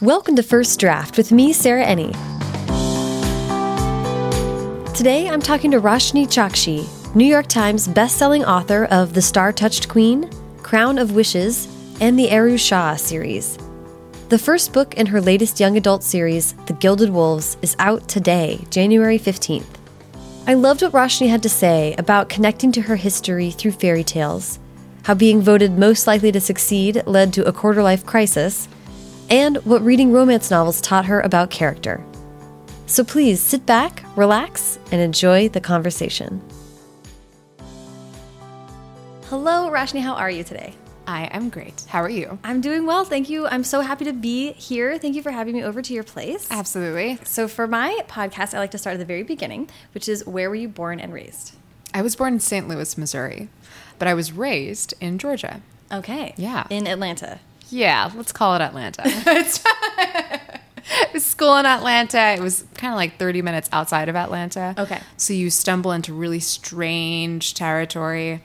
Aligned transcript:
Welcome 0.00 0.34
to 0.34 0.42
First 0.42 0.80
Draft 0.80 1.16
with 1.16 1.30
me, 1.30 1.52
Sarah 1.52 1.84
Enni. 1.84 2.12
Today 4.92 5.28
I'm 5.28 5.40
talking 5.40 5.70
to 5.70 5.80
Roshani 5.80 6.26
Chokshi, 6.26 6.84
New 7.14 7.24
York 7.24 7.46
Times 7.46 7.86
bestselling 7.86 8.44
author 8.44 8.86
of 8.86 9.14
The 9.14 9.22
Star 9.22 9.52
Touched 9.52 9.88
Queen, 9.88 10.28
Crown 10.64 10.98
of 10.98 11.12
Wishes, 11.12 11.68
and 12.00 12.18
the 12.18 12.28
Aru 12.32 12.58
Shah 12.58 12.96
series. 12.96 13.56
The 14.30 14.38
first 14.38 14.72
book 14.72 14.94
in 14.94 15.06
her 15.06 15.20
latest 15.20 15.60
young 15.60 15.76
adult 15.76 16.02
series, 16.02 16.54
The 16.66 16.72
Gilded 16.72 17.10
Wolves, 17.10 17.56
is 17.62 17.76
out 17.78 18.08
today, 18.08 18.64
January 18.70 19.20
15th. 19.20 19.76
I 20.48 20.54
loved 20.54 20.82
what 20.82 20.90
Roshani 20.90 21.28
had 21.28 21.44
to 21.44 21.48
say 21.48 21.94
about 21.98 22.28
connecting 22.28 22.72
to 22.72 22.82
her 22.82 22.96
history 22.96 23.52
through 23.52 23.70
fairy 23.70 24.02
tales, 24.02 24.58
how 25.04 25.14
being 25.14 25.40
voted 25.40 25.78
most 25.78 26.08
likely 26.08 26.32
to 26.32 26.40
succeed 26.40 27.00
led 27.06 27.32
to 27.34 27.44
a 27.44 27.52
quarter 27.52 27.80
life 27.80 28.04
crisis, 28.04 28.66
and 29.34 29.56
what 29.64 29.82
reading 29.82 30.12
romance 30.12 30.48
novels 30.48 30.80
taught 30.80 31.06
her 31.06 31.20
about 31.22 31.50
character. 31.50 32.00
So 32.86 33.02
please 33.02 33.40
sit 33.40 33.66
back, 33.66 34.04
relax, 34.14 34.78
and 34.92 35.00
enjoy 35.00 35.48
the 35.48 35.60
conversation. 35.60 36.40
Hello, 39.24 39.68
Roshani. 39.68 40.02
How 40.02 40.14
are 40.14 40.30
you 40.30 40.44
today? 40.44 40.74
I 41.08 41.24
am 41.32 41.48
great. 41.48 41.84
How 41.88 42.00
are 42.00 42.08
you? 42.08 42.38
I'm 42.44 42.60
doing 42.60 42.86
well, 42.86 43.04
thank 43.04 43.28
you. 43.28 43.48
I'm 43.48 43.64
so 43.64 43.80
happy 43.80 44.04
to 44.04 44.12
be 44.12 44.52
here. 44.52 44.98
Thank 45.00 45.16
you 45.16 45.22
for 45.22 45.32
having 45.32 45.56
me 45.56 45.64
over 45.64 45.82
to 45.82 45.92
your 45.92 46.04
place. 46.04 46.46
Absolutely. 46.48 47.18
So, 47.24 47.48
for 47.48 47.66
my 47.66 48.02
podcast, 48.06 48.54
I 48.54 48.58
like 48.58 48.70
to 48.70 48.78
start 48.78 48.94
at 48.94 49.00
the 49.00 49.04
very 49.04 49.24
beginning, 49.24 49.68
which 49.94 50.08
is 50.08 50.24
where 50.24 50.48
were 50.48 50.54
you 50.54 50.68
born 50.68 51.00
and 51.00 51.12
raised? 51.12 51.56
I 51.92 52.02
was 52.02 52.14
born 52.14 52.34
in 52.34 52.40
St. 52.40 52.68
Louis, 52.68 52.96
Missouri, 52.96 53.48
but 53.98 54.06
I 54.06 54.14
was 54.14 54.30
raised 54.30 54.94
in 55.00 55.18
Georgia. 55.18 55.60
Okay. 55.92 56.34
Yeah. 56.36 56.68
In 56.70 56.86
Atlanta. 56.86 57.40
Yeah, 57.70 58.10
let's 58.14 58.32
call 58.32 58.54
it 58.54 58.60
Atlanta. 58.60 59.02
it 61.14 61.22
school 61.22 61.56
in 61.56 61.66
Atlanta. 61.66 62.34
It 62.34 62.40
was 62.40 62.64
kind 62.74 62.92
of 62.92 62.96
like 62.96 63.18
30 63.18 63.42
minutes 63.42 63.68
outside 63.72 64.08
of 64.08 64.16
Atlanta. 64.16 64.74
Okay. 64.78 65.00
So 65.16 65.32
you 65.32 65.50
stumble 65.50 65.92
into 65.92 66.12
really 66.12 66.40
strange 66.40 67.54
territory. 67.54 68.42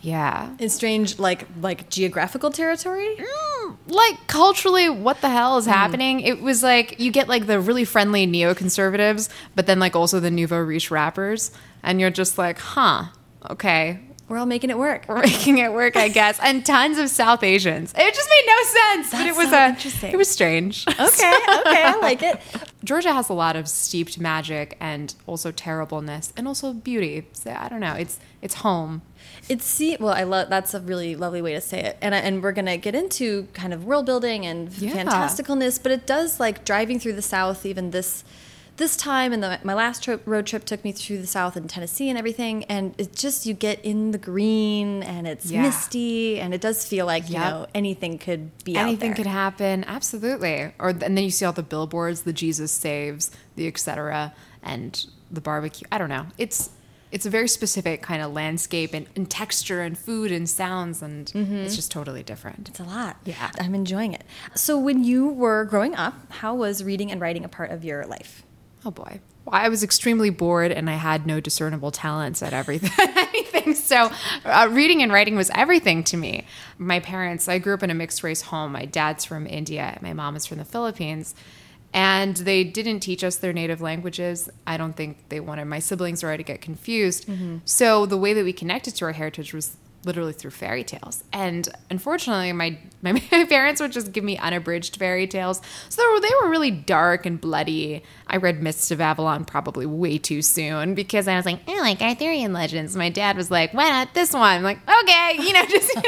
Yeah. 0.00 0.50
In 0.58 0.68
strange, 0.68 1.18
like 1.18 1.46
like 1.60 1.88
geographical 1.88 2.50
territory. 2.50 3.16
Mm, 3.16 3.76
like 3.86 4.26
culturally, 4.26 4.88
what 4.90 5.20
the 5.20 5.28
hell 5.28 5.58
is 5.58 5.66
happening? 5.66 6.20
It 6.20 6.42
was 6.42 6.62
like 6.62 6.98
you 6.98 7.12
get 7.12 7.28
like 7.28 7.46
the 7.46 7.60
really 7.60 7.84
friendly 7.84 8.26
neoconservatives, 8.26 9.28
but 9.54 9.66
then 9.66 9.78
like 9.78 9.94
also 9.94 10.18
the 10.18 10.30
nouveau 10.30 10.58
riche 10.58 10.90
rappers, 10.90 11.52
and 11.84 12.00
you're 12.00 12.10
just 12.10 12.36
like, 12.36 12.58
huh, 12.58 13.04
okay, 13.48 14.00
We're 14.28 14.38
all 14.38 14.46
making 14.46 14.70
it 14.70 14.78
work. 14.78 15.04
we're 15.08 15.20
making 15.20 15.58
it 15.58 15.72
work, 15.72 15.94
I 15.96 16.08
guess. 16.08 16.38
And 16.42 16.64
tons 16.64 16.96
of 16.98 17.10
South 17.10 17.42
Asians. 17.42 17.92
It 17.96 18.14
just 18.14 18.28
made 18.30 18.44
no 18.46 18.62
sense, 18.62 19.10
but 19.10 19.18
That's 19.18 19.28
it 19.30 19.36
was 19.36 19.50
so 19.50 19.58
a, 19.58 19.68
interesting. 19.68 20.12
it 20.12 20.16
was 20.16 20.30
strange. 20.30 20.84
Okay, 20.88 20.98
okay, 21.00 21.82
I 21.84 21.98
like 22.00 22.22
it. 22.22 22.40
Georgia 22.84 23.12
has 23.12 23.28
a 23.28 23.34
lot 23.34 23.56
of 23.56 23.68
steeped 23.68 24.18
magic 24.18 24.76
and 24.80 25.14
also 25.26 25.50
terribleness 25.52 26.32
and 26.36 26.48
also 26.48 26.72
beauty. 26.72 27.26
So 27.32 27.50
I 27.52 27.68
don't 27.68 27.80
know. 27.80 27.94
It's 27.94 28.18
it's 28.40 28.54
home. 28.56 29.02
It's 29.48 29.64
see, 29.64 29.96
well, 30.00 30.14
I 30.14 30.22
love 30.22 30.48
that's 30.48 30.72
a 30.74 30.80
really 30.80 31.14
lovely 31.14 31.42
way 31.42 31.52
to 31.54 31.60
say 31.60 31.80
it, 31.80 31.98
and 32.00 32.14
I, 32.14 32.18
and 32.18 32.42
we're 32.42 32.52
gonna 32.52 32.76
get 32.76 32.94
into 32.94 33.48
kind 33.52 33.72
of 33.74 33.84
world 33.84 34.06
building 34.06 34.46
and 34.46 34.72
Yeah. 34.78 34.92
fantasticalness, 35.04 35.82
but 35.82 35.92
it 35.92 36.06
does 36.06 36.40
like 36.40 36.64
driving 36.64 36.98
through 36.98 37.14
the 37.14 37.22
South, 37.22 37.66
even 37.66 37.90
this 37.90 38.24
this 38.76 38.96
time, 38.96 39.32
and 39.32 39.42
the, 39.42 39.60
my 39.64 39.74
last 39.74 40.02
trip, 40.02 40.22
road 40.24 40.46
trip 40.46 40.64
took 40.64 40.84
me 40.84 40.92
through 40.92 41.18
the 41.18 41.26
South 41.26 41.56
and 41.56 41.68
Tennessee 41.68 42.08
and 42.08 42.18
everything, 42.18 42.64
and 42.64 42.94
it 42.98 43.14
just 43.14 43.46
you 43.46 43.54
get 43.54 43.84
in 43.84 44.12
the 44.12 44.18
green, 44.18 45.02
and 45.02 45.26
it's 45.26 45.50
Yeah. 45.50 45.62
misty, 45.62 46.40
and 46.40 46.54
it 46.54 46.60
does 46.60 46.84
feel 46.84 47.06
like 47.06 47.28
you 47.28 47.38
know 47.38 47.66
anything 47.74 48.18
could 48.18 48.50
be 48.64 48.76
out 48.76 48.82
Anything 48.82 49.14
could 49.14 49.26
happen. 49.26 49.84
Absolutely. 49.86 50.72
Or 50.78 50.90
and 50.90 51.00
then 51.00 51.18
you 51.18 51.30
see 51.30 51.44
all 51.44 51.52
the 51.52 51.62
billboards, 51.62 52.22
the 52.22 52.32
Jesus 52.32 52.72
saves, 52.72 53.30
the 53.56 53.66
etc. 53.66 54.32
and 54.62 55.06
the 55.30 55.40
barbecue. 55.40 55.86
I 55.92 55.98
don't 55.98 56.08
know. 56.08 56.26
It's 56.38 56.70
it's 57.10 57.26
a 57.26 57.30
very 57.30 57.46
specific 57.48 58.00
kind 58.00 58.22
of 58.22 58.32
landscape 58.32 58.94
and, 58.94 59.06
and 59.14 59.30
texture 59.30 59.82
and 59.82 59.98
food 59.98 60.32
and 60.32 60.48
sounds 60.48 61.02
and 61.02 61.26
mm-hmm. 61.26 61.56
it's 61.56 61.76
just 61.76 61.92
totally 61.92 62.22
different. 62.22 62.70
It's 62.70 62.80
a 62.80 62.84
lot. 62.84 63.18
Yeah. 63.26 63.50
I'm 63.60 63.74
enjoying 63.74 64.14
it. 64.14 64.24
So, 64.54 64.78
when 64.78 65.04
you 65.04 65.28
were 65.28 65.66
growing 65.66 65.94
up, 65.94 66.14
how 66.32 66.54
was 66.54 66.82
reading 66.82 67.12
and 67.12 67.20
writing 67.20 67.44
a 67.44 67.48
part 67.48 67.70
of 67.70 67.84
your 67.84 68.06
life? 68.06 68.42
Oh 68.84 68.90
boy. 68.90 69.20
Well, 69.44 69.54
I 69.60 69.68
was 69.68 69.82
extremely 69.82 70.30
bored 70.30 70.70
and 70.70 70.88
I 70.88 70.94
had 70.94 71.26
no 71.26 71.40
discernible 71.40 71.90
talents 71.90 72.42
at 72.42 72.52
everything. 72.52 72.90
anything. 72.98 73.74
So, 73.74 74.10
uh, 74.44 74.68
reading 74.70 75.02
and 75.02 75.12
writing 75.12 75.36
was 75.36 75.50
everything 75.54 76.04
to 76.04 76.16
me. 76.16 76.46
My 76.78 77.00
parents, 77.00 77.48
I 77.48 77.58
grew 77.58 77.74
up 77.74 77.82
in 77.82 77.90
a 77.90 77.94
mixed 77.94 78.22
race 78.22 78.42
home. 78.42 78.72
My 78.72 78.84
dad's 78.84 79.24
from 79.24 79.46
India, 79.46 79.98
my 80.00 80.12
mom 80.12 80.36
is 80.36 80.46
from 80.46 80.58
the 80.58 80.64
Philippines. 80.64 81.34
And 81.94 82.36
they 82.36 82.64
didn't 82.64 83.00
teach 83.00 83.22
us 83.22 83.36
their 83.36 83.52
native 83.52 83.82
languages. 83.82 84.48
I 84.66 84.78
don't 84.78 84.94
think 84.94 85.28
they 85.28 85.40
wanted 85.40 85.66
my 85.66 85.78
siblings 85.78 86.24
or 86.24 86.30
I 86.30 86.38
to 86.38 86.42
get 86.42 86.62
confused. 86.62 87.28
So, 87.66 88.06
the 88.06 88.16
way 88.16 88.32
that 88.32 88.44
we 88.44 88.52
connected 88.54 88.94
to 88.96 89.04
our 89.04 89.12
heritage 89.12 89.52
was 89.52 89.76
literally 90.04 90.32
through 90.32 90.50
fairy 90.50 90.84
tales. 90.84 91.22
And 91.32 91.68
unfortunately, 91.90 92.52
my, 92.52 92.78
my 93.02 93.18
parents 93.48 93.80
would 93.80 93.92
just 93.92 94.12
give 94.12 94.24
me 94.24 94.36
unabridged 94.38 94.96
fairy 94.96 95.26
tales. 95.26 95.60
So 95.88 96.02
they 96.02 96.08
were, 96.08 96.20
they 96.20 96.30
were 96.42 96.50
really 96.50 96.70
dark 96.70 97.26
and 97.26 97.40
bloody. 97.40 98.02
I 98.26 98.36
read 98.36 98.62
Mists 98.62 98.90
of 98.90 99.00
Avalon 99.00 99.44
probably 99.44 99.86
way 99.86 100.18
too 100.18 100.42
soon 100.42 100.94
because 100.94 101.28
I 101.28 101.36
was 101.36 101.46
like, 101.46 101.60
I 101.68 101.80
like 101.80 102.00
Arthurian 102.00 102.52
legends. 102.52 102.96
My 102.96 103.08
dad 103.10 103.36
was 103.36 103.50
like, 103.50 103.72
why 103.74 103.88
not 103.88 104.14
this 104.14 104.32
one? 104.32 104.42
I'm 104.42 104.62
like, 104.62 104.78
okay, 105.02 105.36
you 105.38 105.52
know, 105.52 105.64
just 105.68 105.92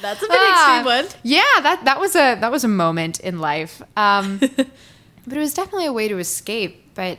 That's 0.00 0.22
a 0.22 0.26
Ah, 0.30 0.82
Yeah, 1.22 1.42
that 1.62 1.82
that 1.84 1.98
was 1.98 2.14
a 2.14 2.36
that 2.36 2.50
was 2.52 2.64
a 2.64 2.68
moment 2.68 3.20
in 3.20 3.40
life. 3.40 3.82
Um, 3.96 4.38
but 4.38 5.36
it 5.36 5.38
was 5.38 5.54
definitely 5.54 5.86
a 5.86 5.92
way 5.92 6.08
to 6.08 6.18
escape. 6.18 6.94
But 6.94 7.18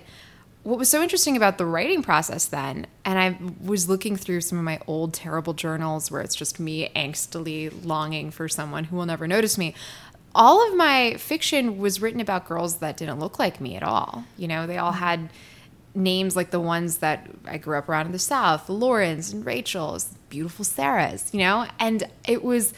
what 0.69 0.77
was 0.77 0.87
so 0.87 1.01
interesting 1.01 1.35
about 1.35 1.57
the 1.57 1.65
writing 1.65 2.03
process 2.03 2.45
then, 2.45 2.85
and 3.03 3.17
I 3.17 3.37
was 3.59 3.89
looking 3.89 4.15
through 4.15 4.41
some 4.41 4.59
of 4.59 4.63
my 4.63 4.79
old 4.85 5.15
terrible 5.15 5.53
journals 5.53 6.11
where 6.11 6.21
it's 6.21 6.35
just 6.35 6.59
me 6.59 6.89
angstily 6.95 7.73
longing 7.83 8.29
for 8.29 8.47
someone 8.47 8.83
who 8.83 8.95
will 8.95 9.07
never 9.07 9.27
notice 9.27 9.57
me. 9.57 9.73
All 10.35 10.65
of 10.67 10.77
my 10.77 11.15
fiction 11.15 11.79
was 11.79 11.99
written 12.01 12.21
about 12.21 12.47
girls 12.47 12.77
that 12.77 12.97
didn't 12.97 13.19
look 13.19 13.39
like 13.39 13.59
me 13.59 13.77
at 13.77 13.81
all. 13.81 14.25
You 14.37 14.47
know, 14.47 14.67
they 14.67 14.77
all 14.77 14.91
had 14.91 15.31
names 15.95 16.35
like 16.35 16.51
the 16.51 16.59
ones 16.59 16.99
that 16.99 17.27
I 17.45 17.57
grew 17.57 17.75
up 17.75 17.89
around 17.89 18.05
in 18.05 18.11
the 18.11 18.19
South, 18.19 18.67
the 18.67 18.73
Laurens 18.73 19.33
and 19.33 19.43
Rachels, 19.43 20.13
beautiful 20.29 20.63
Sarahs, 20.63 21.33
you 21.33 21.39
know? 21.39 21.65
And 21.79 22.03
it 22.27 22.43
was 22.43 22.73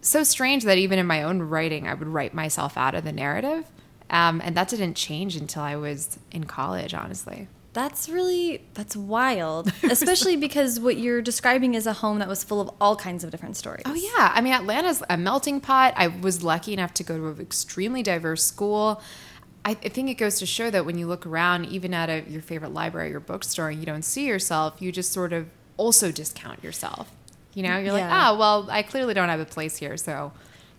so 0.00 0.24
strange 0.24 0.64
that 0.64 0.78
even 0.78 0.98
in 0.98 1.06
my 1.06 1.22
own 1.22 1.42
writing, 1.42 1.86
I 1.86 1.92
would 1.92 2.08
write 2.08 2.32
myself 2.32 2.78
out 2.78 2.94
of 2.94 3.04
the 3.04 3.12
narrative. 3.12 3.66
Um, 4.10 4.40
and 4.44 4.56
that 4.56 4.68
didn't 4.68 4.94
change 4.94 5.34
until 5.36 5.62
I 5.62 5.76
was 5.76 6.18
in 6.30 6.44
college, 6.44 6.94
honestly. 6.94 7.48
That's 7.72 8.08
really 8.08 8.62
that's 8.74 8.94
wild, 8.94 9.72
especially 9.82 10.36
because 10.36 10.78
what 10.78 10.96
you're 10.96 11.22
describing 11.22 11.74
is 11.74 11.86
a 11.88 11.92
home 11.94 12.20
that 12.20 12.28
was 12.28 12.44
full 12.44 12.60
of 12.60 12.70
all 12.80 12.94
kinds 12.94 13.24
of 13.24 13.30
different 13.32 13.56
stories. 13.56 13.82
Oh, 13.86 13.94
yeah. 13.94 14.30
I 14.32 14.40
mean, 14.40 14.52
Atlanta's 14.52 15.02
a 15.10 15.16
melting 15.16 15.60
pot. 15.60 15.94
I 15.96 16.06
was 16.06 16.44
lucky 16.44 16.72
enough 16.72 16.94
to 16.94 17.02
go 17.02 17.16
to 17.16 17.26
an 17.28 17.40
extremely 17.40 18.02
diverse 18.04 18.44
school. 18.44 19.02
I, 19.64 19.70
I 19.70 19.88
think 19.88 20.08
it 20.10 20.14
goes 20.14 20.38
to 20.38 20.46
show 20.46 20.70
that 20.70 20.86
when 20.86 20.98
you 20.98 21.06
look 21.08 21.26
around, 21.26 21.64
even 21.66 21.92
at 21.94 22.08
a, 22.10 22.22
your 22.30 22.42
favorite 22.42 22.72
library 22.72 23.12
or 23.14 23.18
bookstore, 23.20 23.70
and 23.70 23.80
you 23.80 23.86
don't 23.86 24.04
see 24.04 24.26
yourself, 24.26 24.80
you 24.80 24.92
just 24.92 25.10
sort 25.12 25.32
of 25.32 25.48
also 25.76 26.12
discount 26.12 26.62
yourself. 26.62 27.10
You 27.54 27.62
know, 27.64 27.78
you're 27.78 27.92
like, 27.92 28.02
Yeah. 28.02 28.30
oh, 28.30 28.38
well, 28.38 28.68
I 28.70 28.82
clearly 28.82 29.14
don't 29.14 29.30
have 29.30 29.40
a 29.40 29.44
place 29.46 29.76
here, 29.78 29.96
so 29.96 30.32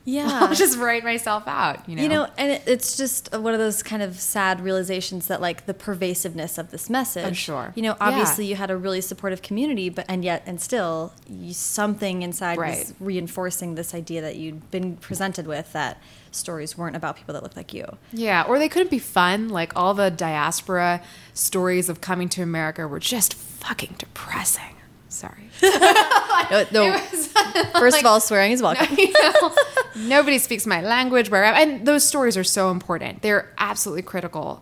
Yeah. 0.05 0.27
I'll 0.41 0.53
just 0.55 0.77
write 0.77 1.03
myself 1.03 1.47
out. 1.47 1.87
You 1.89 1.95
know, 1.95 2.03
You 2.03 2.09
know, 2.09 2.27
and 2.37 2.51
it, 2.53 2.63
it's 2.67 2.95
just 2.95 3.33
one 3.35 3.53
of 3.53 3.59
those 3.59 3.81
kind 3.83 4.01
of 4.03 4.19
sad 4.19 4.61
realizations 4.61 5.27
that, 5.27 5.41
like, 5.41 5.65
the 5.65 5.73
pervasiveness 5.73 6.57
of 6.57 6.71
this 6.71 6.89
message. 6.89 7.25
I'm 7.25 7.33
sure. 7.33 7.73
You 7.75 7.81
know, 7.81 7.91
Yeah. 7.99 8.07
obviously 8.07 8.45
you 8.45 8.55
had 8.55 8.69
a 8.71 8.77
really 8.77 9.01
supportive 9.01 9.41
community, 9.41 9.89
but 9.89 10.05
and 10.07 10.23
yet 10.23 10.43
and 10.45 10.61
still, 10.61 11.11
you, 11.27 11.53
something 11.53 12.21
inside 12.21 12.57
was 12.57 12.93
reinforcing 12.99 13.75
this 13.75 13.93
idea 13.95 14.21
that 14.21 14.35
you'd 14.35 14.69
been 14.71 14.95
presented 14.97 15.47
with 15.47 15.73
that 15.73 15.99
stories 16.31 16.77
weren't 16.77 16.95
about 16.95 17.15
people 17.15 17.33
that 17.33 17.41
looked 17.41 17.55
like 17.57 17.73
you. 17.73 17.85
Yeah, 18.13 18.43
or 18.47 18.59
they 18.59 18.69
couldn't 18.69 18.91
be 18.91 18.99
fun. 18.99 19.49
Like 19.49 19.75
all 19.75 19.93
the 19.93 20.11
diaspora 20.11 21.01
stories 21.33 21.89
of 21.89 22.01
coming 22.01 22.29
to 22.29 22.43
America 22.43 22.87
were 22.87 22.99
just 22.99 23.33
fucking 23.33 23.95
depressing. 23.97 24.74
Sorry. 25.09 25.49
No, 26.51 26.63
no, 26.71 26.85
was- 26.91 27.27
first 27.79 27.99
of 27.99 28.05
all, 28.05 28.19
swearing 28.19 28.51
is 28.51 28.61
welcome. 28.61 28.95
you 28.99 29.11
know, 29.13 29.55
nobody 29.95 30.37
speaks 30.37 30.67
my 30.67 30.79
language 30.81 31.29
where 31.31 31.43
and 31.43 31.87
those 31.87 32.07
stories 32.07 32.37
are 32.37 32.43
so 32.43 32.69
important. 32.69 33.21
They're 33.23 33.51
absolutely 33.57 34.03
critical 34.03 34.61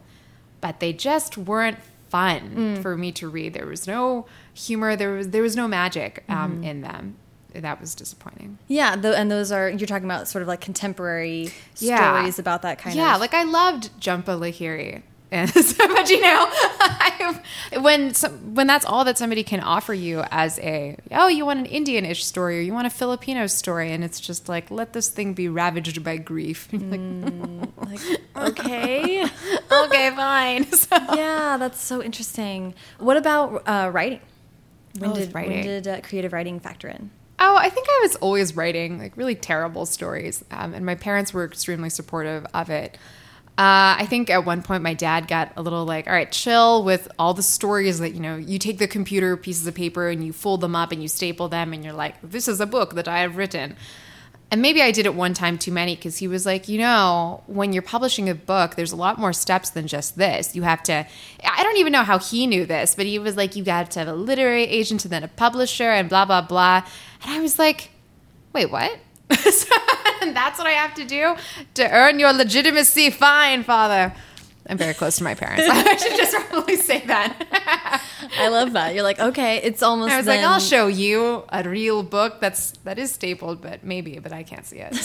but 0.62 0.80
they 0.80 0.94
just 0.94 1.38
weren't 1.38 1.78
fun 2.08 2.80
for 2.82 2.96
me 2.96 3.12
to 3.12 3.28
read. 3.28 3.54
There 3.54 3.66
was 3.66 3.86
no 3.86 4.28
humor. 4.54 4.96
There 4.96 5.12
was 5.12 5.30
there 5.32 5.42
was 5.42 5.58
no 5.58 5.68
magic 5.68 6.24
um, 6.30 6.64
in 6.64 6.80
them. 6.82 7.16
That 7.54 7.82
was 7.82 7.94
disappointing. 7.96 8.60
Yeah, 8.70 8.96
tho- 8.96 9.12
and 9.14 9.30
those 9.30 9.52
are 9.52 9.68
you're 9.70 9.88
talking 9.88 10.06
about 10.06 10.30
sort 10.30 10.42
of 10.42 10.48
like 10.48 10.62
contemporary 10.62 11.52
Yeah. 11.78 11.98
stories 11.98 12.40
about 12.40 12.62
that 12.62 12.78
kind 12.80 12.94
of 12.94 12.98
yeah 12.98 13.16
like 13.18 13.34
i 13.34 13.44
loved 13.44 13.90
jhumpa 14.00 14.40
lahiri 14.40 15.02
And 15.34 15.50
so, 15.70 15.88
but 15.88 16.10
you 16.12 16.22
know, 16.22 16.48
when 17.82 18.14
some, 18.14 18.54
when 18.54 18.68
that's 18.68 18.86
all 18.86 19.04
that 19.06 19.18
somebody 19.18 19.44
can 19.44 19.60
offer 19.62 19.94
you 19.94 20.24
as 20.30 20.60
a 20.60 20.96
oh 21.12 21.28
you 21.28 21.44
want 21.46 21.60
an 21.60 21.66
Indian-ish 21.66 22.24
story 22.24 22.60
or 22.60 22.62
you 22.62 22.72
want 22.72 22.86
a 22.86 22.92
Filipino 22.92 23.48
story 23.48 23.92
and 23.92 24.04
it's 24.04 24.20
just 24.20 24.48
like 24.48 24.70
let 24.70 24.94
this 24.94 25.10
thing 25.10 25.34
be 25.34 25.50
ravaged 25.50 26.04
by 26.04 26.18
grief. 26.18 26.70
Mm, 26.84 27.70
like, 27.78 28.00
okay, 28.36 29.26
okay, 29.72 30.10
fine. 30.16 30.66
So, 30.72 30.96
yeah, 31.16 31.58
that's 31.58 31.82
so 31.82 32.04
interesting. 32.04 32.76
What 33.00 33.18
about 33.18 33.64
uh, 33.68 33.90
writing? 33.92 34.20
When 35.00 35.12
Oh, 35.12 35.16
did 35.16 35.34
writing. 35.34 35.52
when 35.54 35.64
did 35.64 35.88
uh, 35.88 36.02
creative 36.02 36.34
writing 36.34 36.60
factor 36.60 36.88
in? 36.90 37.10
Oh, 37.40 37.56
I 37.58 37.70
think 37.70 37.88
I 37.90 38.00
was 38.04 38.16
always 38.18 38.56
writing 38.56 39.00
like 39.00 39.18
really 39.18 39.36
terrible 39.36 39.86
stories, 39.88 40.46
um, 40.52 40.74
and 40.76 40.86
my 40.86 40.96
parents 40.96 41.34
were 41.34 41.44
extremely 41.46 41.90
supportive 41.90 42.46
of 42.54 42.70
it. 42.70 42.98
Uh, 43.56 44.00
I 44.00 44.08
think 44.10 44.32
at 44.32 44.46
one 44.46 44.64
point 44.64 44.82
my 44.82 44.96
dad 44.96 45.28
got 45.28 45.54
a 45.56 45.62
little 45.62 45.86
like, 45.86 46.08
"All 46.08 46.14
right, 46.14 46.32
chill 46.32 46.84
with 46.84 47.08
all 47.20 47.36
the 47.36 47.44
stories 47.44 48.00
that 48.00 48.16
you 48.16 48.20
know. 48.20 48.36
You 48.36 48.58
take 48.58 48.80
the 48.80 48.88
computer 48.88 49.38
pieces 49.38 49.68
of 49.68 49.76
paper 49.76 50.10
and 50.10 50.26
you 50.26 50.34
fold 50.34 50.62
them 50.62 50.76
up 50.76 50.92
and 50.92 51.04
you 51.04 51.08
staple 51.08 51.50
them, 51.50 51.72
and 51.72 51.84
you're 51.84 51.94
like, 51.94 52.16
this 52.24 52.48
is 52.48 52.60
a 52.60 52.66
book 52.66 52.96
that 52.96 53.08
I 53.08 53.20
have 53.20 53.38
written." 53.38 53.76
And 54.54 54.62
maybe 54.62 54.84
I 54.84 54.92
did 54.92 55.08
it 55.08 55.16
one 55.16 55.34
time 55.34 55.58
too 55.58 55.72
many 55.72 55.96
because 55.96 56.18
he 56.18 56.28
was 56.28 56.46
like, 56.46 56.68
you 56.68 56.78
know, 56.78 57.42
when 57.48 57.74
you're 57.74 57.82
publishing 57.82 58.30
a 58.30 58.36
book, 58.36 58.76
there's 58.76 58.92
a 58.92 58.96
lot 58.96 59.18
more 59.18 59.34
steps 59.34 59.72
than 59.72 59.88
just 59.88 60.16
this. 60.16 60.56
You 60.56 60.62
have 60.62 60.84
to, 60.84 61.08
I 61.44 61.64
don't 61.64 61.78
even 61.78 61.92
know 61.92 62.04
how 62.04 62.20
he 62.20 62.46
knew 62.46 62.68
this, 62.68 62.94
but 62.94 63.08
he 63.08 63.18
was 63.18 63.36
like, 63.36 63.56
you 63.56 63.64
got 63.64 63.90
to 63.90 64.00
have 64.00 64.08
a 64.08 64.14
literary 64.14 64.66
agent 64.66 65.06
and 65.06 65.12
then 65.12 65.24
a 65.24 65.28
publisher 65.28 65.90
and 65.90 66.08
blah, 66.08 66.26
blah, 66.26 66.42
blah. 66.42 66.84
And 67.24 67.32
I 67.32 67.40
was 67.40 67.58
like, 67.58 67.90
wait, 68.54 68.70
what? 68.70 69.00
So- 69.36 69.76
and 70.22 70.36
that's 70.36 70.58
what 70.58 70.68
I 70.68 70.72
have 70.72 70.94
to 70.96 71.06
do 71.06 71.36
to 71.76 71.92
earn 71.92 72.20
your 72.20 72.34
legitimacy? 72.34 73.10
Fine, 73.10 73.64
father. 73.64 74.14
I'm 74.66 74.78
very 74.78 74.94
close 74.94 75.18
to 75.18 75.24
my 75.26 75.36
parents. 75.36 75.66
I 75.70 75.96
should 75.98 76.16
just 76.16 76.36
probably 76.48 76.78
say 76.78 77.06
that. 77.08 78.02
I 78.40 78.48
love 78.48 78.72
that. 78.74 78.94
You're 78.96 79.04
like, 79.04 79.20
okay, 79.20 79.58
it's 79.58 79.84
almost. 79.84 80.14
I 80.14 80.18
was 80.18 80.26
like, 80.26 80.40
I'll 80.40 80.60
show 80.62 80.88
you 80.88 81.44
a 81.50 81.68
real 81.68 82.02
book 82.02 82.40
that's 82.40 82.72
that 82.86 82.98
is 82.98 83.12
stapled, 83.12 83.62
but 83.62 83.84
maybe, 83.84 84.20
but 84.20 84.32
I 84.32 84.44
can't 84.44 84.66
see 84.66 84.78
it. 84.80 84.96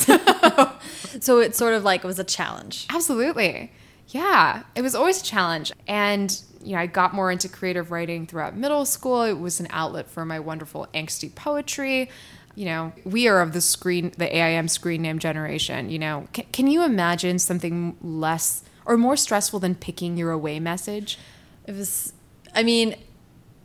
So 1.20 1.40
it's 1.40 1.58
sort 1.58 1.74
of 1.74 1.82
like 1.82 2.04
it 2.04 2.06
was 2.06 2.18
a 2.20 2.24
challenge. 2.24 2.86
Absolutely. 2.90 3.72
Yeah. 4.08 4.62
It 4.76 4.82
was 4.82 4.94
always 4.94 5.20
a 5.20 5.24
challenge. 5.24 5.72
And, 5.86 6.40
you 6.62 6.72
know, 6.74 6.78
I 6.78 6.86
got 6.86 7.12
more 7.12 7.30
into 7.30 7.48
creative 7.48 7.90
writing 7.90 8.26
throughout 8.26 8.56
middle 8.56 8.84
school. 8.86 9.22
It 9.22 9.38
was 9.38 9.60
an 9.60 9.66
outlet 9.70 10.08
for 10.08 10.24
my 10.24 10.38
wonderful 10.40 10.86
angsty 10.94 11.34
poetry. 11.34 12.10
You 12.58 12.64
know, 12.64 12.92
we 13.04 13.28
are 13.28 13.40
of 13.40 13.52
the 13.52 13.60
screen, 13.60 14.10
the 14.18 14.26
AIM 14.36 14.66
screen 14.66 15.02
name 15.02 15.20
generation. 15.20 15.90
You 15.90 16.00
know, 16.00 16.26
can, 16.32 16.44
can 16.52 16.66
you 16.66 16.82
imagine 16.82 17.38
something 17.38 17.96
less 18.02 18.64
or 18.84 18.96
more 18.96 19.16
stressful 19.16 19.60
than 19.60 19.76
picking 19.76 20.16
your 20.16 20.32
away 20.32 20.58
message? 20.58 21.20
It 21.68 21.76
was. 21.76 22.12
I 22.56 22.64
mean, 22.64 22.96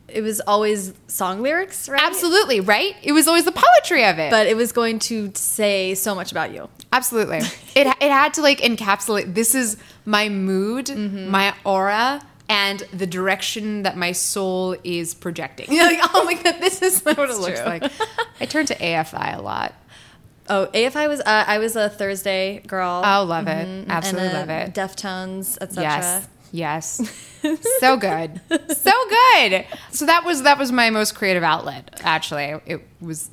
it 0.07 0.21
was 0.21 0.41
always 0.41 0.93
song 1.07 1.41
lyrics, 1.41 1.89
right? 1.89 1.99
Absolutely, 2.03 2.59
right? 2.59 2.95
It 3.01 3.13
was 3.13 3.27
always 3.27 3.45
the 3.45 3.51
poetry 3.51 4.05
of 4.05 4.19
it. 4.19 4.29
But 4.29 4.45
it 4.45 4.55
was 4.55 4.71
going 4.71 4.99
to 5.09 5.31
say 5.33 5.95
so 5.95 6.13
much 6.13 6.31
about 6.31 6.53
you. 6.53 6.69
Absolutely. 6.91 7.37
it 7.75 7.87
it 7.99 8.11
had 8.11 8.35
to 8.35 8.41
like 8.43 8.59
encapsulate 8.59 9.33
this 9.33 9.55
is 9.55 9.77
my 10.05 10.29
mood, 10.29 10.85
Mm-hmm. 10.93 11.31
my 11.31 11.55
aura, 11.63 12.21
and 12.49 12.79
the 12.93 13.07
direction 13.07 13.83
that 13.83 13.97
my 13.97 14.11
soul 14.11 14.75
is 14.83 15.13
projecting. 15.13 15.71
You're 15.71 15.85
like, 15.85 15.99
oh 16.13 16.23
my 16.25 16.33
god, 16.35 16.59
this 16.59 16.81
is 16.81 17.01
what 17.03 17.17
it 17.17 17.37
looks 17.37 17.59
true. 17.59 17.69
like. 17.69 17.91
I 18.39 18.45
turn 18.45 18.65
to 18.67 18.75
AFI 18.75 19.37
a 19.37 19.41
lot. 19.41 19.73
Oh, 20.49 20.67
AFI 20.73 21.07
was. 21.07 21.21
Uh, 21.21 21.45
I 21.47 21.57
was 21.57 21.75
a 21.75 21.89
Thursday 21.89 22.59
girl. 22.67 23.01
Oh, 23.05 23.23
love 23.23 23.47
it. 23.47 23.65
Mhm. 23.65 23.87
Absolutely 23.87 24.27
and, 24.27 24.35
uh, 24.35 24.39
love 24.39 24.49
it. 24.49 24.73
Deftones, 24.73 25.57
etc. 25.61 25.83
Yes. 25.83 26.27
Yes. 26.51 27.39
so 27.79 27.97
good. 27.97 28.41
So 28.49 28.91
good. 29.09 29.65
So 29.91 30.05
that 30.05 30.23
was 30.25 30.43
that 30.43 30.57
was 30.57 30.71
my 30.71 30.89
most 30.89 31.15
creative 31.15 31.43
outlet, 31.43 31.99
actually. 32.03 32.55
It 32.65 32.85
was 32.99 33.29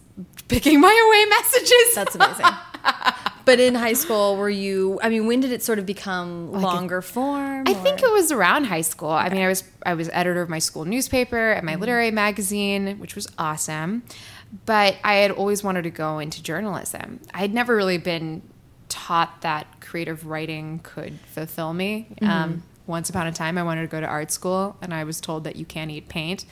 picking 0.48 0.80
my 0.80 0.88
away 0.88 1.24
messages. 1.26 1.94
That's 1.94 2.14
amazing. 2.14 2.46
but 3.50 3.58
in 3.58 3.74
high 3.74 3.94
school, 3.94 4.36
were 4.36 4.48
you? 4.48 5.00
I 5.02 5.08
mean, 5.08 5.26
when 5.26 5.40
did 5.40 5.50
it 5.50 5.60
sort 5.60 5.80
of 5.80 5.86
become 5.86 6.52
longer 6.52 7.02
form? 7.02 7.64
I 7.66 7.74
think 7.74 8.00
it 8.00 8.12
was 8.12 8.30
around 8.30 8.64
high 8.64 8.82
school. 8.82 9.10
I 9.10 9.28
mean, 9.28 9.42
I 9.42 9.48
was 9.48 9.64
I 9.84 9.94
was 9.94 10.08
editor 10.12 10.40
of 10.40 10.48
my 10.48 10.60
school 10.60 10.84
newspaper 10.84 11.50
and 11.50 11.66
my 11.66 11.74
literary 11.74 12.12
magazine, 12.12 13.00
which 13.00 13.16
was 13.16 13.26
awesome. 13.38 14.04
But 14.66 14.98
I 15.02 15.14
had 15.16 15.32
always 15.32 15.64
wanted 15.64 15.82
to 15.82 15.90
go 15.90 16.20
into 16.20 16.40
journalism. 16.40 17.20
I 17.34 17.38
had 17.38 17.52
never 17.52 17.74
really 17.74 17.98
been 17.98 18.42
taught 18.88 19.40
that 19.42 19.80
creative 19.80 20.26
writing 20.26 20.78
could 20.84 21.18
fulfill 21.26 21.72
me. 21.72 22.08
Um, 22.22 22.62
once 22.86 23.10
upon 23.10 23.26
a 23.26 23.32
time, 23.32 23.58
I 23.58 23.64
wanted 23.64 23.82
to 23.82 23.88
go 23.88 24.00
to 24.00 24.06
art 24.06 24.30
school, 24.30 24.76
and 24.80 24.94
I 24.94 25.02
was 25.02 25.20
told 25.20 25.42
that 25.44 25.56
you 25.56 25.64
can't 25.64 25.90
eat 25.90 26.08
paint. 26.08 26.44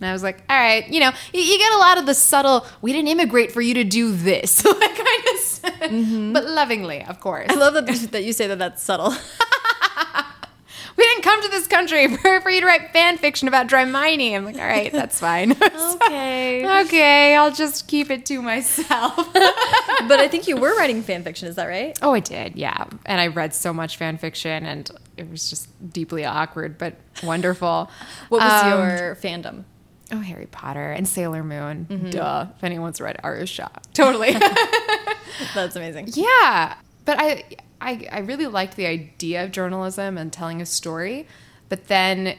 And 0.00 0.08
I 0.08 0.12
was 0.12 0.22
like, 0.22 0.42
all 0.48 0.56
right, 0.56 0.88
you 0.88 0.98
know, 1.00 1.10
you, 1.34 1.40
you 1.42 1.58
get 1.58 1.72
a 1.74 1.78
lot 1.78 1.98
of 1.98 2.06
the 2.06 2.14
subtle, 2.14 2.64
we 2.80 2.92
didn't 2.92 3.08
immigrate 3.08 3.52
for 3.52 3.60
you 3.60 3.74
to 3.74 3.84
do 3.84 4.12
this, 4.12 4.64
like 4.64 4.96
kind 4.96 5.24
of, 5.34 5.40
stuff. 5.40 5.78
but 5.80 6.44
lovingly, 6.48 7.04
of 7.04 7.20
course. 7.20 7.46
I 7.50 7.54
love 7.54 7.74
that 7.74 7.86
that 8.12 8.24
you 8.24 8.32
say 8.32 8.46
that. 8.46 8.58
That's 8.58 8.82
subtle. 8.82 9.14
we 10.96 11.04
didn't 11.04 11.22
come 11.22 11.42
to 11.42 11.48
this 11.48 11.66
country 11.66 12.16
for, 12.16 12.40
for 12.40 12.50
you 12.50 12.60
to 12.60 12.66
write 12.66 12.92
fan 12.92 13.16
fiction 13.18 13.46
about 13.48 13.66
dry 13.66 13.84
Dramione. 13.84 14.34
I'm 14.36 14.44
like, 14.44 14.56
all 14.56 14.62
right, 14.66 14.90
that's 14.92 15.20
fine. 15.20 15.52
Okay. 15.52 16.80
okay, 16.82 17.36
I'll 17.36 17.52
just 17.52 17.86
keep 17.88 18.10
it 18.10 18.24
to 18.26 18.40
myself. 18.42 19.32
but 19.34 20.18
I 20.18 20.28
think 20.28 20.48
you 20.48 20.56
were 20.56 20.74
writing 20.76 21.02
fan 21.02 21.22
fiction. 21.24 21.48
Is 21.48 21.56
that 21.56 21.66
right? 21.66 21.98
oh, 22.02 22.12
I 22.14 22.20
did, 22.20 22.56
yeah. 22.56 22.84
And 23.06 23.20
I 23.20 23.28
read 23.28 23.54
so 23.54 23.72
much 23.72 23.96
fan 23.96 24.16
fiction, 24.18 24.64
and 24.66 24.90
it 25.16 25.30
was 25.30 25.50
just 25.50 25.68
deeply 25.92 26.24
awkward, 26.24 26.78
but 26.78 26.96
wonderful. 27.22 27.90
What 28.30 28.40
was 28.42 28.62
Um, 28.64 28.70
your 28.78 29.14
fandom? 29.16 29.64
Oh, 30.12 30.20
Harry 30.20 30.46
Potter 30.46 30.90
and 30.92 31.06
Sailor 31.06 31.42
Moon. 31.44 31.86
Mm-hmm. 31.88 32.10
Duh. 32.10 32.46
If 32.56 32.64
anyone's 32.64 33.00
read 33.00 33.18
Aru 33.22 33.46
Shah, 33.46 33.68
Totally. 33.94 34.32
That's 35.54 35.76
amazing. 35.76 36.08
Yeah, 36.12 36.74
but 37.04 37.16
I, 37.20 37.44
I 37.80 38.06
I 38.10 38.18
really 38.20 38.46
liked 38.46 38.76
the 38.76 38.86
idea 38.86 39.44
of 39.44 39.52
journalism 39.52 40.18
and 40.18 40.32
telling 40.32 40.60
a 40.60 40.66
story. 40.66 41.26
But 41.68 41.86
then 41.86 42.36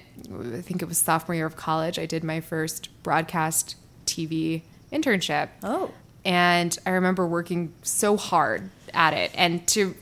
I 0.57 0.61
think 0.61 0.81
it 0.81 0.87
was 0.87 0.97
sophomore 0.97 1.35
year 1.35 1.45
of 1.45 1.55
college. 1.55 1.97
I 1.97 2.05
did 2.05 2.23
my 2.23 2.41
first 2.41 2.89
broadcast 3.03 3.77
TV 4.05 4.61
internship. 4.91 5.49
Oh. 5.63 5.91
and 6.25 6.77
I 6.85 6.89
remember 6.91 7.25
working 7.25 7.73
so 7.81 8.17
hard 8.17 8.69
at 8.93 9.13
it. 9.13 9.31
And 9.33 9.65
to 9.69 9.95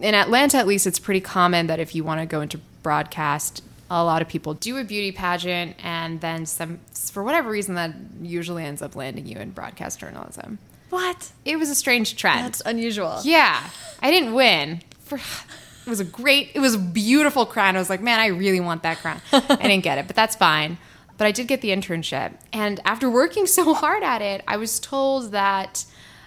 in 0.00 0.14
Atlanta, 0.14 0.56
at 0.58 0.66
least, 0.66 0.86
it's 0.86 0.98
pretty 0.98 1.20
common 1.20 1.66
that 1.66 1.78
if 1.80 1.94
you 1.94 2.04
want 2.04 2.20
to 2.20 2.26
go 2.26 2.40
into 2.40 2.58
broadcast. 2.82 3.62
A 3.90 4.04
lot 4.04 4.20
of 4.20 4.28
people 4.28 4.54
do 4.54 4.76
a 4.76 4.84
beauty 4.84 5.12
pageant, 5.12 5.76
and 5.82 6.20
then 6.20 6.44
some, 6.44 6.80
for 6.92 7.22
whatever 7.24 7.50
reason, 7.50 7.74
that 7.76 7.94
usually 8.20 8.64
ends 8.64 8.82
up 8.82 8.94
landing 8.94 9.26
you 9.26 9.38
in 9.38 9.50
broadcast 9.50 10.00
journalism. 10.00 10.58
What? 10.90 11.32
It 11.44 11.56
was 11.56 11.70
a 11.70 11.74
strange 11.74 12.16
trend. 12.16 12.44
That's 12.44 12.62
unusual. 12.64 13.20
Yeah, 13.22 13.62
I 14.00 14.10
didn't 14.10 14.34
win. 14.34 14.82
For 15.00 15.16
it 15.16 15.90
was 15.90 16.00
a 16.00 16.04
great, 16.04 16.50
it 16.54 16.60
was 16.60 16.74
a 16.74 16.78
beautiful 16.78 17.46
crown. 17.46 17.76
I 17.76 17.78
was 17.78 17.88
like, 17.88 18.02
man, 18.02 18.20
I 18.20 18.26
really 18.26 18.60
want 18.60 18.82
that 18.82 18.98
crown. 18.98 19.20
I 19.32 19.56
didn't 19.56 19.84
get 19.84 19.98
it, 19.98 20.06
but 20.06 20.16
that's 20.16 20.36
fine. 20.36 20.78
But 21.16 21.26
I 21.26 21.32
did 21.32 21.48
get 21.48 21.62
the 21.62 21.70
internship, 21.70 22.34
and 22.52 22.80
after 22.84 23.10
working 23.10 23.46
so 23.58 23.74
hard 23.74 24.02
at 24.02 24.22
it, 24.22 24.42
I 24.46 24.56
was 24.56 24.78
told 24.78 25.32
that 25.32 25.84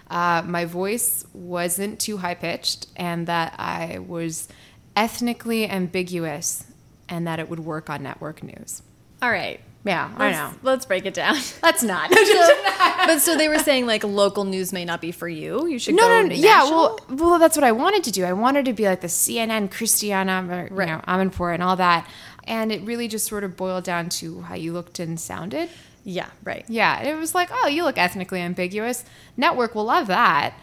uh, 0.10 0.44
my 0.46 0.66
voice 0.66 1.26
wasn't 1.34 2.00
too 2.00 2.18
high 2.18 2.36
pitched, 2.36 2.88
and 2.96 3.28
that 3.28 3.56
I 3.58 4.00
was 4.00 4.48
ethnically 4.96 5.70
ambiguous, 5.70 6.66
and 7.12 7.28
that 7.28 7.40
it 7.40 7.48
would 7.50 7.60
work 7.60 7.90
on 7.92 8.02
network 8.02 8.42
news. 8.42 8.82
All 9.22 9.30
right. 9.30 9.60
Yeah, 9.84 10.12
I 10.16 10.30
Let's, 10.30 10.38
know. 10.38 10.60
let's 10.62 10.86
break 10.86 11.06
it 11.08 11.14
down. 11.16 11.36
Let's 11.64 11.82
not. 11.82 12.12
but 13.08 13.18
so 13.20 13.36
they 13.36 13.48
were 13.48 13.58
saying 13.58 13.88
like 13.88 14.04
local 14.04 14.44
news 14.44 14.72
may 14.72 14.86
not 14.86 15.02
be 15.02 15.12
for 15.12 15.28
you. 15.28 15.66
You 15.66 15.80
should 15.80 15.96
No, 15.96 16.04
go 16.04 16.22
no, 16.22 16.28
no. 16.28 16.36
Yeah, 16.36 16.64
well, 16.66 17.00
well, 17.10 17.40
that's 17.40 17.58
what 17.58 17.64
I 17.64 17.72
wanted 17.72 18.04
to 18.04 18.12
do. 18.12 18.24
I 18.24 18.34
wanted 18.34 18.66
to 18.66 18.74
be 18.74 18.86
like 18.86 19.02
the 19.02 19.08
CNN 19.08 19.72
Christiane, 19.72 20.28
Right. 20.48 20.70
you 20.70 20.78
know, 20.78 21.02
Amanpour 21.08 21.52
and 21.54 21.64
all 21.64 21.76
that. 21.78 22.08
And 22.44 22.72
it 22.72 22.84
really 22.84 23.08
just 23.08 23.26
sort 23.26 23.44
of 23.44 23.58
boiled 23.58 23.84
down 23.84 24.10
to 24.10 24.42
how 24.42 24.54
you 24.56 24.72
looked 24.72 25.00
and 25.00 25.20
sounded. 25.20 25.68
yeah, 26.04 26.30
right. 26.44 26.64
Yeah, 26.68 27.02
it 27.02 27.16
was 27.18 27.34
like, 27.34 27.50
oh, 27.52 27.68
you 27.68 27.84
look 27.84 27.98
ethnically 27.98 28.40
ambiguous. 28.42 29.04
Network 29.36 29.74
will 29.74 29.86
love 29.86 30.06
that. 30.08 30.54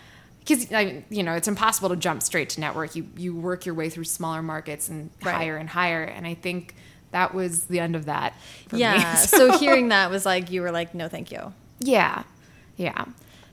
Because 0.48 0.70
you 1.10 1.22
know 1.22 1.34
it's 1.34 1.46
impossible 1.48 1.90
to 1.90 1.96
jump 1.96 2.22
straight 2.22 2.48
to 2.50 2.60
network. 2.60 2.96
You 2.96 3.06
you 3.16 3.34
work 3.36 3.66
your 3.66 3.74
way 3.74 3.90
through 3.90 4.04
smaller 4.04 4.42
markets 4.42 4.88
and 4.88 5.10
Right. 5.22 5.34
higher 5.34 5.56
and 5.58 5.68
higher. 5.68 6.02
And 6.02 6.26
I 6.26 6.34
think 6.34 6.74
that 7.10 7.34
was 7.34 7.64
the 7.64 7.80
end 7.80 7.94
of 7.96 8.06
that. 8.06 8.32
For 8.68 8.76
me. 8.76 8.80
Yeah. 8.82 9.14
so 9.16 9.58
hearing 9.58 9.88
that 9.88 10.10
was 10.10 10.24
like 10.24 10.50
you 10.50 10.62
were 10.62 10.70
like, 10.70 10.94
no, 10.94 11.08
thank 11.08 11.30
you. 11.30 11.52
yeah, 11.80 12.22
yeah. 12.76 13.04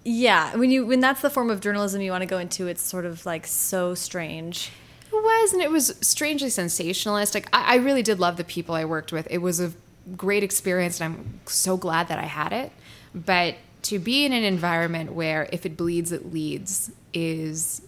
Yeah, 0.08 0.56
when 0.56 0.70
you 0.70 0.86
when 0.86 1.00
that's 1.00 1.22
the 1.22 1.32
form 1.32 1.50
of 1.50 1.62
journalism 1.62 2.00
you 2.02 2.12
want 2.12 2.22
to 2.22 2.28
go 2.28 2.38
into, 2.38 2.68
it's 2.68 2.82
sort 2.84 3.06
of 3.06 3.26
like 3.26 3.48
so 3.48 3.96
strange. 3.96 4.72
It 5.12 5.16
was, 5.24 5.54
and 5.54 5.62
it 5.64 5.72
was 5.72 5.98
strangely 6.02 6.50
sensationalist. 6.52 7.34
Like 7.34 7.50
I, 7.54 7.74
I 7.74 7.76
really 7.78 8.04
did 8.04 8.20
love 8.20 8.38
the 8.38 8.44
people 8.44 8.76
I 8.76 8.86
worked 8.86 9.12
with. 9.12 9.28
It 9.32 9.40
was 9.40 9.60
a 9.60 9.72
great 10.16 10.44
experience, 10.44 11.02
and 11.02 11.16
I'm 11.16 11.40
so 11.48 11.76
glad 11.76 12.08
that 12.10 12.20
I 12.20 12.26
had 12.26 12.54
it. 12.54 12.72
But 13.16 13.56
to 13.86 14.00
be 14.00 14.26
in 14.26 14.34
an 14.34 14.44
environment 14.44 15.14
where 15.14 15.48
if 15.52 15.66
it 15.66 15.78
bleeds, 15.78 16.12
it 16.12 16.34
leads 16.34 16.92
is 17.14 17.82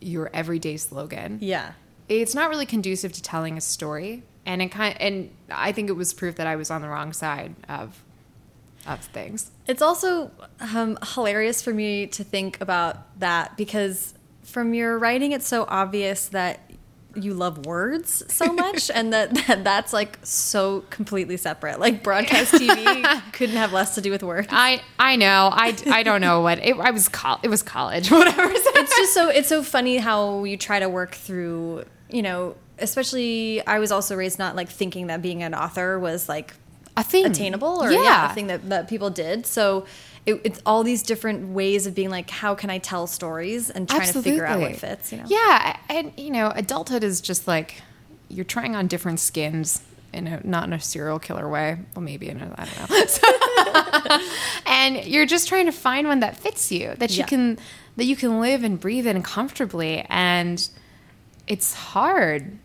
your 0.00 0.30
everyday 0.32 0.76
slogan. 0.76 1.38
Yeah. 1.40 1.72
it's 2.08 2.34
not 2.34 2.50
really 2.50 2.66
conducive 2.66 3.12
to 3.14 3.22
telling 3.22 3.56
a 3.56 3.60
story. 3.60 4.22
And 4.46 4.62
it 4.62 4.70
kind 4.70 4.98
and 5.00 5.30
I 5.50 5.72
think 5.72 5.90
it 5.90 5.94
was 5.94 6.14
proof 6.14 6.36
that 6.36 6.46
I 6.46 6.56
was 6.56 6.70
on 6.70 6.80
the 6.80 6.88
wrong 6.88 7.12
side 7.12 7.54
of 7.68 8.02
of 8.86 9.00
things. 9.00 9.50
It's 9.66 9.82
also 9.82 10.30
um, 10.60 10.98
hilarious 11.14 11.60
for 11.62 11.74
me 11.74 12.06
to 12.08 12.24
think 12.24 12.60
about 12.60 13.18
that 13.20 13.56
because 13.56 14.14
from 14.42 14.72
your 14.72 14.98
writing, 14.98 15.32
it's 15.32 15.46
so 15.46 15.66
obvious 15.68 16.28
that 16.28 16.67
you 17.14 17.34
love 17.34 17.66
words 17.66 18.22
so 18.28 18.52
much 18.52 18.90
and 18.90 19.12
that, 19.12 19.34
that 19.46 19.64
that's 19.64 19.92
like 19.92 20.18
so 20.22 20.84
completely 20.90 21.36
separate. 21.36 21.80
Like 21.80 22.02
broadcast 22.02 22.52
tv 22.54 23.22
couldn't 23.32 23.56
have 23.56 23.72
less 23.72 23.94
to 23.96 24.00
do 24.00 24.10
with 24.10 24.22
words. 24.22 24.48
I 24.50 24.82
I 24.98 25.16
know. 25.16 25.50
I, 25.52 25.76
I 25.86 26.02
don't 26.02 26.20
know 26.20 26.42
what 26.42 26.58
it, 26.58 26.76
I 26.78 26.90
was 26.90 27.08
col- 27.08 27.40
it 27.42 27.48
was 27.48 27.62
college 27.62 28.10
whatever. 28.10 28.50
it's 28.50 28.96
just 28.96 29.14
so 29.14 29.28
it's 29.28 29.48
so 29.48 29.62
funny 29.62 29.96
how 29.96 30.44
you 30.44 30.56
try 30.56 30.78
to 30.78 30.88
work 30.88 31.14
through 31.14 31.84
you 32.10 32.22
know 32.22 32.54
especially 32.78 33.66
i 33.66 33.80
was 33.80 33.90
also 33.90 34.14
raised 34.14 34.38
not 34.38 34.54
like 34.54 34.68
thinking 34.68 35.08
that 35.08 35.20
being 35.20 35.42
an 35.42 35.52
author 35.52 35.98
was 35.98 36.28
like 36.28 36.54
a 36.98 37.04
thing. 37.04 37.26
attainable 37.26 37.82
or 37.82 37.90
yeah, 37.90 38.02
yeah, 38.02 38.30
a 38.30 38.34
thing 38.34 38.48
that, 38.48 38.68
that 38.68 38.88
people 38.88 39.08
did. 39.08 39.46
So 39.46 39.86
it, 40.26 40.40
it's 40.44 40.60
all 40.66 40.82
these 40.82 41.02
different 41.02 41.48
ways 41.50 41.86
of 41.86 41.94
being 41.94 42.10
like 42.10 42.28
how 42.30 42.54
can 42.54 42.70
i 42.70 42.78
tell 42.78 43.06
stories 43.06 43.70
and 43.70 43.88
trying 43.88 44.12
to 44.12 44.22
figure 44.22 44.44
out 44.46 44.60
what 44.60 44.76
fits 44.76 45.12
you 45.12 45.18
know 45.18 45.24
Yeah, 45.28 45.76
and 45.88 46.12
you 46.16 46.30
know, 46.30 46.52
adulthood 46.54 47.02
is 47.04 47.20
just 47.20 47.46
like 47.48 47.82
you're 48.28 48.44
trying 48.44 48.76
on 48.76 48.86
different 48.88 49.20
skins 49.20 49.80
in 50.12 50.26
a 50.26 50.40
not 50.46 50.64
in 50.64 50.72
a 50.72 50.80
serial 50.80 51.18
killer 51.18 51.48
way. 51.48 51.78
Well, 51.94 52.02
maybe 52.02 52.28
in 52.28 52.40
a 52.40 52.54
I 52.58 52.64
don't 52.64 52.90
know. 52.90 53.06
So- 53.06 54.62
and 54.66 55.04
you're 55.06 55.26
just 55.26 55.48
trying 55.48 55.66
to 55.66 55.72
find 55.72 56.06
one 56.08 56.20
that 56.20 56.36
fits 56.36 56.70
you, 56.72 56.94
that 56.98 57.10
you 57.10 57.18
Yeah. 57.20 57.26
can 57.26 57.58
that 57.96 58.04
you 58.04 58.16
can 58.16 58.40
live 58.40 58.64
and 58.64 58.78
breathe 58.80 59.06
in 59.06 59.22
comfortably, 59.22 60.04
and 60.08 60.66
it's 61.46 61.74
hard. 61.74 62.58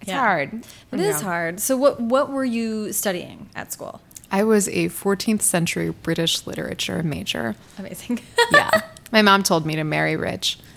It's 0.00 0.08
Yeah. 0.10 0.20
hard. 0.20 0.64
It 0.92 1.00
is 1.00 1.20
hard 1.20 1.60
so 1.60 1.76
what 1.76 2.00
what 2.00 2.30
were 2.30 2.44
you 2.44 2.92
studying 2.92 3.48
at 3.54 3.72
school 3.72 4.00
I 4.30 4.42
was 4.44 4.68
a 4.68 4.88
14th 4.88 5.42
century 5.42 5.90
British 5.90 6.46
literature 6.46 7.02
major. 7.02 7.54
amazing 7.78 8.20
Yeah. 8.52 8.70
My 9.12 9.22
mom 9.22 9.42
told 9.42 9.64
me 9.66 9.76
to 9.76 9.84
marry 9.84 10.16
rich. 10.16 10.58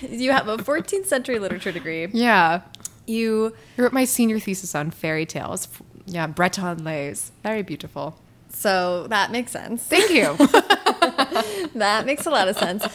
you 0.00 0.30
have 0.32 0.46
a 0.48 0.56
14th 0.58 1.06
century 1.06 1.38
literature 1.38 1.72
degree 1.72 2.06
Yeah. 2.12 2.62
you 3.06 3.52
I 3.78 3.82
wrote 3.82 3.92
my 3.92 4.04
senior 4.04 4.38
thesis 4.38 4.74
on 4.74 4.90
fairy 4.90 5.26
tales. 5.26 5.68
Yeah, 6.06 6.26
Breton 6.28 6.84
lays. 6.84 7.32
Very 7.42 7.62
beautiful. 7.62 8.18
So 8.48 9.06
that 9.08 9.30
makes 9.32 9.52
sense 9.52 9.82
Thank 9.82 10.10
you. 10.10 10.36
that 11.74 12.04
makes 12.06 12.26
a 12.26 12.30
lot 12.30 12.48
of 12.48 12.56
sense 12.56 12.86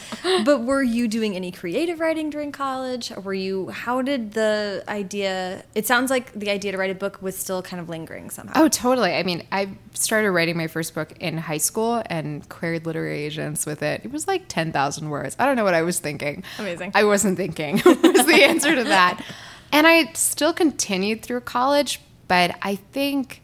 but 0.45 0.63
were 0.63 0.81
you 0.81 1.07
doing 1.07 1.35
any 1.35 1.51
creative 1.51 1.99
writing 1.99 2.29
during 2.29 2.51
college 2.51 3.11
were 3.23 3.33
you 3.33 3.69
how 3.69 4.01
did 4.01 4.31
the 4.33 4.83
idea 4.87 5.63
it 5.75 5.85
sounds 5.85 6.09
like 6.09 6.31
the 6.33 6.49
idea 6.49 6.71
to 6.71 6.77
write 6.77 6.91
a 6.91 6.95
book 6.95 7.21
was 7.21 7.37
still 7.37 7.61
kind 7.61 7.79
of 7.81 7.89
lingering 7.89 8.29
somehow 8.29 8.61
oh, 8.61 8.67
totally. 8.67 9.13
I 9.13 9.23
mean, 9.23 9.43
I 9.51 9.69
started 9.93 10.31
writing 10.31 10.55
my 10.55 10.67
first 10.67 10.93
book 10.93 11.13
in 11.19 11.37
high 11.37 11.57
school 11.57 12.03
and 12.05 12.47
queried 12.47 12.85
literary 12.85 13.23
agents 13.23 13.65
with 13.65 13.81
it. 13.81 14.01
It 14.03 14.11
was 14.11 14.27
like 14.27 14.43
10,000 14.47 15.09
words. 15.09 15.35
I 15.39 15.45
don't 15.45 15.55
know 15.55 15.63
what 15.63 15.73
I 15.73 15.81
was 15.81 15.99
thinking. 15.99 16.43
Amazing. 16.59 16.91
I 16.93 17.03
wasn't 17.03 17.37
thinking, 17.37 17.75
was 17.85 18.25
the 18.25 18.43
answer 18.43 18.75
to 18.75 18.83
that. 18.83 19.23
And 19.71 19.87
I 19.87 20.11
still 20.13 20.53
continued 20.53 21.23
through 21.23 21.41
college, 21.41 22.01
but 22.27 22.57
I 22.61 22.75
think 22.75 23.40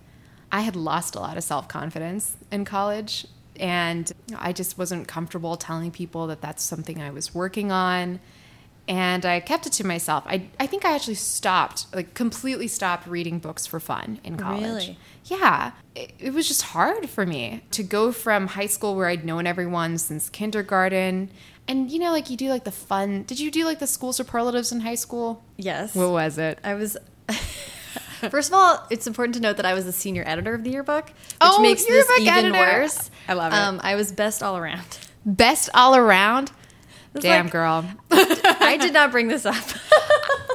I 0.52 0.62
had 0.62 0.76
lost 0.76 1.16
a 1.16 1.20
lot 1.20 1.38
of 1.38 1.44
self 1.44 1.68
confidence 1.68 2.38
in 2.52 2.66
college. 2.66 3.26
And 3.60 4.12
I 4.36 4.54
just 4.54 4.78
wasn't 4.78 5.08
comfortable 5.08 5.58
telling 5.58 5.90
people 5.92 6.28
that 6.28 6.42
that's 6.42 6.64
something 6.64 7.02
I 7.02 7.10
was 7.10 7.34
working 7.34 7.72
on. 7.72 8.20
And 8.88 9.26
I 9.26 9.42
kept 9.42 9.66
it 9.66 9.74
to 9.74 9.86
myself. 9.86 10.24
I, 10.28 10.48
I 10.60 10.68
think 10.68 10.86
I 10.86 10.96
actually 10.96 11.16
stopped, 11.16 11.88
like 11.94 12.14
completely 12.14 12.68
stopped 12.68 13.06
reading 13.08 13.40
books 13.40 13.66
for 13.66 13.80
fun 13.80 14.20
in 14.24 14.38
college. 14.38 14.64
Really? 14.64 15.00
Yeah. 15.26 15.72
It, 15.94 16.14
it 16.20 16.34
was 16.34 16.48
just 16.48 16.62
hard 16.62 17.10
for 17.10 17.26
me 17.26 17.64
to 17.72 17.84
go 17.84 18.12
from 18.14 18.48
high 18.48 18.68
school 18.68 18.96
where 18.96 19.08
I'd 19.08 19.26
known 19.26 19.46
everyone 19.46 19.98
since 19.98 20.30
kindergarten. 20.30 21.32
And, 21.68 21.92
you 21.92 22.00
know, 22.00 22.12
like 22.12 22.30
you 22.30 22.38
do 22.38 22.50
like 22.50 22.64
the 22.64 22.72
fun. 22.72 23.24
Did 23.24 23.40
you 23.40 23.52
do 23.52 23.66
like 23.66 23.80
the 23.80 23.88
school 23.88 24.14
superlatives 24.14 24.72
in 24.72 24.80
high 24.82 24.96
school? 24.96 25.44
yes 25.58 25.94
What 25.96 26.12
was 26.12 26.38
it? 26.38 26.60
I 26.64 26.76
was. 26.76 26.96
First 28.32 28.50
of 28.50 28.54
all, 28.56 28.86
it's 28.90 29.08
important 29.08 29.36
to 29.36 29.42
note 29.42 29.58
that 29.58 29.66
I 29.66 29.74
was 29.74 29.86
the 29.86 29.92
senior 29.92 30.24
editor 30.26 30.54
of 30.54 30.64
the 30.64 30.70
yearbook, 30.72 31.06
which 31.08 31.16
Oh, 31.42 31.62
makes 31.62 31.86
this 31.86 32.10
even 32.20 32.34
editor. 32.34 32.58
worse. 32.58 33.10
I 33.28 33.34
love 33.34 33.54
it. 33.54 33.56
Um, 33.56 33.80
I 33.84 33.96
was 33.96 34.12
best 34.12 34.42
all 34.44 34.58
around. 34.58 35.00
Best 35.26 35.70
all 35.74 35.96
around? 35.96 36.52
Damn, 37.20 37.46
like- 37.46 37.52
girl. 37.52 37.86
I 38.12 38.78
did 38.80 38.94
not 38.94 39.12
bring 39.12 39.28
this 39.28 39.46
up. 39.46 39.56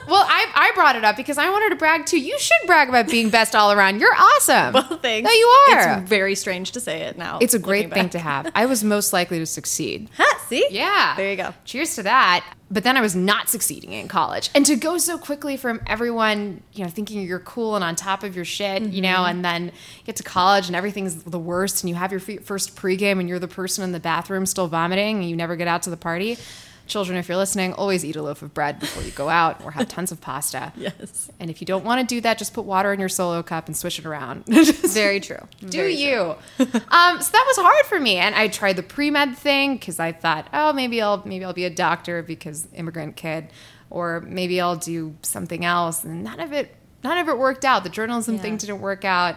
Well, 0.04 0.26
I, 0.28 0.47
I 0.54 0.73
brought 0.75 0.97
it 0.97 1.04
up 1.04 1.16
because 1.16 1.38
I 1.38 1.49
wanted 1.49 1.71
to 1.71 1.76
brag 1.76 2.04
too. 2.07 2.19
You 2.21 2.37
should 2.38 2.66
brag 2.66 2.88
about 2.90 3.07
being 3.09 3.31
best 3.31 3.54
all 3.54 3.73
around. 3.73 3.99
You're 4.00 4.14
awesome. 4.14 4.75
well, 4.75 4.99
thanks. 4.99 5.26
No, 5.26 5.33
you 5.33 5.47
are. 5.71 6.00
It's 6.00 6.09
very 6.09 6.35
strange 6.35 6.73
to 6.73 6.81
say 6.81 7.02
it 7.02 7.16
now. 7.16 7.38
It's 7.40 7.54
a 7.54 7.59
great 7.59 7.92
thing 7.95 8.04
back. 8.04 8.11
to 8.11 8.19
have. 8.19 8.50
I 8.54 8.66
was 8.66 8.83
most 8.85 9.12
likely 9.14 9.38
to 9.38 9.47
succeed. 9.47 10.11
Ha, 10.19 10.45
see? 10.49 10.66
Yeah. 10.71 11.14
There 11.16 11.31
you 11.31 11.37
go. 11.37 11.54
Cheers 11.64 11.95
to 11.95 12.02
that. 12.02 12.45
But 12.73 12.85
then 12.85 12.97
I 12.97 13.02
was 13.02 13.14
not 13.14 13.50
succeeding 13.50 13.93
in 13.93 14.09
college. 14.09 14.49
And 14.55 14.64
to 14.64 14.76
go 14.76 14.97
so 14.97 15.19
quickly 15.19 15.59
from 15.59 15.83
everyone, 15.87 16.62
you 16.73 16.83
know, 16.83 16.91
thinking 16.91 17.21
you're 17.21 17.38
cool 17.38 17.76
and 17.76 17.85
on 17.85 17.97
top 17.97 18.23
of 18.23 18.35
your 18.35 18.47
shit, 18.47 18.83
you 18.85 19.02
know, 19.02 19.09
mm-hmm. 19.09 19.31
and 19.31 19.45
then 19.45 19.73
get 20.05 20.17
to 20.17 20.23
college 20.23 20.69
and 20.69 20.75
everything's 20.75 21.23
the 21.23 21.38
worst 21.38 21.83
and 21.83 21.91
you 21.91 21.97
have 21.97 22.11
your 22.11 22.21
first 22.21 22.75
pregame 22.75 23.21
and 23.21 23.29
you're 23.29 23.38
the 23.38 23.47
person 23.47 23.85
in 23.85 23.93
the 23.93 24.00
bathroom 24.00 24.47
still 24.47 24.69
vomiting 24.69 25.19
and 25.19 25.29
you 25.29 25.37
never 25.37 25.55
get 25.55 25.69
out 25.69 25.83
to 25.83 25.91
the 25.91 25.99
party. 25.99 26.38
Children, 26.87 27.17
if 27.19 27.29
you're 27.29 27.37
listening, 27.39 27.73
always 27.75 28.05
eat 28.05 28.17
a 28.17 28.23
loaf 28.23 28.43
of 28.43 28.53
bread 28.53 28.79
before 28.81 29.03
you 29.03 29.11
go 29.12 29.29
out 29.29 29.62
or 29.65 29.71
have 29.71 29.89
tons 29.89 30.12
of 30.12 30.21
pasta. 30.21 30.73
Yes. 30.83 31.31
And 31.41 31.49
if 31.51 31.61
you 31.61 31.67
don't 31.67 31.85
want 31.85 32.01
to 32.07 32.15
do 32.15 32.21
that, 32.23 32.39
just 32.39 32.53
put 32.55 32.65
water 32.65 32.93
in 32.93 32.99
your 33.01 33.09
solo 33.09 33.43
cup 33.43 33.67
and 33.67 33.77
swish 33.77 33.99
it 33.99 34.05
around. 34.05 34.45
Very 34.47 35.21
true. 35.21 35.39
do 35.61 35.69
Very 35.69 35.95
you? 35.95 36.21
um, 36.59 37.21
so 37.21 37.31
that 37.33 37.45
was 37.47 37.57
hard 37.57 37.87
for 37.87 37.99
me, 38.01 38.17
and 38.17 38.35
I 38.35 38.49
tried 38.49 38.77
the 38.77 38.83
pre 38.83 39.11
med 39.11 39.37
thing 39.39 39.75
because 39.75 40.01
I 40.01 40.12
thought, 40.12 40.49
oh, 40.53 40.73
maybe 40.73 41.01
I'll 41.01 41.23
maybe 41.25 41.45
I'll 41.45 41.53
be 41.53 41.65
a 41.65 41.71
doctor 41.71 42.23
because 42.23 42.67
immigrant 42.75 43.17
kid, 43.17 43.49
or 43.91 44.21
maybe 44.27 44.61
I'll 44.61 44.77
do 44.77 45.15
something 45.23 45.65
else, 45.65 46.05
and 46.05 46.25
none 46.25 46.41
of 46.41 46.53
it 46.53 46.75
none 47.05 47.19
of 47.19 47.29
it 47.29 47.39
worked 47.39 47.65
out. 47.65 47.85
The 47.85 47.91
journalism 47.91 48.37
Yeah. 48.37 48.43
thing 48.43 48.57
didn't 48.57 48.81
work 48.81 49.05
out. 49.05 49.37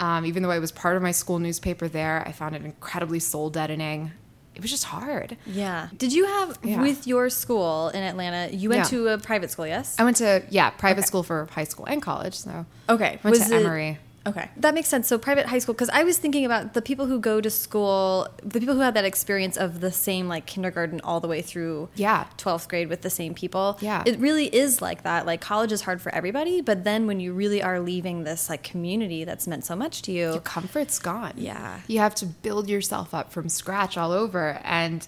Um, 0.00 0.24
even 0.26 0.42
though 0.42 0.50
I 0.50 0.58
was 0.60 0.70
part 0.72 0.96
of 0.96 1.02
my 1.02 1.10
school 1.12 1.38
newspaper 1.38 1.88
there, 1.88 2.22
I 2.26 2.32
found 2.32 2.54
it 2.54 2.64
incredibly 2.64 3.18
soul 3.18 3.50
deadening. 3.50 4.12
It 4.58 4.62
was 4.62 4.72
just 4.72 4.84
hard. 4.84 5.36
Yeah. 5.46 5.86
Did 5.96 6.12
you 6.12 6.26
have 6.26 6.58
Yeah. 6.64 6.82
with 6.82 7.06
your 7.06 7.30
school 7.30 7.90
in 7.90 8.02
Atlanta? 8.02 8.52
You 8.52 8.68
went 8.70 8.80
Yeah. 8.92 8.98
to 8.98 9.08
a 9.14 9.18
private 9.18 9.52
school, 9.52 9.68
yes? 9.68 9.94
I 10.00 10.04
went 10.04 10.16
to 10.16 10.42
yeah 10.50 10.70
private 10.70 11.06
school 11.06 11.22
for 11.22 11.46
high 11.52 11.62
school 11.62 11.84
and 11.86 12.02
college. 12.02 12.34
So 12.34 12.66
Okay. 12.88 13.20
went 13.22 13.38
Was 13.38 13.48
to 13.48 13.54
it- 13.54 13.60
Emory. 13.64 13.98
Okay, 14.28 14.48
that 14.56 14.74
makes 14.74 14.88
sense. 14.88 15.08
So 15.08 15.18
private 15.18 15.46
high 15.46 15.58
school, 15.58 15.74
because 15.74 15.90
I 15.90 16.04
was 16.04 16.18
thinking 16.18 16.44
about 16.44 16.74
the 16.74 16.82
people 16.82 17.06
who 17.06 17.18
go 17.20 17.40
to 17.40 17.50
school, 17.50 18.28
the 18.42 18.60
people 18.60 18.74
who 18.74 18.80
had 18.80 18.94
that 18.94 19.04
experience 19.04 19.56
of 19.56 19.80
the 19.80 19.90
same 19.92 20.28
like 20.28 20.46
kindergarten 20.46 21.00
all 21.02 21.20
the 21.20 21.28
way 21.28 21.42
through 21.42 21.88
Yeah. 21.96 22.26
twelfth 22.36 22.68
grade 22.68 22.88
with 22.88 23.02
the 23.02 23.10
same 23.10 23.34
people. 23.34 23.78
Yeah. 23.80 24.02
it 24.06 24.18
really 24.18 24.46
is 24.46 24.80
like 24.82 25.02
that. 25.02 25.26
Like 25.26 25.40
college 25.40 25.72
is 25.72 25.82
hard 25.82 26.00
for 26.02 26.14
everybody, 26.14 26.60
but 26.60 26.84
then 26.84 27.06
when 27.06 27.20
you 27.20 27.32
really 27.32 27.62
are 27.62 27.80
leaving 27.80 28.24
this 28.24 28.48
like 28.50 28.62
community 28.62 29.24
that's 29.24 29.46
meant 29.46 29.64
so 29.64 29.74
much 29.76 30.02
to 30.02 30.12
you, 30.12 30.32
your 30.32 30.40
comfort's 30.40 30.98
gone. 30.98 31.32
Yeah. 31.36 31.80
You 31.86 31.98
have 32.00 32.14
to 32.16 32.26
build 32.26 32.68
yourself 32.68 33.14
up 33.14 33.32
from 33.32 33.48
scratch 33.48 33.96
all 33.96 34.12
over. 34.12 34.60
And 34.64 35.06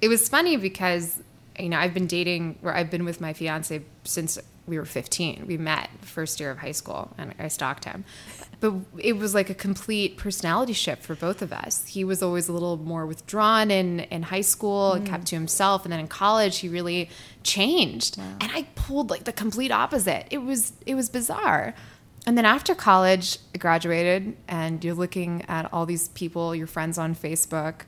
it 0.00 0.08
was 0.08 0.28
funny 0.28 0.56
because, 0.56 1.22
you 1.58 1.68
know, 1.68 1.78
I've 1.78 1.92
been 1.94 2.06
dating, 2.06 2.56
where 2.62 2.74
I've 2.74 2.90
been 2.90 3.04
with 3.04 3.20
my 3.20 3.32
fiance 3.34 3.82
since 4.04 4.38
we 4.66 4.78
were 4.78 4.84
15. 4.86 5.46
We 5.46 5.56
met 5.58 5.90
first 6.02 6.40
year 6.40 6.50
of 6.50 6.58
high 6.58 6.72
school 6.72 7.10
and 7.18 7.34
I 7.38 7.48
stalked 7.48 7.84
him. 7.84 8.04
But 8.60 8.74
it 8.98 9.14
was 9.16 9.34
like 9.34 9.48
a 9.48 9.54
complete 9.54 10.18
personality 10.18 10.74
shift 10.74 11.02
for 11.02 11.14
both 11.14 11.40
of 11.40 11.50
us. 11.52 11.86
He 11.86 12.04
was 12.04 12.22
always 12.22 12.46
a 12.46 12.52
little 12.52 12.76
more 12.76 13.06
withdrawn 13.06 13.70
in, 13.70 14.00
in 14.00 14.24
high 14.24 14.42
school 14.42 14.92
and 14.92 15.06
kept 15.06 15.26
to 15.28 15.34
himself. 15.34 15.84
And 15.84 15.92
then 15.92 16.00
in 16.00 16.08
college, 16.08 16.58
he 16.58 16.68
really 16.68 17.08
changed. 17.42 18.18
And 18.18 18.50
I 18.52 18.66
pulled 18.74 19.08
like 19.08 19.24
the 19.24 19.32
complete 19.32 19.72
opposite. 19.72 20.26
It 20.30 20.38
was, 20.38 20.74
it 20.84 20.94
was 20.94 21.08
bizarre. 21.08 21.74
And 22.26 22.36
then 22.36 22.44
after 22.44 22.74
college, 22.74 23.38
I 23.54 23.58
graduated, 23.58 24.36
and 24.46 24.84
you're 24.84 24.94
looking 24.94 25.42
at 25.48 25.72
all 25.72 25.86
these 25.86 26.08
people, 26.08 26.54
your 26.54 26.66
friends 26.66 26.98
on 26.98 27.14
Facebook, 27.14 27.82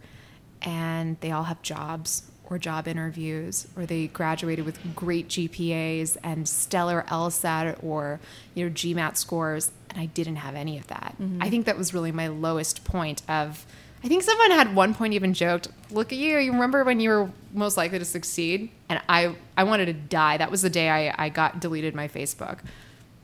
and 0.63 1.19
they 1.21 1.33
all 1.33 1.45
have 1.45 1.61
jobs 1.61 2.32
or 2.53 2.59
job 2.59 2.87
interviews, 2.87 3.67
or 3.77 3.87
they 3.87 4.09
graduated 4.09 4.67
with 4.67 4.95
great 4.95 5.29
GPAs 5.29 6.19
and 6.23 6.47
stellar 6.47 7.05
LSAT 7.09 7.83
or 7.83 8.21
you 8.55 8.67
know 8.67 8.71
GMAT 8.71 9.17
scores, 9.17 9.73
and 9.89 9.99
I 9.99 10.07
didn't 10.07 10.37
have 10.37 10.55
any 10.55 10.77
of 10.79 10.87
that. 10.89 11.17
Mm-hmm. 11.21 11.43
I 11.43 11.49
think 11.49 11.65
that 11.65 11.79
was 11.79 11.95
really 11.95 12.13
my 12.13 12.29
lowest 12.29 12.85
point 12.85 13.23
of. 13.29 13.65
I 14.05 14.09
think 14.09 14.25
someone 14.25 14.51
had 14.51 14.75
one 14.75 14.95
point 14.95 15.15
even 15.15 15.33
joked, 15.33 15.69
"Look 15.91 16.13
at 16.13 16.19
you! 16.19 16.37
You 16.39 16.53
remember 16.53 16.85
when 16.85 17.01
you 17.01 17.09
were 17.09 17.31
most 17.55 17.79
likely 17.79 17.99
to 17.99 18.05
succeed?" 18.05 18.71
And 18.91 19.01
I, 19.09 19.35
I 19.57 19.65
wanted 19.65 19.87
to 19.87 19.95
die. 19.95 20.37
That 20.37 20.51
was 20.51 20.61
the 20.61 20.71
day 20.71 20.91
I, 20.91 21.25
I 21.27 21.29
got 21.31 21.59
deleted 21.59 21.95
my 21.95 22.09
Facebook. 22.09 22.59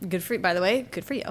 good 0.09 0.23
for 0.23 0.35
you. 0.35 0.41
By 0.41 0.55
the 0.55 0.63
way, 0.63 0.87
good 0.91 1.05
for 1.05 1.13
you, 1.13 1.25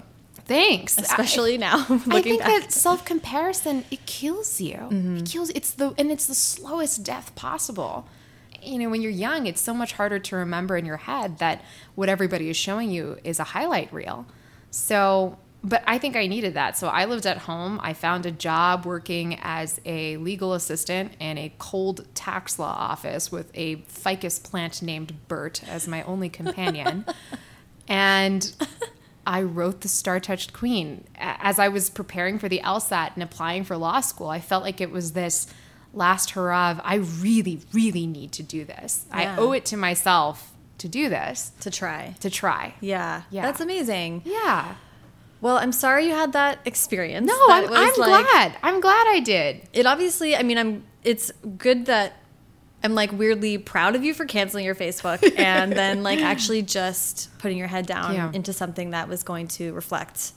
Thanks. 0.48 0.98
especially 0.98 1.58
now 1.58 1.86
I, 1.90 2.02
I 2.10 2.22
think 2.22 2.40
back. 2.42 2.62
that 2.62 2.72
self 2.72 3.04
comparison 3.06 3.86
it 3.92 4.06
kills 4.06 4.60
you. 4.62 4.76
Mm-hmm. 4.76 5.18
It 5.18 5.26
kills. 5.26 5.50
It's 5.52 5.72
the 5.72 5.94
and 5.98 6.12
it's 6.12 6.26
the 6.26 6.36
slowest 6.36 7.04
death 7.04 7.34
possible. 7.36 8.08
you 8.62 8.80
know, 8.80 8.90
when 8.90 9.02
you're 9.02 9.12
young, 9.12 9.46
it's 9.48 9.62
so 9.62 9.74
much 9.74 9.94
harder 9.94 10.20
to 10.20 10.36
remember 10.36 10.78
in 10.78 10.86
your 10.86 10.98
head 10.98 11.38
that 11.40 11.62
what 11.96 12.10
everybody 12.10 12.50
is 12.50 12.58
showing 12.58 12.92
you 12.92 13.18
is 13.24 13.40
a 13.40 13.44
highlight 13.44 13.92
reel. 13.94 14.26
So, 14.72 15.38
but 15.64 15.84
I 15.88 15.98
think 15.98 16.16
I 16.16 16.28
needed 16.28 16.54
that. 16.56 16.78
So 16.78 16.88
I 16.88 17.06
lived 17.06 17.26
at 17.26 17.38
home. 17.40 17.80
I 17.82 17.94
found 17.94 18.26
a 18.26 18.32
job 18.32 18.86
working 18.86 19.40
as 19.42 19.80
a 19.86 20.18
legal 20.18 20.54
assistant 20.54 21.14
in 21.20 21.38
a 21.38 21.52
cold 21.58 22.06
tax 22.16 22.60
law 22.60 22.76
office 22.78 23.32
with 23.32 23.52
a 23.54 23.76
ficus 23.88 24.40
plant 24.40 24.82
named 24.82 25.14
Bert 25.28 25.62
as 25.68 25.88
my 25.88 26.04
only 26.04 26.30
companion. 26.30 27.06
and 27.88 28.54
I 29.28 29.42
wrote 29.42 29.82
The 29.82 29.90
Star 29.90 30.20
Touched 30.22 30.54
Queen. 30.54 31.04
As 31.18 31.60
I 31.60 31.68
was 31.68 31.90
preparing 31.90 32.40
for 32.40 32.48
the 32.48 32.62
LSAT 32.64 33.14
and 33.16 33.22
applying 33.22 33.66
for 33.66 33.76
law 33.78 34.00
school, 34.00 34.30
I 34.30 34.40
felt 34.40 34.64
like 34.64 34.80
it 34.80 34.90
was 34.90 35.12
this 35.12 35.48
last 35.94 36.32
hurrah 36.32 36.72
of, 36.72 36.82
I 36.84 36.96
really, 36.96 37.60
really 37.74 38.08
need 38.08 38.32
to 38.34 38.44
do 38.44 38.64
this. 38.64 39.06
Yeah. 39.10 39.36
I 39.36 39.38
owe 39.38 39.52
it 39.52 39.66
to 39.66 39.78
myself 39.78 40.54
to 40.78 40.88
do 40.88 41.10
this, 41.10 41.52
To 41.62 41.70
try. 41.72 42.16
to 42.22 42.30
try. 42.30 42.76
Yeah. 42.80 43.24
Yeah. 43.30 43.42
That's 43.42 43.60
amazing. 43.62 44.22
Yeah. 44.26 44.76
Well, 45.42 45.58
I'm 45.58 45.72
sorry 45.74 46.06
you 46.08 46.14
had 46.14 46.34
that 46.34 46.60
experience. 46.66 47.28
No, 47.28 47.48
That 47.48 47.66
I'm, 47.66 47.74
I'm 47.74 47.94
like- 47.98 48.26
glad. 48.26 48.58
I'm 48.64 48.80
glad 48.80 49.08
I 49.10 49.20
did. 49.20 49.68
It 49.74 49.86
obviously, 49.86 50.36
I 50.36 50.42
mean, 50.44 50.58
I'm. 50.58 50.84
It's 51.04 51.32
good 51.58 51.86
that 51.88 52.14
I'm 52.84 52.94
like 52.96 53.12
weirdly 53.12 53.58
proud 53.58 53.96
of 53.96 54.04
you 54.04 54.14
for 54.14 54.26
canceling 54.26 54.64
your 54.66 54.76
Facebook 54.76 55.22
and 55.40 55.72
then 55.74 56.04
like 56.04 56.20
actually 56.20 56.62
just 56.62 57.30
putting 57.40 57.58
your 57.58 57.68
head 57.68 57.86
down 57.86 58.14
Yeah. 58.14 58.32
into 58.34 58.54
something 58.54 58.92
that 58.92 59.10
was 59.10 59.24
going 59.24 59.48
to 59.50 59.74
reflect 59.74 60.32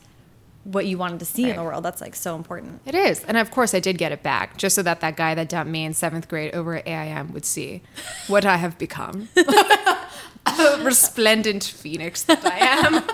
what 0.65 0.85
you 0.87 0.99
wanted 0.99 1.19
to 1.21 1.25
see 1.25 1.49
in 1.49 1.57
the 1.57 1.63
world. 1.63 1.85
That's 1.85 2.01
like 2.01 2.15
so 2.15 2.37
important. 2.37 2.81
It 2.85 2.95
is. 2.95 3.25
And 3.25 3.37
of 3.37 3.51
course, 3.51 3.75
I 3.75 3.81
did 3.81 3.97
get 3.99 4.13
it 4.13 4.23
back 4.23 4.57
just 4.59 4.75
so 4.75 4.83
that 4.83 5.01
that 5.01 5.17
guy 5.17 5.35
that 5.35 5.49
dumped 5.49 5.71
me 5.73 5.85
in 5.85 5.95
seventh 5.95 6.29
grade 6.29 6.55
over 6.55 6.77
at 6.77 6.87
AIM 6.87 7.33
would 7.33 7.45
see 7.47 7.83
what 8.27 8.45
I 8.45 8.57
have 8.57 8.77
become. 8.79 9.29
A 9.37 10.81
resplendent 10.83 11.63
phoenix 11.65 12.23
that 12.25 12.45
I 12.45 12.59
am. 12.59 13.05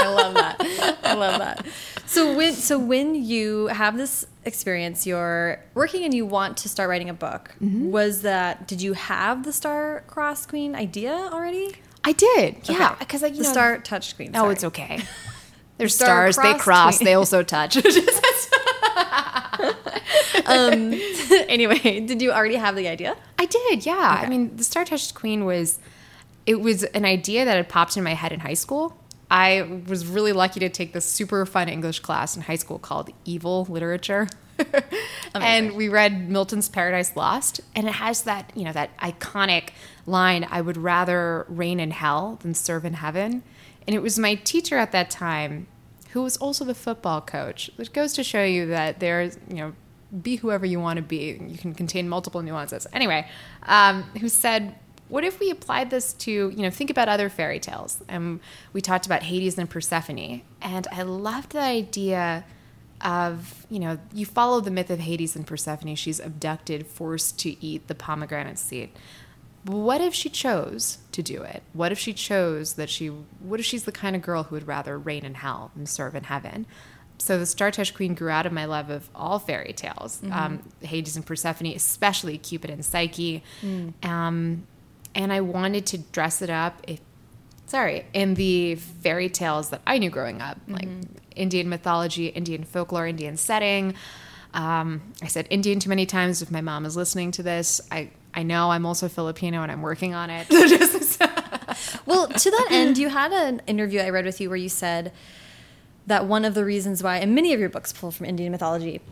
I 0.00 0.08
love 0.14 0.34
that. 0.34 0.56
I 1.04 1.07
love 1.18 1.38
that. 1.38 1.66
So 2.06 2.36
when 2.36 2.52
so 2.54 2.78
when 2.78 3.14
you 3.14 3.66
have 3.68 3.96
this 3.96 4.26
experience, 4.44 5.06
you're 5.06 5.60
working 5.74 6.04
and 6.04 6.14
you 6.14 6.24
want 6.26 6.56
to 6.58 6.68
start 6.68 6.88
writing 6.88 7.08
a 7.10 7.14
book. 7.14 7.54
Mm-hmm. 7.62 7.90
Was 7.90 8.22
that 8.22 8.66
did 8.66 8.80
you 8.80 8.94
have 8.94 9.44
the 9.44 9.52
Star 9.52 10.04
Cross 10.06 10.46
Queen 10.46 10.74
idea 10.74 11.12
already? 11.12 11.76
I 12.04 12.12
did. 12.12 12.68
Yeah. 12.68 12.90
Okay. 12.92 12.96
Because 13.00 13.22
I, 13.22 13.26
you 13.28 13.36
the 13.36 13.42
know, 13.42 13.52
Star 13.52 13.78
Touch 13.78 14.16
Queen. 14.16 14.32
Oh, 14.34 14.50
it's 14.50 14.64
okay. 14.64 15.00
They're 15.78 15.88
star 15.88 16.32
stars. 16.32 16.36
They 16.36 16.58
cross 16.58 16.98
between- 16.98 17.04
They 17.06 17.14
also 17.14 17.42
touch. 17.44 17.76
um, 20.46 20.92
anyway, 21.48 22.00
did 22.00 22.20
you 22.20 22.32
already 22.32 22.56
have 22.56 22.76
the 22.76 22.88
idea? 22.88 23.16
I 23.38 23.46
did, 23.46 23.86
yeah. 23.86 24.22
I 24.24 24.28
mean, 24.28 24.56
the 24.56 24.64
Star 24.64 24.84
Touched 24.84 25.14
Queen 25.14 25.44
was 25.44 25.78
it 26.46 26.60
was 26.60 26.82
an 26.84 27.04
idea 27.04 27.44
that 27.44 27.56
had 27.56 27.68
popped 27.68 27.96
in 27.96 28.02
my 28.02 28.14
head 28.14 28.32
in 28.32 28.40
high 28.40 28.54
school. 28.54 28.96
I 29.30 29.82
was 29.86 30.06
really 30.06 30.32
lucky 30.32 30.60
to 30.60 30.68
take 30.68 30.92
this 30.92 31.04
super 31.04 31.44
fun 31.44 31.68
English 31.68 32.00
class 32.00 32.36
in 32.36 32.42
high 32.42 32.56
school 32.56 32.78
called 32.78 33.10
Evil 33.24 33.66
Literature. 33.68 34.28
and 35.34 35.72
we 35.76 35.88
read 35.88 36.28
Milton's 36.28 36.68
Paradise 36.68 37.14
Lost, 37.14 37.60
and 37.76 37.86
it 37.86 37.92
has 37.92 38.22
that, 38.22 38.50
you 38.56 38.64
know, 38.64 38.72
that 38.72 38.96
iconic 38.98 39.70
line, 40.06 40.46
I 40.50 40.60
would 40.60 40.76
rather 40.76 41.46
reign 41.48 41.78
in 41.78 41.90
hell 41.90 42.38
than 42.42 42.54
serve 42.54 42.84
in 42.84 42.94
heaven. 42.94 43.42
And 43.86 43.94
it 43.94 44.02
was 44.02 44.18
my 44.18 44.34
teacher 44.34 44.76
at 44.78 44.92
that 44.92 45.10
time 45.10 45.66
who 46.10 46.22
was 46.22 46.36
also 46.38 46.64
the 46.64 46.74
football 46.74 47.20
coach, 47.20 47.70
which 47.76 47.92
goes 47.92 48.14
to 48.14 48.24
show 48.24 48.42
you 48.42 48.66
that 48.66 48.98
there's, 48.98 49.38
you 49.48 49.56
know, 49.56 49.74
be 50.22 50.36
whoever 50.36 50.64
you 50.64 50.80
want 50.80 50.96
to 50.96 51.02
be. 51.02 51.38
You 51.46 51.58
can 51.58 51.74
contain 51.74 52.08
multiple 52.08 52.40
nuances. 52.42 52.86
Anyway, 52.92 53.28
um, 53.64 54.02
who 54.20 54.28
said, 54.28 54.74
what 55.08 55.24
if 55.24 55.40
we 55.40 55.50
applied 55.50 55.90
this 55.90 56.12
to, 56.14 56.30
you 56.30 56.62
know, 56.62 56.70
think 56.70 56.90
about 56.90 57.08
other 57.08 57.28
fairy 57.28 57.60
tales? 57.60 58.02
And 58.08 58.40
we 58.72 58.80
talked 58.80 59.06
about 59.06 59.22
Hades 59.22 59.58
and 59.58 59.68
Persephone. 59.68 60.42
And 60.60 60.86
I 60.92 61.02
loved 61.02 61.52
the 61.52 61.60
idea 61.60 62.44
of, 63.00 63.66
you 63.70 63.78
know, 63.78 63.98
you 64.12 64.26
follow 64.26 64.60
the 64.60 64.70
myth 64.70 64.90
of 64.90 64.98
Hades 64.98 65.36
and 65.36 65.46
Persephone. 65.46 65.94
She's 65.94 66.20
abducted, 66.20 66.86
forced 66.86 67.38
to 67.40 67.64
eat 67.64 67.86
the 67.88 67.94
pomegranate 67.94 68.58
seed. 68.58 68.90
What 69.64 70.00
if 70.00 70.14
she 70.14 70.28
chose 70.28 70.98
to 71.12 71.22
do 71.22 71.42
it? 71.42 71.62
What 71.72 71.92
if 71.92 71.98
she 71.98 72.12
chose 72.12 72.74
that 72.74 72.88
she, 72.88 73.08
what 73.08 73.60
if 73.60 73.66
she's 73.66 73.84
the 73.84 73.92
kind 73.92 74.14
of 74.16 74.22
girl 74.22 74.44
who 74.44 74.54
would 74.54 74.66
rather 74.66 74.98
reign 74.98 75.24
in 75.24 75.34
hell 75.34 75.70
than 75.74 75.86
serve 75.86 76.14
in 76.14 76.24
heaven? 76.24 76.66
So 77.18 77.38
the 77.38 77.46
Star 77.46 77.70
Touch 77.70 77.94
Queen 77.94 78.14
grew 78.14 78.30
out 78.30 78.46
of 78.46 78.52
my 78.52 78.64
love 78.64 78.90
of 78.90 79.10
all 79.14 79.38
fairy 79.40 79.72
tales, 79.72 80.20
um, 80.30 80.62
Hades 80.80 81.16
and 81.16 81.26
Persephone, 81.26 81.68
especially 81.68 82.38
Cupid 82.38 82.70
and 82.70 82.84
Psyche. 82.84 83.42
Um, 84.04 84.66
and 85.18 85.32
I 85.32 85.40
wanted 85.40 85.84
to 85.86 85.98
dress 85.98 86.40
it 86.40 86.48
up, 86.48 86.80
if, 86.86 87.00
sorry, 87.66 88.06
in 88.14 88.34
the 88.34 88.76
fairy 88.76 89.28
tales 89.28 89.70
that 89.70 89.82
I 89.84 89.98
knew 89.98 90.10
growing 90.10 90.40
up, 90.40 90.58
like 90.68 90.88
Indian 91.34 91.68
mythology, 91.68 92.28
Indian 92.28 92.62
folklore, 92.62 93.06
Indian 93.06 93.36
setting. 93.36 93.94
Um, 94.54 95.12
I 95.20 95.26
said 95.26 95.48
Indian 95.50 95.80
too 95.80 95.88
many 95.88 96.06
times. 96.06 96.40
If 96.40 96.52
my 96.52 96.60
mom 96.60 96.86
is 96.86 96.96
listening 96.96 97.32
to 97.32 97.42
this, 97.42 97.80
I, 97.90 98.10
I 98.32 98.44
know 98.44 98.70
I'm 98.70 98.86
also 98.86 99.08
Filipino 99.08 99.62
and 99.62 99.72
I'm 99.72 99.82
working 99.82 100.14
on 100.14 100.30
it. 100.30 100.46
Well, 102.06 102.26
to 102.26 102.50
that 102.50 102.68
end, 102.70 102.96
you 102.96 103.10
had 103.10 103.30
an 103.32 103.60
interview 103.66 104.00
I 104.00 104.08
read 104.08 104.24
with 104.24 104.40
you 104.40 104.48
where 104.48 104.56
you 104.56 104.70
said 104.70 105.12
that 106.06 106.24
one 106.24 106.46
of 106.46 106.54
the 106.54 106.64
reasons 106.64 107.02
why, 107.02 107.18
and 107.18 107.34
many 107.34 107.52
of 107.52 107.60
your 107.60 107.68
books 107.68 107.92
pull 107.92 108.10
from 108.10 108.24
Indian 108.26 108.50
mythology, 108.50 109.02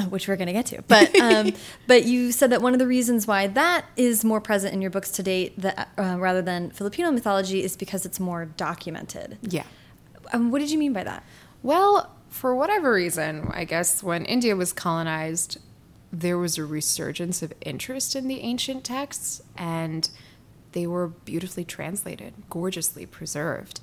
which 0.08 0.28
we're 0.28 0.36
going 0.36 0.46
to 0.46 0.52
get 0.52 0.66
to, 0.66 0.82
but 0.82 1.14
um, 1.20 1.52
but 1.86 2.04
you 2.04 2.32
said 2.32 2.50
that 2.50 2.62
one 2.62 2.72
of 2.72 2.78
the 2.78 2.86
reasons 2.86 3.26
why 3.26 3.46
that 3.46 3.84
is 3.96 4.24
more 4.24 4.40
present 4.40 4.74
in 4.74 4.80
your 4.80 4.90
books 4.90 5.10
to 5.12 5.22
date, 5.22 5.58
that 5.58 5.88
uh, 5.98 6.16
rather 6.18 6.42
than 6.42 6.70
Filipino 6.70 7.10
mythology, 7.10 7.62
is 7.62 7.76
because 7.76 8.04
it's 8.06 8.20
more 8.20 8.44
documented. 8.46 9.38
yeah. 9.42 9.64
Um, 10.32 10.50
what 10.50 10.60
did 10.60 10.70
you 10.70 10.78
mean 10.78 10.92
by 10.92 11.04
that? 11.04 11.24
Well, 11.62 12.14
for 12.28 12.54
whatever 12.54 12.92
reason, 12.92 13.50
I 13.52 13.64
guess 13.64 14.02
when 14.02 14.24
India 14.24 14.56
was 14.56 14.72
colonized, 14.72 15.58
there 16.12 16.38
was 16.38 16.58
a 16.58 16.64
resurgence 16.64 17.42
of 17.42 17.52
interest 17.60 18.16
in 18.16 18.28
the 18.28 18.40
ancient 18.40 18.84
texts, 18.84 19.42
and 19.56 20.08
they 20.72 20.86
were 20.86 21.08
beautifully 21.08 21.64
translated, 21.64 22.34
gorgeously 22.50 23.06
preserved. 23.06 23.80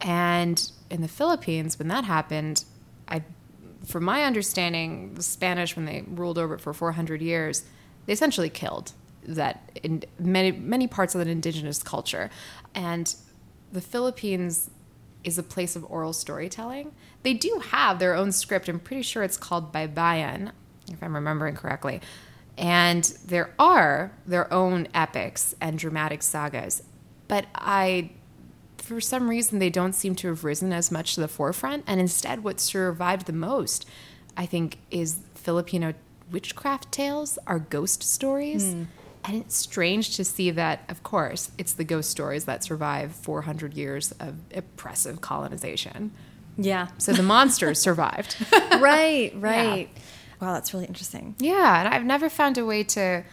And 0.00 0.70
in 0.90 1.02
the 1.02 1.08
Philippines, 1.08 1.78
when 1.78 1.88
that 1.88 2.04
happened, 2.04 2.64
I, 3.08 3.22
from 3.86 4.04
my 4.04 4.24
understanding, 4.24 5.14
the 5.14 5.22
Spanish, 5.22 5.76
when 5.76 5.84
they 5.84 6.04
ruled 6.06 6.38
over 6.38 6.54
it 6.54 6.60
for 6.60 6.72
400 6.72 7.22
years, 7.22 7.64
they 8.06 8.12
essentially 8.12 8.50
killed 8.50 8.92
that 9.22 9.70
in 9.82 10.04
many 10.18 10.52
many 10.52 10.86
parts 10.86 11.14
of 11.14 11.20
an 11.20 11.28
indigenous 11.28 11.82
culture, 11.82 12.30
and 12.74 13.16
the 13.72 13.80
Philippines 13.80 14.70
is 15.24 15.38
a 15.38 15.42
place 15.42 15.74
of 15.74 15.84
oral 15.90 16.12
storytelling. 16.12 16.92
They 17.22 17.34
do 17.34 17.60
have 17.70 17.98
their 17.98 18.14
own 18.14 18.30
script. 18.30 18.68
I'm 18.68 18.78
pretty 18.78 19.02
sure 19.02 19.24
it's 19.24 19.36
called 19.36 19.72
Baybayin, 19.72 20.52
if 20.90 21.02
I'm 21.02 21.14
remembering 21.14 21.56
correctly. 21.56 22.00
And 22.56 23.04
there 23.26 23.52
are 23.58 24.12
their 24.24 24.52
own 24.54 24.86
epics 24.94 25.54
and 25.60 25.78
dramatic 25.78 26.22
sagas. 26.22 26.82
But 27.26 27.46
I, 27.54 28.12
for 28.86 29.00
some 29.00 29.28
reason, 29.28 29.58
they 29.58 29.70
don't 29.70 29.94
seem 29.94 30.14
to 30.16 30.28
have 30.28 30.44
risen 30.44 30.72
as 30.72 30.90
much 30.90 31.14
to 31.14 31.20
the 31.20 31.28
forefront. 31.28 31.84
And 31.86 32.00
instead, 32.00 32.44
what 32.44 32.60
survived 32.60 33.26
the 33.26 33.32
most, 33.32 33.86
I 34.36 34.46
think, 34.46 34.78
is 34.90 35.18
Filipino 35.34 35.94
witchcraft 36.30 36.92
tales, 36.92 37.38
are 37.46 37.58
ghost 37.58 38.02
stories. 38.02 38.72
Hmm. 38.72 38.84
And 39.24 39.42
it's 39.42 39.56
strange 39.56 40.16
to 40.16 40.24
see 40.24 40.52
that, 40.52 40.84
of 40.88 41.02
course, 41.02 41.50
it's 41.58 41.72
the 41.72 41.82
ghost 41.82 42.10
stories 42.10 42.44
that 42.44 42.62
survive 42.62 43.12
400 43.12 43.74
years 43.74 44.12
of 44.20 44.36
oppressive 44.54 45.20
colonization. 45.20 46.12
Yeah. 46.56 46.88
So 46.98 47.12
the 47.12 47.24
monsters 47.24 47.80
survived. 47.80 48.36
right, 48.52 49.32
right. 49.36 49.88
Wow, 50.40 50.54
that's 50.54 50.72
really 50.72 50.86
interesting. 50.86 51.34
Yeah, 51.40 51.80
and 51.80 51.92
I've 51.92 52.04
never 52.04 52.28
found 52.28 52.56
a 52.56 52.64
way 52.64 52.84
to 52.84 53.24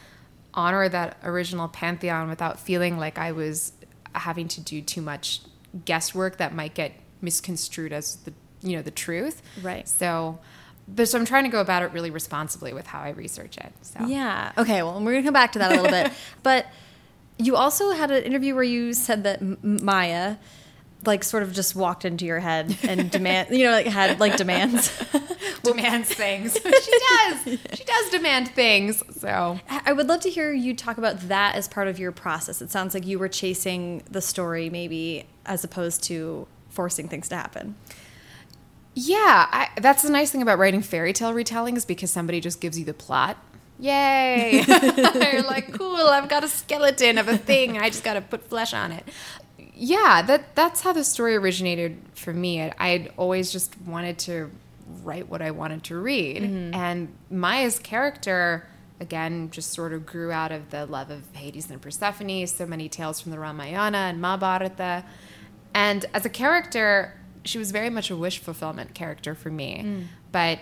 honor 0.56 0.90
that 0.90 1.18
original 1.24 1.68
pantheon 1.68 2.28
without 2.28 2.60
feeling 2.60 2.98
like 2.98 3.20
I 3.20 3.32
was 3.32 3.72
having 4.14 4.48
to 4.50 4.62
do 4.62 4.82
too 4.82 5.02
much 5.02 5.42
guesswork 5.86 6.38
that 6.38 6.54
might 6.54 6.74
get 6.74 6.94
misconstrued 7.22 7.92
as 7.94 8.18
the 8.18 8.34
you 8.62 8.76
know 8.78 8.82
the 8.82 8.92
truth. 8.92 9.42
Right. 9.62 9.88
So, 9.88 10.40
but 10.88 11.08
so 11.08 11.18
I'm 11.18 11.26
trying 11.26 11.44
to 11.44 11.50
go 11.50 11.60
about 11.62 11.84
it 11.84 11.92
really 11.92 12.12
responsibly 12.12 12.74
with 12.74 12.88
how 12.88 13.02
I 13.02 13.10
research 13.10 13.58
it. 13.58 13.74
So 13.82 14.06
Yeah. 14.06 14.52
Okay. 14.58 14.82
Well, 14.84 15.00
we're 15.04 15.14
gonna 15.14 15.24
come 15.24 15.34
back 15.34 15.52
to 15.54 15.60
that 15.60 15.72
a 15.72 15.76
little 15.76 15.92
bit, 15.92 16.12
but 16.44 16.68
you 17.38 17.56
also 17.56 17.92
had 17.92 18.12
an 18.12 18.24
interview 18.24 18.56
where 18.56 18.64
you 18.64 18.94
said 18.94 19.24
that 19.24 19.42
M- 19.42 19.58
Maya, 19.62 20.38
like, 21.06 21.24
sort 21.24 21.44
of 21.44 21.54
just 21.54 21.76
walked 21.76 22.06
into 22.06 22.26
your 22.26 22.40
head 22.40 22.78
and 22.84 23.10
demand, 23.12 23.50
you 23.52 23.66
know, 23.66 23.72
like 23.72 23.86
had 23.86 24.20
like 24.20 24.38
demands. 24.38 24.92
demands 25.64 26.14
things. 26.14 26.54
she 26.64 27.00
does. 27.10 27.60
She 27.74 27.84
does 27.84 28.10
demand 28.10 28.50
things. 28.50 29.02
So 29.18 29.60
I 29.70 29.94
would 29.94 30.08
love 30.08 30.22
to 30.22 30.30
hear 30.30 30.52
you 30.52 30.76
talk 30.76 30.98
about 30.98 31.20
that 31.30 31.56
as 31.56 31.68
part 31.68 31.88
of 31.88 32.00
your 32.00 32.12
process. 32.12 32.62
It 32.62 32.72
sounds 32.72 32.94
like 32.94 33.06
you 33.06 33.20
were 33.20 33.30
chasing 33.30 34.04
the 34.10 34.22
story, 34.22 34.70
maybe, 34.70 35.26
as 35.46 35.64
opposed 35.64 36.04
to 36.04 36.48
forcing 36.70 37.08
things 37.08 37.30
to 37.30 37.36
happen. 37.36 37.76
Yeah, 38.96 39.48
I, 39.52 39.70
that's 39.78 40.04
the 40.04 40.12
nice 40.12 40.32
thing 40.32 40.42
about 40.42 40.60
writing 40.60 40.82
fairy 40.82 41.14
tale 41.14 41.34
retellings 41.34 41.88
because 41.88 42.12
somebody 42.12 42.40
just 42.40 42.62
gives 42.62 42.78
you 42.78 42.86
the 42.86 42.94
plot. 42.94 43.38
Yay! 43.80 44.64
You're 45.34 45.42
like, 45.42 45.74
cool, 45.74 46.08
I've 46.08 46.30
got 46.30 46.44
a 46.44 46.48
skeleton 46.48 47.18
of 47.18 47.28
a 47.28 47.38
thing. 47.38 47.78
I 47.80 47.90
just 47.90 48.04
got 48.04 48.14
to 48.14 48.22
put 48.22 48.48
flesh 48.48 48.74
on 48.74 48.92
it. 48.92 49.08
Yeah, 49.86 50.22
that 50.22 50.56
that's 50.56 50.80
how 50.80 50.94
the 50.94 51.04
story 51.04 51.36
originated 51.36 51.98
for 52.16 52.32
me. 52.32 52.62
I, 52.62 52.74
I'd 52.78 53.12
always 53.18 53.52
just 53.52 53.76
wanted 53.82 54.18
to 54.20 54.50
write 55.04 55.28
what 55.28 55.42
I 55.42 55.52
wanted 55.52 55.84
to 55.86 55.98
read. 55.98 56.42
Mm-hmm. 56.42 56.74
And 56.74 57.14
Maya's 57.30 57.80
character, 57.80 58.66
again, 59.02 59.52
just 59.52 59.74
sort 59.74 59.92
of 59.92 60.06
grew 60.06 60.32
out 60.32 60.54
of 60.54 60.70
the 60.70 60.86
love 60.86 61.10
of 61.10 61.24
Hades 61.34 61.70
and 61.70 61.82
Persephone, 61.82 62.48
so 62.48 62.66
many 62.66 62.88
tales 62.88 63.20
from 63.20 63.34
the 63.34 63.40
Ramayana 63.40 63.98
and 63.98 64.22
Mahabharata. 64.22 65.04
And 65.74 66.06
as 66.14 66.26
a 66.26 66.30
character, 66.30 67.20
she 67.44 67.58
was 67.58 67.72
very 67.72 67.90
much 67.90 68.10
a 68.10 68.16
wish 68.16 68.40
fulfillment 68.40 68.94
character 68.94 69.36
for 69.36 69.50
me. 69.50 69.84
Mm. 69.84 70.06
But 70.32 70.60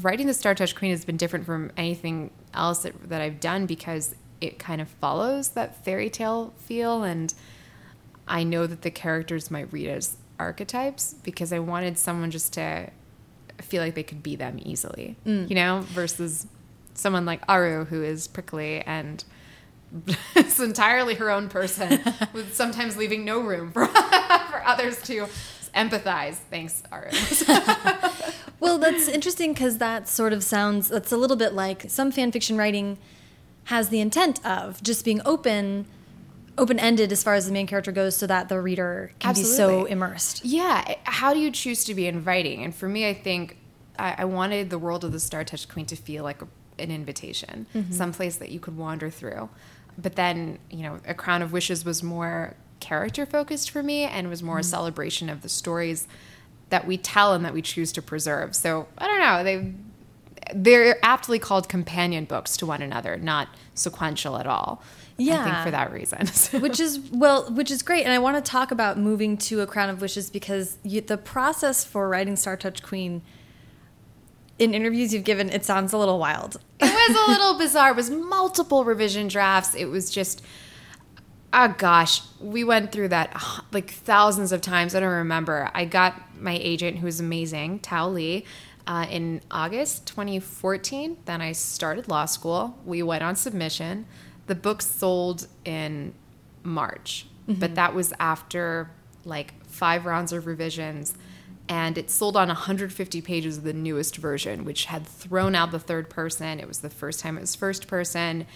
writing 0.00 0.26
the 0.26 0.34
Star 0.34 0.54
Touch 0.54 0.74
Queen 0.74 0.92
has 0.92 1.04
been 1.04 1.18
different 1.18 1.44
from 1.44 1.72
anything 1.76 2.30
else 2.54 2.84
that, 2.84 3.10
that 3.10 3.20
I've 3.20 3.38
done 3.38 3.66
because 3.66 4.14
it 4.40 4.58
kind 4.58 4.80
of 4.80 4.88
follows 4.88 5.50
that 5.50 5.84
fairy 5.84 6.08
tale 6.08 6.54
feel. 6.56 7.02
And 7.02 7.34
I 8.32 8.44
know 8.44 8.66
that 8.66 8.80
the 8.80 8.90
characters 8.90 9.50
might 9.50 9.70
read 9.72 9.88
as 9.88 10.16
archetypes 10.38 11.14
because 11.22 11.52
I 11.52 11.58
wanted 11.58 11.98
someone 11.98 12.30
just 12.30 12.54
to 12.54 12.88
feel 13.60 13.82
like 13.82 13.94
they 13.94 14.02
could 14.02 14.22
be 14.22 14.36
them 14.36 14.58
easily, 14.64 15.16
mm. 15.26 15.48
you 15.48 15.54
know, 15.54 15.82
versus 15.88 16.46
someone 16.94 17.26
like 17.26 17.42
Aru 17.46 17.84
who 17.84 18.02
is 18.02 18.26
prickly 18.26 18.80
and 18.80 19.22
it's 20.34 20.58
entirely 20.58 21.14
her 21.16 21.30
own 21.30 21.50
person, 21.50 22.00
with 22.32 22.54
sometimes 22.54 22.96
leaving 22.96 23.26
no 23.26 23.38
room 23.40 23.70
for, 23.70 23.86
for 23.86 24.62
others 24.64 25.02
to 25.02 25.28
empathize. 25.74 26.36
Thanks, 26.50 26.82
Aru. 26.90 27.10
Well, 28.58 28.78
that's 28.78 29.08
interesting 29.08 29.52
because 29.52 29.76
that 29.78 30.08
sort 30.08 30.32
of 30.32 30.42
sounds, 30.42 30.88
that's 30.88 31.12
a 31.12 31.18
little 31.18 31.36
bit 31.36 31.52
like 31.52 31.84
some 31.88 32.10
fan 32.10 32.32
fiction 32.32 32.56
writing 32.56 32.96
has 33.64 33.90
the 33.90 34.00
intent 34.00 34.44
of 34.46 34.82
just 34.82 35.04
being 35.04 35.20
open, 35.26 35.84
open 36.58 36.78
ended 36.78 37.12
as 37.12 37.22
far 37.22 37.34
as 37.34 37.46
the 37.46 37.52
main 37.52 37.66
character 37.66 37.92
goes 37.92 38.16
so 38.16 38.26
that 38.26 38.48
the 38.48 38.60
reader 38.60 39.12
can 39.18 39.34
be 39.34 39.42
so 39.42 39.84
immersed. 39.86 40.44
Yeah. 40.44 40.94
How 41.04 41.32
do 41.32 41.40
you 41.40 41.50
choose 41.50 41.84
to 41.84 41.94
be 41.94 42.06
inviting? 42.06 42.62
And 42.62 42.74
for 42.74 42.88
me, 42.88 43.08
I 43.08 43.14
think 43.14 43.56
I, 43.98 44.16
I 44.18 44.24
wanted 44.26 44.70
the 44.70 44.78
world 44.78 45.04
of 45.04 45.12
the 45.12 45.20
Star 45.20 45.44
Touched 45.44 45.68
Queen 45.68 45.86
to 45.86 45.96
feel 45.96 46.24
like 46.24 46.42
a, 46.42 46.48
an 46.78 46.90
invitation, 46.90 47.66
mm-hmm. 47.74 47.92
someplace 47.92 48.36
that 48.36 48.50
you 48.50 48.60
could 48.60 48.76
wander 48.76 49.08
through. 49.10 49.48
But 49.96 50.16
then, 50.16 50.58
you 50.70 50.82
know, 50.82 51.00
A 51.06 51.14
Crown 51.14 51.42
of 51.42 51.52
Wishes 51.52 51.84
was 51.84 52.02
more 52.02 52.54
character 52.80 53.24
focused 53.24 53.70
for 53.70 53.82
me 53.82 54.04
and 54.04 54.28
was 54.28 54.42
more 54.42 54.58
a 54.58 54.60
mm-hmm. 54.60 54.68
celebration 54.68 55.30
of 55.30 55.42
the 55.42 55.48
stories 55.48 56.06
that 56.68 56.86
we 56.86 56.96
tell 56.96 57.34
and 57.34 57.44
that 57.44 57.54
we 57.54 57.62
choose 57.62 57.92
to 57.92 58.02
preserve. 58.02 58.56
So 58.56 58.88
I 58.98 59.06
don't 59.06 59.20
know. 59.20 59.44
They 59.44 59.74
they're 60.54 60.98
aptly 61.04 61.38
called 61.38 61.68
companion 61.68 62.24
books 62.24 62.56
to 62.58 62.66
one 62.66 62.82
another, 62.82 63.16
not 63.16 63.48
sequential 63.74 64.36
at 64.36 64.46
all. 64.46 64.82
I 65.30 65.34
Yeah. 65.34 65.44
think 65.44 65.64
for 65.64 65.70
that 65.70 65.92
reason. 65.92 66.26
which 66.60 66.80
is 66.80 66.98
well 67.12 67.50
which 67.50 67.70
is 67.70 67.82
great 67.82 68.04
and 68.04 68.12
i 68.12 68.18
want 68.18 68.42
to 68.42 68.50
talk 68.50 68.70
about 68.70 68.98
moving 68.98 69.36
to 69.38 69.60
a 69.60 69.66
crown 69.66 69.88
of 69.90 70.00
wishes 70.00 70.30
because 70.30 70.78
you, 70.82 71.00
the 71.00 71.16
process 71.18 71.84
for 71.84 72.08
writing 72.08 72.36
star 72.36 72.56
touch 72.56 72.82
queen 72.82 73.22
in 74.58 74.74
interviews 74.74 75.12
you've 75.12 75.24
given 75.24 75.48
it 75.50 75.64
sounds 75.64 75.92
a 75.92 75.98
little 75.98 76.18
wild 76.18 76.56
it 76.80 76.92
was 77.10 77.28
a 77.28 77.30
little 77.30 77.58
bizarre. 77.58 77.90
It 77.90 77.96
was 77.96 78.10
multiple 78.10 78.84
revision 78.84 79.28
drafts. 79.28 79.74
It 79.74 79.84
was 79.86 80.10
just, 80.10 80.42
oh 81.52 81.74
gosh, 81.78 82.22
we 82.40 82.64
went 82.64 82.90
through 82.90 83.08
that 83.08 83.40
like 83.72 83.90
thousands 83.92 84.50
of 84.52 84.60
times. 84.60 84.94
I 84.96 85.00
don't 85.00 85.08
remember. 85.10 85.70
I 85.74 85.84
got 85.84 86.40
my 86.40 86.58
agent, 86.60 86.98
who 86.98 87.06
was 87.06 87.20
amazing, 87.20 87.80
Thao 87.80 88.12
Le, 88.12 88.42
uh, 88.92 89.06
in 89.08 89.42
August 89.50 90.06
2014. 90.06 91.18
Then 91.24 91.40
I 91.40 91.52
started 91.52 92.08
law 92.08 92.24
school. 92.24 92.78
We 92.84 93.02
went 93.02 93.22
on 93.22 93.36
submission. 93.36 94.06
The 94.46 94.54
book 94.54 94.82
sold 94.82 95.46
in 95.64 96.14
March, 96.62 97.26
but 97.46 97.56
mm-hmm. 97.56 97.74
that 97.74 97.94
was 97.94 98.12
after 98.18 98.90
like 99.24 99.54
five 99.66 100.04
rounds 100.04 100.32
of 100.32 100.46
revisions 100.46 101.14
and 101.68 101.96
it 101.96 102.10
sold 102.10 102.36
on 102.36 102.48
150 102.48 103.20
pages 103.22 103.58
of 103.58 103.64
the 103.64 103.72
newest 103.72 104.16
version, 104.16 104.64
which 104.64 104.86
had 104.86 105.06
thrown 105.06 105.54
out 105.54 105.70
the 105.70 105.78
third 105.78 106.10
person. 106.10 106.58
It 106.58 106.66
was 106.66 106.80
the 106.80 106.90
first 106.90 107.20
time 107.20 107.38
it 107.38 107.40
was 107.40 107.54
first 107.54 107.86
person, 107.86 108.46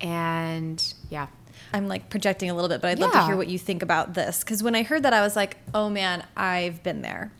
and 0.00 0.94
yeah, 1.10 1.28
i'm 1.74 1.88
like 1.88 2.10
projecting 2.10 2.50
a 2.50 2.54
little 2.54 2.68
bit 2.68 2.80
but 2.80 2.88
i'd 2.88 2.98
love 2.98 3.12
to 3.12 3.24
hear 3.24 3.36
what 3.36 3.46
you 3.46 3.58
think 3.58 3.82
about 3.82 4.14
this 4.14 4.40
because 4.40 4.62
when 4.62 4.74
i 4.74 4.82
heard 4.82 5.02
that 5.02 5.12
i 5.12 5.20
was 5.20 5.36
like 5.36 5.58
oh 5.74 5.88
man 5.88 6.24
i've 6.36 6.82
been 6.82 7.02
there. 7.02 7.30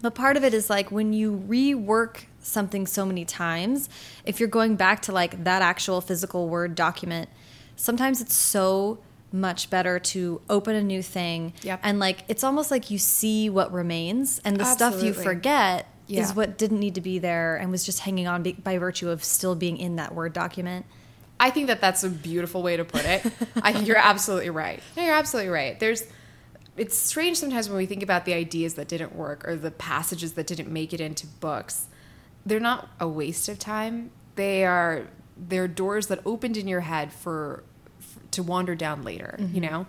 But 0.00 0.14
part 0.14 0.36
of 0.36 0.44
it 0.44 0.54
is 0.54 0.70
like 0.70 0.90
when 0.90 1.12
you 1.12 1.42
rework 1.48 2.24
something 2.48 2.86
so 2.86 3.04
many 3.06 3.24
times 3.24 3.88
if 4.24 4.40
you're 4.40 4.48
going 4.48 4.74
back 4.76 5.02
to 5.02 5.12
like 5.12 5.44
that 5.44 5.62
actual 5.62 6.00
physical 6.00 6.48
word 6.48 6.74
document 6.74 7.28
sometimes 7.76 8.20
it's 8.20 8.34
so 8.34 8.98
much 9.30 9.68
better 9.70 9.98
to 9.98 10.40
open 10.48 10.74
a 10.74 10.82
new 10.82 11.02
thing 11.02 11.52
Yep. 11.62 11.80
and 11.82 11.98
like 11.98 12.24
it's 12.28 12.42
almost 12.42 12.70
like 12.70 12.90
you 12.90 12.98
see 12.98 13.50
what 13.50 13.70
remains 13.72 14.40
and 14.44 14.56
the 14.56 14.64
stuff 14.64 15.02
you 15.02 15.12
forget 15.12 15.86
Yeah. 16.06 16.22
is 16.22 16.34
what 16.34 16.56
didn't 16.56 16.80
need 16.80 16.94
to 16.94 17.02
be 17.02 17.18
there 17.18 17.56
and 17.56 17.70
was 17.70 17.84
just 17.84 18.00
hanging 18.00 18.26
on 18.26 18.42
by 18.42 18.78
virtue 18.78 19.10
of 19.10 19.22
still 19.22 19.54
being 19.54 19.76
in 19.76 19.96
that 19.96 20.14
word 20.14 20.32
document 20.32 20.86
I 21.40 21.50
think 21.50 21.68
that 21.68 21.80
that's 21.80 22.02
a 22.02 22.08
beautiful 22.10 22.64
way 22.64 22.76
to 22.76 22.84
put 22.84 23.04
it. 23.04 23.24
I 23.62 23.72
think 23.72 23.86
you're 23.86 23.96
absolutely 23.96 24.50
right. 24.50 24.82
No, 24.96 25.04
you're 25.04 25.14
absolutely 25.14 25.50
right. 25.50 25.78
There's, 25.78 26.02
it's 26.76 26.98
strange 26.98 27.36
sometimes 27.36 27.68
when 27.68 27.78
we 27.78 27.86
think 27.86 28.02
about 28.02 28.24
the 28.24 28.34
ideas 28.34 28.74
that 28.74 28.88
didn't 28.88 29.14
work 29.14 29.46
or 29.46 29.54
the 29.54 29.70
passages 29.70 30.32
that 30.32 30.48
didn't 30.48 30.68
make 30.68 30.92
it 30.92 31.00
into 31.00 31.28
books. 31.28 31.86
They're 32.48 32.60
not 32.60 32.88
a 32.98 33.06
waste 33.08 33.48
of 33.48 33.58
time. 33.58 34.10
They 34.34 34.64
are 34.64 35.06
they're 35.36 35.68
doors 35.68 36.08
that 36.08 36.20
opened 36.26 36.56
in 36.56 36.66
your 36.66 36.80
head 36.80 37.12
for, 37.12 37.62
for 38.00 38.20
to 38.32 38.42
wander 38.42 38.74
down 38.74 39.02
later. 39.02 39.36
You 39.38 39.46
mm-hmm. 39.46 39.60
know, 39.60 39.86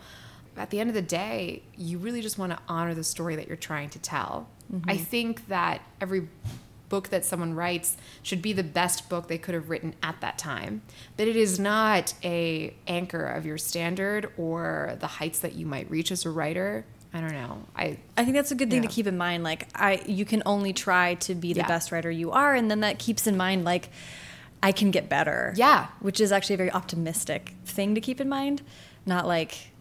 at 0.57 0.69
the 0.69 0.79
end 0.79 0.89
of 0.89 0.93
the 0.93 1.01
day, 1.01 1.63
you 1.75 1.97
really 1.97 2.21
just 2.21 2.37
want 2.37 2.51
to 2.51 2.59
honor 2.67 2.93
the 2.93 3.03
story 3.03 3.35
that 3.37 3.47
you're 3.47 3.57
trying 3.57 3.89
to 3.91 3.99
tell. 3.99 4.49
I 4.71 4.75
mm-hmm. 4.75 5.03
think 5.03 5.47
that 5.47 5.81
every 5.99 6.27
book 6.89 7.09
that 7.09 7.23
someone 7.23 7.53
writes 7.53 7.95
should 8.23 8.41
be 8.41 8.51
the 8.51 8.63
best 8.63 9.09
book 9.09 9.27
they 9.27 9.37
could 9.37 9.53
have 9.53 9.69
written 9.69 9.93
at 10.01 10.19
that 10.21 10.37
time 10.37 10.81
but 11.17 11.27
it 11.27 11.35
is 11.35 11.59
not 11.59 12.13
a 12.23 12.73
anchor 12.87 13.23
of 13.23 13.45
your 13.45 13.57
standard 13.57 14.31
or 14.37 14.97
the 14.99 15.07
heights 15.07 15.39
that 15.39 15.53
you 15.53 15.65
might 15.65 15.89
reach 15.89 16.11
as 16.11 16.25
a 16.25 16.29
writer 16.29 16.83
i 17.13 17.19
don't 17.21 17.31
know 17.33 17.63
i 17.75 17.97
I 18.17 18.23
think 18.23 18.35
that's 18.35 18.51
a 18.51 18.55
good 18.55 18.69
thing 18.69 18.83
Yeah. 18.83 18.89
to 18.89 18.95
keep 18.95 19.07
in 19.07 19.17
mind. 19.17 19.43
Like, 19.43 19.67
I 19.73 20.01
you 20.05 20.25
can 20.25 20.43
only 20.45 20.73
try 20.73 21.15
to 21.15 21.33
be 21.35 21.53
the 21.53 21.59
Yeah. 21.61 21.67
best 21.67 21.91
writer 21.91 22.11
you 22.11 22.31
are, 22.31 22.53
and 22.53 22.69
then 22.69 22.81
that 22.81 22.99
keeps 22.99 23.25
in 23.27 23.37
mind 23.37 23.63
like 23.63 23.89
I 24.61 24.71
can 24.73 24.91
get 24.91 25.07
better. 25.09 25.53
Yeah. 25.55 25.87
which 26.01 26.19
is 26.19 26.31
actually 26.33 26.55
a 26.55 26.57
very 26.57 26.71
optimistic 26.71 27.53
thing 27.65 27.95
to 27.95 28.01
keep 28.01 28.19
in 28.19 28.27
mind. 28.27 28.61
Not 29.05 29.25
like 29.25 29.71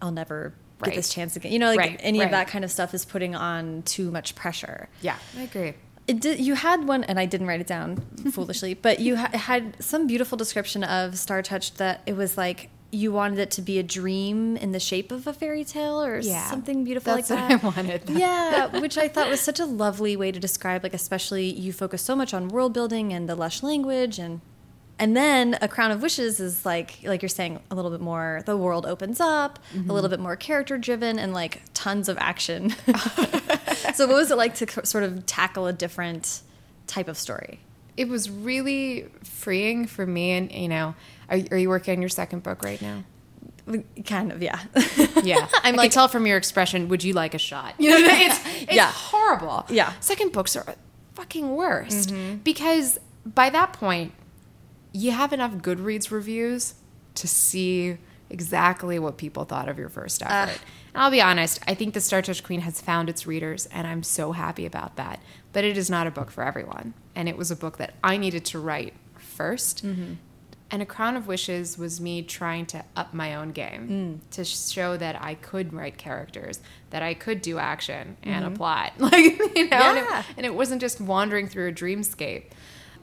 I'll 0.00 0.12
never 0.12 0.54
get 0.82 0.94
this 0.94 1.08
chance 1.10 1.36
again. 1.36 1.52
You 1.52 1.58
know, 1.58 1.68
like 1.68 1.78
Right, 1.78 2.00
any 2.02 2.18
right. 2.20 2.24
of 2.26 2.30
that 2.32 2.48
kind 2.48 2.64
of 2.64 2.70
stuff 2.70 2.94
is 2.94 3.04
putting 3.04 3.34
on 3.34 3.82
too 3.82 4.10
much 4.10 4.34
pressure. 4.34 4.88
yeah 5.02 5.16
i 5.38 5.42
agree 5.42 5.74
It 6.06 6.20
did, 6.20 6.40
you 6.40 6.54
had 6.54 6.86
one, 6.88 7.02
and 7.04 7.18
I 7.18 7.24
didn't 7.26 7.46
write 7.46 7.60
it 7.60 7.66
down 7.66 7.96
foolishly, 8.32 8.74
but 8.74 9.00
you 9.00 9.16
ha 9.16 9.28
had 9.52 9.62
some 9.82 10.06
beautiful 10.06 10.36
description 10.36 10.82
of 10.84 11.16
Star 11.18 11.40
Touch 11.42 11.74
that 11.82 12.00
it 12.06 12.14
was 12.16 12.36
like 12.36 12.68
you 12.94 13.12
wanted 13.12 13.38
it 13.38 13.50
to 13.52 13.62
be 13.62 13.78
a 13.78 13.82
dream 13.82 14.56
in 14.56 14.72
the 14.72 14.80
shape 14.80 15.12
of 15.12 15.26
a 15.26 15.32
fairy 15.32 15.64
tale 15.64 16.02
or 16.02 16.20
Yeah. 16.20 16.48
something 16.48 16.84
beautiful 16.84 17.14
like 17.14 17.26
that. 17.26 17.48
That's 17.48 17.62
what. 17.62 17.76
I 17.76 17.82
wanted. 17.82 18.10
Yeah, 18.10 18.78
which 18.78 18.96
I 18.96 19.08
thought 19.08 19.28
was 19.28 19.40
such 19.40 19.60
a 19.60 19.66
lovely 19.66 20.16
way 20.16 20.32
to 20.32 20.40
describe, 20.40 20.82
like 20.82 20.94
especially 20.94 21.46
you 21.52 21.72
focus 21.72 22.02
so 22.02 22.14
much 22.14 22.32
on 22.32 22.48
world 22.48 22.72
building 22.72 23.12
and 23.12 23.28
the 23.28 23.34
lush 23.34 23.62
language 23.62 24.18
and 24.18 24.40
and 24.98 25.16
then 25.16 25.58
a 25.60 25.68
crown 25.68 25.90
of 25.90 26.02
wishes 26.02 26.40
is 26.40 26.64
like 26.64 26.98
like 27.04 27.20
you're 27.22 27.28
saying 27.28 27.60
a 27.70 27.74
little 27.74 27.90
bit 27.90 28.00
more 28.00 28.42
the 28.46 28.56
world 28.56 28.86
opens 28.86 29.20
up 29.20 29.58
a 29.74 29.78
little 29.78 29.96
mm-hmm. 30.02 30.10
bit 30.10 30.20
more 30.20 30.36
character 30.36 30.78
driven 30.78 31.18
and 31.18 31.32
like 31.32 31.62
tons 31.74 32.08
of 32.08 32.16
action 32.20 32.70
so 33.94 34.06
what 34.06 34.14
was 34.14 34.30
it 34.30 34.36
like 34.36 34.54
to 34.54 34.86
sort 34.86 35.04
of 35.04 35.26
tackle 35.26 35.66
a 35.66 35.72
different 35.72 36.42
type 36.86 37.08
of 37.08 37.18
story 37.18 37.58
it 37.96 38.08
was 38.08 38.30
really 38.30 39.06
freeing 39.22 39.86
for 39.86 40.06
me 40.06 40.30
and 40.32 40.52
you 40.52 40.68
know 40.68 40.94
are, 41.28 41.38
are 41.52 41.58
you 41.58 41.68
working 41.68 41.96
on 41.96 42.02
your 42.02 42.08
second 42.08 42.42
book 42.42 42.62
right 42.64 42.80
now? 42.82 43.04
Kind 44.04 44.30
of 44.30 44.42
yeah. 44.42 44.60
Yeah. 45.22 45.48
I'm 45.62 45.74
i 45.74 45.76
like- 45.76 45.80
can 45.84 45.90
tell 45.90 46.08
from 46.08 46.26
your 46.26 46.36
expression 46.36 46.88
would 46.88 47.02
you 47.02 47.14
like 47.14 47.34
a 47.34 47.38
shot? 47.38 47.74
You 47.78 47.90
know 47.98 47.98
it's, 48.00 48.40
it's 48.62 48.72
Yeah. 48.74 48.90
horrible. 48.92 49.64
Yeah. 49.70 49.92
second 50.00 50.32
books 50.32 50.54
are 50.56 50.74
fucking 51.14 51.54
worst. 51.56 52.10
Mm-hmm. 52.10 52.36
Because 52.38 52.98
by 53.24 53.48
that 53.50 53.72
point 53.72 54.12
you 54.92 55.12
have 55.12 55.32
enough 55.32 55.52
goodreads 55.54 56.10
reviews 56.10 56.74
to 57.16 57.26
see 57.26 57.96
exactly 58.30 58.98
what 58.98 59.16
people 59.16 59.44
thought 59.44 59.68
of 59.68 59.78
your 59.78 59.88
first 59.88 60.22
effort. 60.22 60.58
And 60.92 61.02
i'll 61.02 61.10
be 61.10 61.20
honest 61.20 61.58
i 61.66 61.74
think 61.74 61.94
the 61.94 62.00
star 62.00 62.22
touch 62.22 62.42
queen 62.42 62.60
has 62.60 62.80
found 62.80 63.08
its 63.08 63.26
readers 63.26 63.66
and 63.66 63.86
i'm 63.86 64.02
so 64.02 64.32
happy 64.32 64.66
about 64.66 64.96
that. 64.96 65.20
But 65.52 65.64
it 65.64 65.76
is 65.78 65.88
not 65.88 66.06
a 66.06 66.10
book 66.10 66.30
for 66.30 66.44
everyone. 66.44 66.94
And 67.14 67.28
it 67.28 67.36
was 67.36 67.50
a 67.50 67.56
book 67.56 67.78
that 67.78 67.94
i 68.04 68.16
needed 68.18 68.44
to 68.46 68.58
write 68.58 68.92
1st 69.38 70.16
and 70.74 70.82
A 70.82 70.86
Crown 70.86 71.16
of 71.16 71.28
Wishes 71.28 71.78
was 71.78 72.00
me 72.00 72.20
trying 72.20 72.66
to 72.66 72.84
up 72.96 73.14
my 73.14 73.36
own 73.36 73.52
game 73.52 74.20
to 74.32 74.44
show 74.44 74.96
that 74.96 75.22
I 75.22 75.36
could 75.36 75.72
write 75.72 75.98
characters, 75.98 76.58
that 76.90 77.00
I 77.00 77.14
could 77.14 77.42
do 77.42 77.58
action 77.58 78.16
and 78.24 78.44
a 78.44 78.50
plot. 78.50 78.92
Like, 78.98 79.38
you 79.54 79.68
know, 79.68 79.76
and, 79.76 79.98
it, 79.98 80.24
and 80.36 80.44
it 80.44 80.52
wasn't 80.52 80.80
just 80.80 81.00
wandering 81.00 81.46
through 81.46 81.68
a 81.68 81.72
dreamscape. 81.72 82.46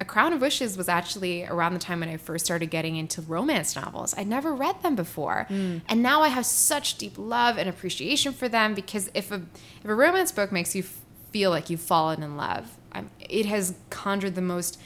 A 0.01 0.03
Crown 0.03 0.33
of 0.33 0.41
Wishes 0.41 0.75
was 0.75 0.89
actually 0.89 1.45
around 1.45 1.73
the 1.73 1.79
time 1.79 2.01
when 2.01 2.09
I 2.09 2.17
first 2.17 2.43
started 2.43 2.69
getting 2.69 2.97
into 2.97 3.21
romance 3.21 3.73
novels. 3.73 4.13
I'd 4.17 4.27
never 4.27 4.53
read 4.53 4.83
them 4.83 4.95
before. 4.95 5.47
Mm. 5.49 5.81
And 5.87 6.03
now 6.03 6.23
I 6.23 6.27
have 6.27 6.45
such 6.45 6.97
deep 6.97 7.13
love 7.17 7.57
and 7.57 7.69
appreciation 7.69 8.33
for 8.33 8.49
them 8.49 8.73
because 8.73 9.09
if 9.13 9.31
a 9.31 9.43
if 9.81 9.85
a 9.85 9.95
romance 9.95 10.33
book 10.33 10.51
makes 10.51 10.75
you 10.75 10.83
f- 10.83 10.99
feel 11.31 11.51
like 11.51 11.69
you've 11.69 11.79
fallen 11.79 12.21
in 12.21 12.35
love, 12.35 12.77
I'm, 12.91 13.11
it 13.17 13.45
has 13.45 13.75
conjured 13.89 14.35
the 14.35 14.41
most 14.41 14.77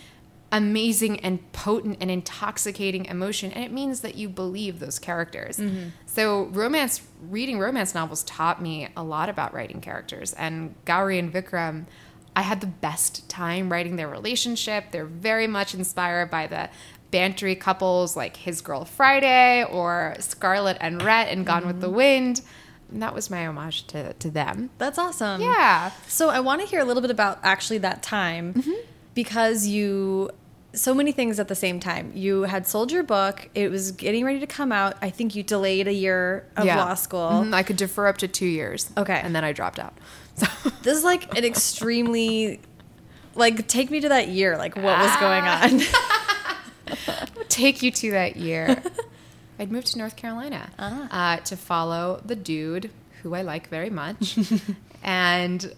amazing 0.55 1.19
and 1.19 1.51
potent 1.51 1.97
and 2.01 2.09
intoxicating 2.09 3.05
emotion 3.05 3.51
and 3.51 3.63
it 3.63 3.71
means 3.71 3.99
that 4.01 4.15
you 4.15 4.29
believe 4.29 4.79
those 4.79 4.97
characters. 4.99 5.59
So 6.05 6.45
romance 6.45 7.01
reading 7.29 7.59
romance 7.59 7.93
novels 7.93 8.23
taught 8.23 8.61
me 8.61 8.87
a 8.95 9.03
lot 9.03 9.27
about 9.29 9.53
writing 9.53 9.81
characters 9.81 10.33
and 10.33 10.73
Gauri 10.85 11.19
and 11.19 11.31
Vikram 11.31 11.85
I 12.37 12.41
had 12.41 12.59
the 12.61 12.67
best 12.67 13.29
time 13.29 13.71
writing 13.71 13.95
their 13.95 14.09
relationship. 14.09 14.91
They're 14.91 15.05
very 15.05 15.47
much 15.47 15.73
inspired 15.73 16.29
by 16.29 16.47
the 16.47 16.69
bantery 17.11 17.57
couples 17.57 18.17
like 18.17 18.35
His 18.35 18.59
Girl 18.59 18.83
Friday 18.83 19.63
or 19.63 20.15
Scarlett 20.19 20.75
and 20.81 21.01
Rhett 21.01 21.29
and 21.29 21.45
Gone 21.45 21.65
with 21.65 21.79
the 21.79 21.89
Wind. 21.89 22.41
And 22.91 23.01
that 23.01 23.13
was 23.13 23.29
my 23.29 23.47
homage 23.47 23.87
to, 23.87 24.11
to 24.13 24.29
them. 24.29 24.69
That's 24.79 24.97
awesome. 24.99 25.39
Yeah. 25.41 25.91
So 26.09 26.29
I 26.29 26.41
want 26.41 26.59
to 26.61 26.67
hear 26.67 26.81
a 26.81 26.83
little 26.85 27.01
bit 27.01 27.09
about 27.11 27.39
actually 27.41 27.77
that 27.79 28.03
time 28.03 28.53
Mm-hmm. 28.53 28.73
because 29.13 29.65
you 29.65 30.29
so 30.75 30.93
many 30.93 31.11
things 31.11 31.39
at 31.39 31.47
the 31.47 31.55
same 31.55 31.79
time. 31.79 32.11
You 32.13 32.43
had 32.43 32.67
sold 32.67 32.91
your 32.91 33.03
book, 33.03 33.49
it 33.55 33.71
was 33.71 33.91
getting 33.91 34.23
ready 34.25 34.39
to 34.39 34.47
come 34.47 34.71
out. 34.71 34.95
I 35.01 35.09
think 35.09 35.35
you 35.35 35.41
delayed 35.43 35.87
a 35.87 35.93
year 35.93 36.45
of 36.57 36.65
Yeah. 36.65 36.77
law 36.83 36.93
school. 36.95 37.29
Mhm. 37.29 37.53
I 37.53 37.63
could 37.63 37.77
defer 37.77 38.07
up 38.07 38.17
to 38.19 38.27
two 38.27 38.45
years. 38.45 38.89
Okay. 38.97 39.19
And 39.23 39.35
then 39.35 39.43
I 39.43 39.51
dropped 39.53 39.79
out. 39.79 39.93
So 40.37 40.47
This 40.83 40.97
is 40.97 41.03
like 41.05 41.37
an 41.37 41.45
extremely 41.45 42.59
like 43.35 43.67
take 43.67 43.89
me 43.91 43.99
to 44.01 44.09
that 44.09 44.27
year, 44.29 44.57
like 44.57 44.75
what 44.75 44.97
was 44.99 45.15
going 45.17 45.43
Ah. 45.45 45.63
on. 45.65 45.81
take 47.49 47.81
you 47.81 47.91
to 47.91 48.11
that 48.11 48.35
year. 48.35 48.81
I'd 49.59 49.71
moved 49.71 49.87
to 49.87 49.97
North 49.97 50.15
Carolina 50.17 50.69
Ah. 50.77 51.35
uh, 51.35 51.37
to 51.37 51.55
follow 51.57 52.21
the 52.25 52.35
dude 52.35 52.89
who 53.23 53.33
I 53.33 53.41
like 53.41 53.69
very 53.69 53.89
much. 53.89 54.37
and 55.03 55.73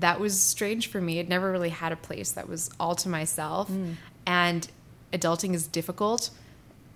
that 0.00 0.20
was 0.20 0.40
strange 0.40 0.88
for 0.88 1.00
me. 1.00 1.20
I'd 1.20 1.28
never 1.28 1.50
really 1.50 1.70
had 1.70 1.92
a 1.92 1.96
place 1.96 2.32
that 2.32 2.48
was 2.48 2.70
all 2.80 2.94
to 2.96 3.08
myself. 3.08 3.70
Mm. 3.70 3.94
And 4.26 4.68
adulting 5.12 5.54
is 5.54 5.66
difficult. 5.66 6.30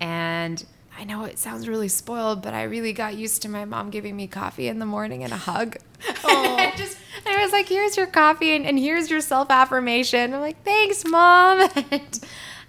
And 0.01 0.65
I 0.99 1.05
know 1.05 1.25
it 1.25 1.39
sounds 1.39 1.69
really 1.69 1.89
spoiled, 1.89 2.43
but 2.43 2.55
I 2.55 2.65
really 2.65 2.93
got 2.93 3.17
used 3.17 3.43
to 3.43 3.49
my 3.49 3.65
mom 3.65 3.91
giving 3.91 4.17
me 4.17 4.27
coffee 4.27 4.69
in 4.69 4.79
the 4.79 4.87
morning 4.87 5.23
and 5.23 5.33
a 5.33 5.37
hug. 5.37 5.77
I 6.25 6.73
just 6.77 6.99
I 7.27 7.43
was 7.43 7.53
like, 7.53 7.69
here's 7.69 7.97
your 7.97 8.07
coffee 8.07 8.55
and, 8.55 8.67
and 8.67 8.79
here's 8.79 9.11
your 9.11 9.21
self 9.21 9.51
affirmation. 9.51 10.35
I'm 10.35 10.41
like, 10.41 10.63
thanks, 10.65 11.05
mom. 11.05 11.69
and, 11.91 12.21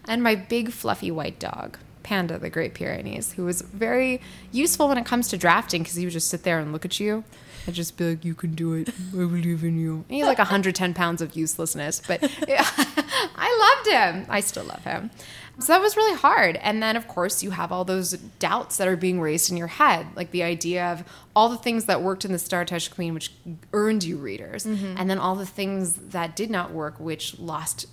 and 0.07 0.23
my 0.23 0.35
big 0.35 0.71
fluffy 0.71 1.11
white 1.11 1.39
dog, 1.39 1.77
Panda, 2.03 2.37
the 2.37 2.49
Great 2.49 2.75
Pyrenees, 2.75 3.33
who 3.33 3.45
was 3.45 3.61
very 3.61 4.21
useful 4.51 4.87
when 4.87 4.97
it 4.97 5.05
comes 5.05 5.27
to 5.29 5.37
drafting 5.37 5.81
because 5.81 5.95
he 5.95 6.05
would 6.05 6.13
just 6.13 6.29
sit 6.29 6.43
there 6.43 6.59
and 6.59 6.71
look 6.71 6.85
at 6.85 6.99
you 6.99 7.23
and 7.69 7.75
just 7.75 7.97
be 7.97 8.09
like, 8.09 8.25
you 8.25 8.33
can 8.33 8.55
do 8.55 8.73
it. 8.73 8.89
I 8.89 9.17
believe 9.17 9.63
in 9.63 9.79
you. 9.79 10.03
And 10.09 10.17
he's 10.17 10.25
like 10.25 10.39
110 10.39 10.93
pounds 10.95 11.21
of 11.21 11.35
uselessness, 11.35 12.01
but 12.07 12.19
I 12.47 13.75
loved 13.85 13.89
him. 13.91 14.25
I 14.27 14.39
still 14.39 14.63
love 14.63 14.83
him. 14.83 15.11
So 15.59 15.73
that 15.73 15.81
was 15.81 15.95
really 15.95 16.17
hard. 16.17 16.55
And 16.57 16.81
then, 16.81 16.95
of 16.95 17.07
course, 17.07 17.43
you 17.43 17.51
have 17.51 17.71
all 17.71 17.85
those 17.85 18.13
doubts 18.39 18.77
that 18.77 18.87
are 18.87 18.95
being 18.95 19.21
raised 19.21 19.51
in 19.51 19.57
your 19.57 19.67
head, 19.67 20.07
like 20.15 20.31
the 20.31 20.41
idea 20.41 20.91
of 20.91 21.03
all 21.35 21.49
the 21.49 21.57
things 21.57 21.85
that 21.85 22.01
worked 22.01 22.25
in 22.25 22.31
the 22.31 22.39
Star 22.39 22.65
Touch 22.65 22.89
Queen, 22.89 23.13
which 23.13 23.33
earned 23.71 24.03
you 24.03 24.17
readers, 24.17 24.65
mm-hmm. 24.65 24.95
and 24.97 25.09
then 25.09 25.19
all 25.19 25.35
the 25.35 25.45
things 25.45 25.93
that 25.93 26.35
did 26.35 26.49
not 26.49 26.71
work, 26.71 26.99
which 26.99 27.37
lost 27.37 27.85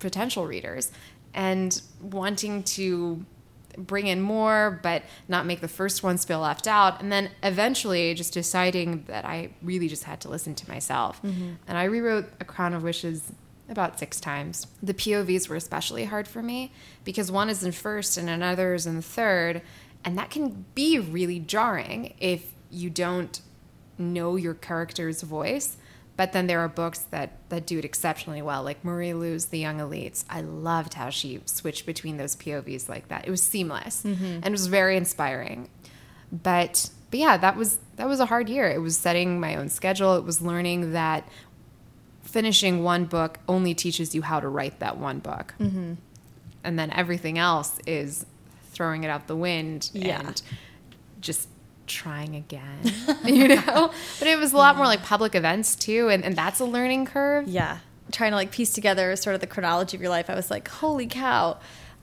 potential 0.00 0.46
readers, 0.46 0.90
and 1.34 1.82
wanting 2.00 2.62
to 2.62 3.24
bring 3.76 4.06
in 4.06 4.20
more, 4.20 4.80
but 4.82 5.02
not 5.28 5.46
make 5.46 5.60
the 5.60 5.68
first 5.68 6.02
ones 6.02 6.24
feel 6.24 6.40
left 6.40 6.66
out. 6.66 7.00
And 7.00 7.10
then 7.10 7.30
eventually 7.42 8.14
just 8.14 8.32
deciding 8.32 9.04
that 9.04 9.24
I 9.24 9.50
really 9.62 9.88
just 9.88 10.04
had 10.04 10.20
to 10.22 10.28
listen 10.28 10.54
to 10.54 10.68
myself. 10.68 11.22
Mm-hmm. 11.22 11.52
And 11.66 11.78
I 11.78 11.84
rewrote 11.84 12.26
A 12.40 12.44
Crown 12.44 12.74
of 12.74 12.82
Wishes 12.82 13.32
about 13.68 13.98
six 13.98 14.20
times. 14.20 14.66
The 14.82 14.94
POVs 14.94 15.48
were 15.48 15.56
especially 15.56 16.04
hard 16.04 16.28
for 16.28 16.42
me 16.42 16.72
because 17.04 17.30
one 17.30 17.48
is 17.48 17.64
in 17.64 17.72
first 17.72 18.16
and 18.16 18.28
another 18.28 18.74
is 18.74 18.86
in 18.86 19.00
third. 19.02 19.62
And 20.04 20.18
that 20.18 20.30
can 20.30 20.66
be 20.74 20.98
really 20.98 21.38
jarring 21.38 22.14
if 22.18 22.52
you 22.70 22.90
don't 22.90 23.40
know 23.96 24.36
your 24.36 24.54
character's 24.54 25.22
voice. 25.22 25.76
But 26.16 26.32
then 26.32 26.46
there 26.46 26.60
are 26.60 26.68
books 26.68 27.00
that, 27.10 27.32
that 27.48 27.66
do 27.66 27.78
it 27.78 27.84
exceptionally 27.84 28.40
well, 28.40 28.62
like 28.62 28.84
Marie 28.84 29.14
Lu's 29.14 29.46
The 29.46 29.58
Young 29.58 29.78
Elites. 29.78 30.24
I 30.30 30.42
loved 30.42 30.94
how 30.94 31.10
she 31.10 31.40
switched 31.44 31.86
between 31.86 32.18
those 32.18 32.36
POVs 32.36 32.88
like 32.88 33.08
that. 33.08 33.26
It 33.26 33.30
was 33.30 33.42
seamless 33.42 34.04
and 34.04 34.44
it 34.46 34.50
was 34.52 34.68
very 34.68 34.96
inspiring. 34.96 35.68
But 36.30 36.90
but 37.10 37.20
yeah, 37.20 37.36
that 37.36 37.56
was 37.56 37.78
that 37.96 38.08
was 38.08 38.20
a 38.20 38.26
hard 38.26 38.48
year. 38.48 38.68
It 38.68 38.80
was 38.80 38.96
setting 38.96 39.40
my 39.40 39.56
own 39.56 39.68
schedule. 39.68 40.16
It 40.16 40.24
was 40.24 40.40
learning 40.42 40.92
that 40.92 41.28
finishing 42.22 42.82
one 42.82 43.04
book 43.04 43.38
only 43.48 43.74
teaches 43.74 44.14
you 44.14 44.22
how 44.22 44.40
to 44.40 44.48
write 44.48 44.80
that 44.80 44.98
one 44.98 45.20
book, 45.20 45.54
mm-hmm. 45.60 45.94
and 46.64 46.78
then 46.78 46.90
everything 46.90 47.38
else 47.38 47.78
is 47.86 48.26
throwing 48.72 49.04
it 49.04 49.08
out 49.08 49.28
the 49.28 49.36
wind 49.36 49.90
Yeah. 49.92 50.20
and 50.26 50.42
just 51.20 51.48
trying 51.86 52.36
again. 52.36 52.92
you 53.24 53.48
know, 53.48 53.92
but 54.18 54.28
it 54.28 54.38
was 54.38 54.52
a 54.52 54.56
lot 54.56 54.76
more 54.76 54.86
like 54.86 55.02
public 55.02 55.34
events 55.34 55.74
too, 55.74 56.08
and, 56.08 56.24
and 56.24 56.36
that's 56.36 56.60
a 56.60 56.64
learning 56.64 57.06
curve. 57.06 57.48
Yeah. 57.48 57.78
Trying 58.12 58.32
to 58.32 58.36
like 58.36 58.50
piece 58.50 58.72
together 58.72 59.14
sort 59.16 59.34
of 59.34 59.40
the 59.40 59.46
chronology 59.46 59.96
of 59.96 60.00
your 60.00 60.10
life, 60.10 60.28
I 60.28 60.34
was 60.34 60.50
like, 60.50 60.68
holy 60.68 61.06
cow. 61.06 61.58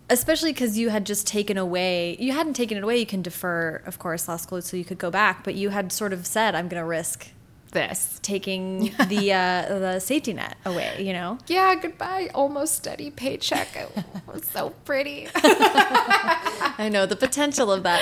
Especially 0.09 0.51
because 0.51 0.77
you 0.77 0.89
had 0.89 1.05
just 1.05 1.25
taken 1.25 1.57
away, 1.57 2.17
you 2.19 2.33
hadn't 2.33 2.53
taken 2.53 2.77
it 2.77 2.83
away. 2.83 2.97
You 2.97 3.05
can 3.05 3.21
defer, 3.21 3.81
of 3.85 3.97
course, 3.97 4.27
law 4.27 4.35
school 4.35 4.61
so 4.61 4.75
you 4.75 4.83
could 4.83 4.97
go 4.97 5.09
back, 5.09 5.43
but 5.43 5.55
you 5.55 5.69
had 5.69 5.91
sort 5.91 6.11
of 6.11 6.27
said, 6.27 6.53
I'm 6.53 6.67
going 6.67 6.81
to 6.81 6.85
risk 6.85 7.29
This. 7.71 8.19
taking 8.21 8.93
the 9.07 9.33
uh, 9.33 9.79
the 9.79 9.99
safety 9.99 10.33
net 10.33 10.57
away, 10.65 11.03
you 11.03 11.13
know? 11.13 11.37
Yeah, 11.47 11.75
goodbye. 11.75 12.29
Almost 12.33 12.75
steady 12.75 13.11
paycheck. 13.11 13.69
It 13.75 13.91
was 14.27 14.45
so 14.45 14.71
pretty. 14.85 15.27
I 15.35 16.89
know 16.91 17.05
the 17.05 17.15
potential 17.15 17.71
of 17.71 17.83
that. 17.83 18.01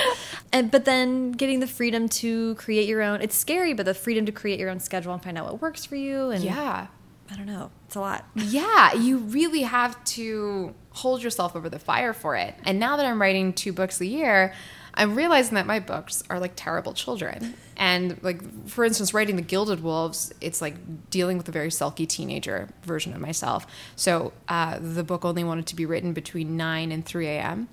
And 0.52 0.70
but 0.70 0.84
then 0.84 1.32
getting 1.32 1.60
the 1.60 1.66
freedom 1.66 2.08
to 2.08 2.54
create 2.56 2.88
your 2.88 3.02
own 3.02 3.20
it's 3.20 3.36
scary, 3.36 3.72
but 3.72 3.86
the 3.86 3.94
freedom 3.94 4.26
to 4.26 4.32
create 4.32 4.58
your 4.58 4.70
own 4.70 4.80
schedule 4.80 5.12
and 5.12 5.22
find 5.22 5.38
out 5.38 5.46
what 5.46 5.62
works 5.62 5.84
for 5.84 5.96
you 5.96 6.30
and 6.30 6.42
yeah. 6.42 6.88
I 7.32 7.36
don't 7.36 7.46
know. 7.46 7.70
It's 7.86 7.94
a 7.94 8.00
lot. 8.00 8.24
Yeah, 8.34 8.92
you 8.94 9.18
really 9.18 9.62
have 9.62 10.02
to 10.04 10.74
hold 10.90 11.22
yourself 11.22 11.54
over 11.54 11.68
the 11.68 11.78
fire 11.78 12.12
for 12.12 12.34
it. 12.34 12.56
And 12.64 12.80
now 12.80 12.96
that 12.96 13.06
I'm 13.06 13.20
writing 13.20 13.52
two 13.52 13.72
books 13.72 14.00
a 14.00 14.06
year, 14.06 14.52
I'm 15.00 15.14
realizing 15.14 15.54
that 15.54 15.66
my 15.66 15.80
books 15.80 16.22
are 16.28 16.38
like 16.38 16.52
terrible 16.56 16.92
children. 16.92 17.54
And 17.78 18.22
like 18.22 18.68
for 18.68 18.84
instance, 18.84 19.14
writing 19.14 19.36
The 19.36 19.42
Gilded 19.42 19.82
Wolves, 19.82 20.30
it's 20.42 20.60
like 20.60 21.08
dealing 21.08 21.38
with 21.38 21.48
a 21.48 21.52
very 21.52 21.70
sulky 21.70 22.04
teenager 22.04 22.68
version 22.82 23.14
of 23.14 23.20
myself. 23.20 23.66
So 23.96 24.34
uh, 24.46 24.78
the 24.78 25.02
book 25.02 25.24
only 25.24 25.42
wanted 25.42 25.66
to 25.68 25.74
be 25.74 25.86
written 25.86 26.12
between 26.12 26.58
9 26.58 26.92
and 26.92 27.02
3 27.02 27.26
a.m. 27.28 27.68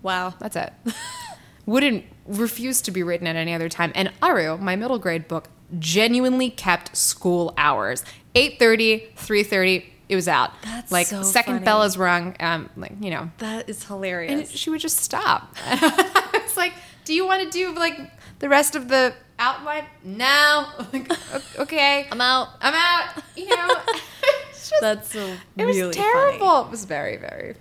Wow. 0.00 0.32
That's 0.38 0.56
it. 0.56 0.72
Wouldn't 1.66 2.06
refuse 2.26 2.80
to 2.82 2.90
be 2.90 3.02
written 3.02 3.26
at 3.26 3.36
any 3.36 3.52
other 3.52 3.68
time. 3.68 3.92
And 3.94 4.10
Aru, 4.22 4.56
my 4.56 4.74
middle 4.74 4.98
grade 4.98 5.28
book, 5.28 5.50
genuinely 5.78 6.48
kept 6.48 6.96
school 6.96 7.52
hours. 7.58 8.02
8.30, 8.34 9.12
3.30, 9.14 9.84
it 10.08 10.16
was 10.16 10.26
out. 10.26 10.50
That's 10.62 10.90
like 10.90 11.06
so 11.06 11.22
second 11.22 11.54
funny. 11.56 11.64
bell 11.64 11.82
is 11.82 11.98
rung, 11.98 12.34
um, 12.40 12.70
like, 12.76 12.94
you 13.00 13.10
know. 13.10 13.30
That 13.38 13.68
is 13.68 13.84
hilarious. 13.84 14.32
And 14.32 14.58
she 14.58 14.70
would 14.70 14.80
just 14.80 14.96
stop. 14.98 15.54
it's 16.52 16.56
like, 16.58 16.74
do 17.04 17.14
you 17.14 17.24
want 17.26 17.42
to 17.42 17.50
do 17.50 17.74
like 17.74 17.98
the 18.38 18.48
rest 18.48 18.74
of 18.76 18.88
the 18.88 19.14
outline? 19.38 19.84
No. 20.04 20.66
Like, 20.92 21.10
okay. 21.58 22.06
I'm 22.12 22.20
out. 22.20 22.48
I'm 22.60 22.74
out. 22.74 23.22
You 23.34 23.48
know, 23.48 23.76
just, 24.50 24.74
That's 24.82 25.12
so 25.12 25.34
it 25.56 25.64
was 25.64 25.96
terrible. 25.96 26.46
funny. 26.46 26.66
It 26.66 26.70
was 26.70 26.84
very, 26.84 27.16
very 27.16 27.54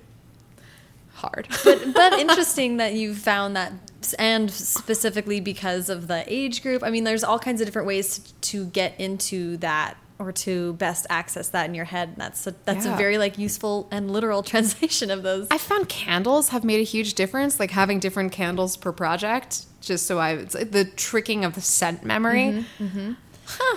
hard. 1.13 1.47
but 1.63 1.93
but 1.93 2.13
interesting 2.19 2.77
that 2.77 2.93
you 2.93 3.15
found 3.15 3.56
that 3.56 3.71
and 4.19 4.49
specifically 4.51 5.39
because 5.39 5.88
of 5.88 6.08
the 6.08 6.23
age 6.27 6.63
group 6.63 6.82
i 6.84 6.89
mean 6.89 7.04
there's 7.04 7.23
all 7.23 7.38
kinds 7.38 7.62
of 7.62 7.67
different 7.67 7.88
ways 7.88 8.34
to 8.41 8.65
get 8.67 8.99
into 8.99 9.56
that 9.58 9.95
or 10.21 10.31
to 10.31 10.73
best 10.73 11.05
access 11.10 11.49
that 11.49 11.65
in 11.67 11.73
your 11.75 11.86
head 11.86 12.10
and 12.10 12.17
that's 12.17 12.45
a, 12.47 12.53
that's 12.65 12.86
Yeah. 12.86 12.93
a 12.93 12.97
very 12.97 13.17
like 13.17 13.38
useful 13.38 13.88
and 13.91 14.12
literal 14.12 14.43
translation 14.53 15.10
of 15.12 15.23
those 15.23 15.47
I 15.51 15.57
found 15.57 15.89
candles 15.89 16.49
have 16.49 16.63
made 16.63 16.79
a 16.79 16.84
huge 16.84 17.13
difference, 17.15 17.60
like 17.60 17.71
having 17.71 17.99
different 17.99 18.31
candles 18.31 18.77
per 18.77 18.91
project, 18.91 19.65
just 19.81 20.05
so 20.05 20.19
I, 20.19 20.31
it's 20.34 20.55
like 20.55 20.71
the 20.71 20.86
tricking 20.86 21.43
of 21.45 21.53
the 21.55 21.62
scent 21.62 22.03
memory. 22.03 22.63
Mm-hmm, 22.79 22.86
mm-hmm. 22.86 23.12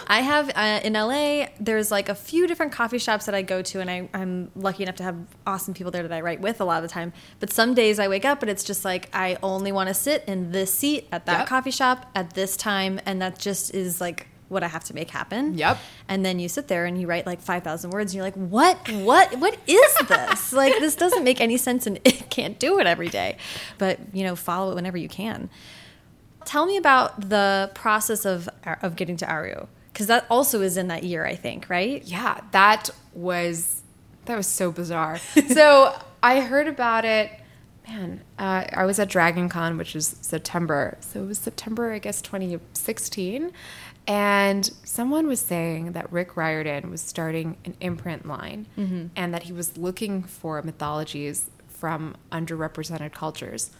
I 0.06 0.20
have 0.20 0.50
uh, 0.54 0.80
in 0.84 0.92
LA. 0.92 1.46
There's 1.58 1.90
like 1.90 2.08
a 2.08 2.14
few 2.14 2.46
different 2.46 2.70
coffee 2.72 2.98
shops 2.98 3.26
that 3.26 3.34
I 3.34 3.42
go 3.42 3.60
to, 3.62 3.80
and 3.80 3.90
I, 3.90 4.08
I'm 4.14 4.50
lucky 4.54 4.84
enough 4.84 4.96
to 4.96 5.02
have 5.02 5.16
awesome 5.46 5.74
people 5.74 5.90
there 5.90 6.02
that 6.06 6.12
I 6.12 6.20
write 6.20 6.40
with 6.40 6.60
a 6.60 6.64
lot 6.64 6.76
of 6.76 6.88
the 6.88 6.92
time. 6.92 7.12
But 7.40 7.50
some 7.50 7.74
days 7.74 7.98
I 7.98 8.06
wake 8.06 8.24
up 8.24 8.42
and 8.42 8.50
it's 8.50 8.62
just 8.62 8.84
like 8.84 9.08
I 9.12 9.36
only 9.42 9.72
want 9.72 9.88
to 9.88 9.94
sit 9.94 10.22
in 10.28 10.52
this 10.52 10.72
seat 10.72 11.08
at 11.10 11.26
that 11.26 11.38
Yep. 11.40 11.48
coffee 11.48 11.70
shop 11.72 12.08
at 12.14 12.34
this 12.34 12.56
time, 12.56 13.00
and 13.04 13.20
that 13.20 13.38
just 13.38 13.74
is 13.74 14.00
like 14.00 14.28
what 14.54 14.62
I 14.62 14.68
have 14.68 14.84
to 14.84 14.94
make 14.94 15.10
happen. 15.10 15.58
Yep. 15.58 15.78
And 16.08 16.24
then 16.24 16.38
you 16.38 16.48
sit 16.48 16.68
there 16.68 16.86
and 16.86 16.98
you 16.98 17.06
write 17.06 17.26
like 17.26 17.42
5,000 17.42 17.90
words 17.90 18.12
and 18.12 18.16
you're 18.16 18.24
like, 18.24 18.34
what, 18.34 18.78
what, 18.90 19.38
what 19.38 19.58
is 19.66 19.94
this? 20.08 20.52
like, 20.54 20.78
this 20.78 20.96
doesn't 20.96 21.24
make 21.24 21.40
any 21.40 21.58
sense 21.58 21.86
and 21.86 22.00
it 22.04 22.30
can't 22.30 22.58
do 22.58 22.78
it 22.78 22.86
every 22.86 23.08
day. 23.08 23.36
But, 23.76 24.00
you 24.14 24.24
know, 24.24 24.34
follow 24.36 24.72
it 24.72 24.74
whenever 24.74 24.96
you 24.96 25.08
can. 25.08 25.50
Tell 26.46 26.64
me 26.64 26.78
about 26.78 27.28
the 27.28 27.70
process 27.74 28.24
of, 28.24 28.48
of 28.64 28.96
getting 28.96 29.18
to 29.18 29.30
Aru. 29.30 29.66
Because 29.92 30.08
that 30.08 30.26
also 30.28 30.60
is 30.60 30.76
in 30.76 30.88
that 30.88 31.04
year, 31.04 31.24
I 31.24 31.36
think, 31.36 31.70
right? 31.70 32.02
Yeah, 32.02 32.40
that 32.50 32.90
was 33.12 33.82
that 34.24 34.36
was 34.36 34.46
so 34.46 34.72
bizarre. 34.72 35.18
so 35.48 35.94
I 36.22 36.40
heard 36.40 36.68
about 36.68 37.04
it. 37.04 37.30
Man, 37.86 38.22
uh, 38.38 38.64
I 38.72 38.84
was 38.86 38.98
at 38.98 39.08
Dragon 39.10 39.48
Con, 39.48 39.76
which 39.76 39.94
is 39.94 40.16
September. 40.22 40.96
So 41.00 41.22
it 41.22 41.26
was 41.26 41.38
September, 41.38 41.92
I 41.92 41.98
guess, 41.98 42.22
2016. 42.22 43.52
And 44.06 44.64
someone 44.84 45.26
was 45.26 45.40
saying 45.40 45.92
that 45.92 46.10
Rick 46.12 46.36
Riordan 46.36 46.90
was 46.90 47.00
starting 47.00 47.56
an 47.64 47.74
imprint 47.80 48.26
line 48.26 48.66
Mm-hmm. 48.78 49.06
and 49.16 49.34
that 49.34 49.44
he 49.44 49.52
was 49.52 49.76
looking 49.76 50.22
for 50.22 50.60
mythologies 50.62 51.50
from 51.68 52.16
underrepresented 52.32 53.12
cultures. 53.12 53.70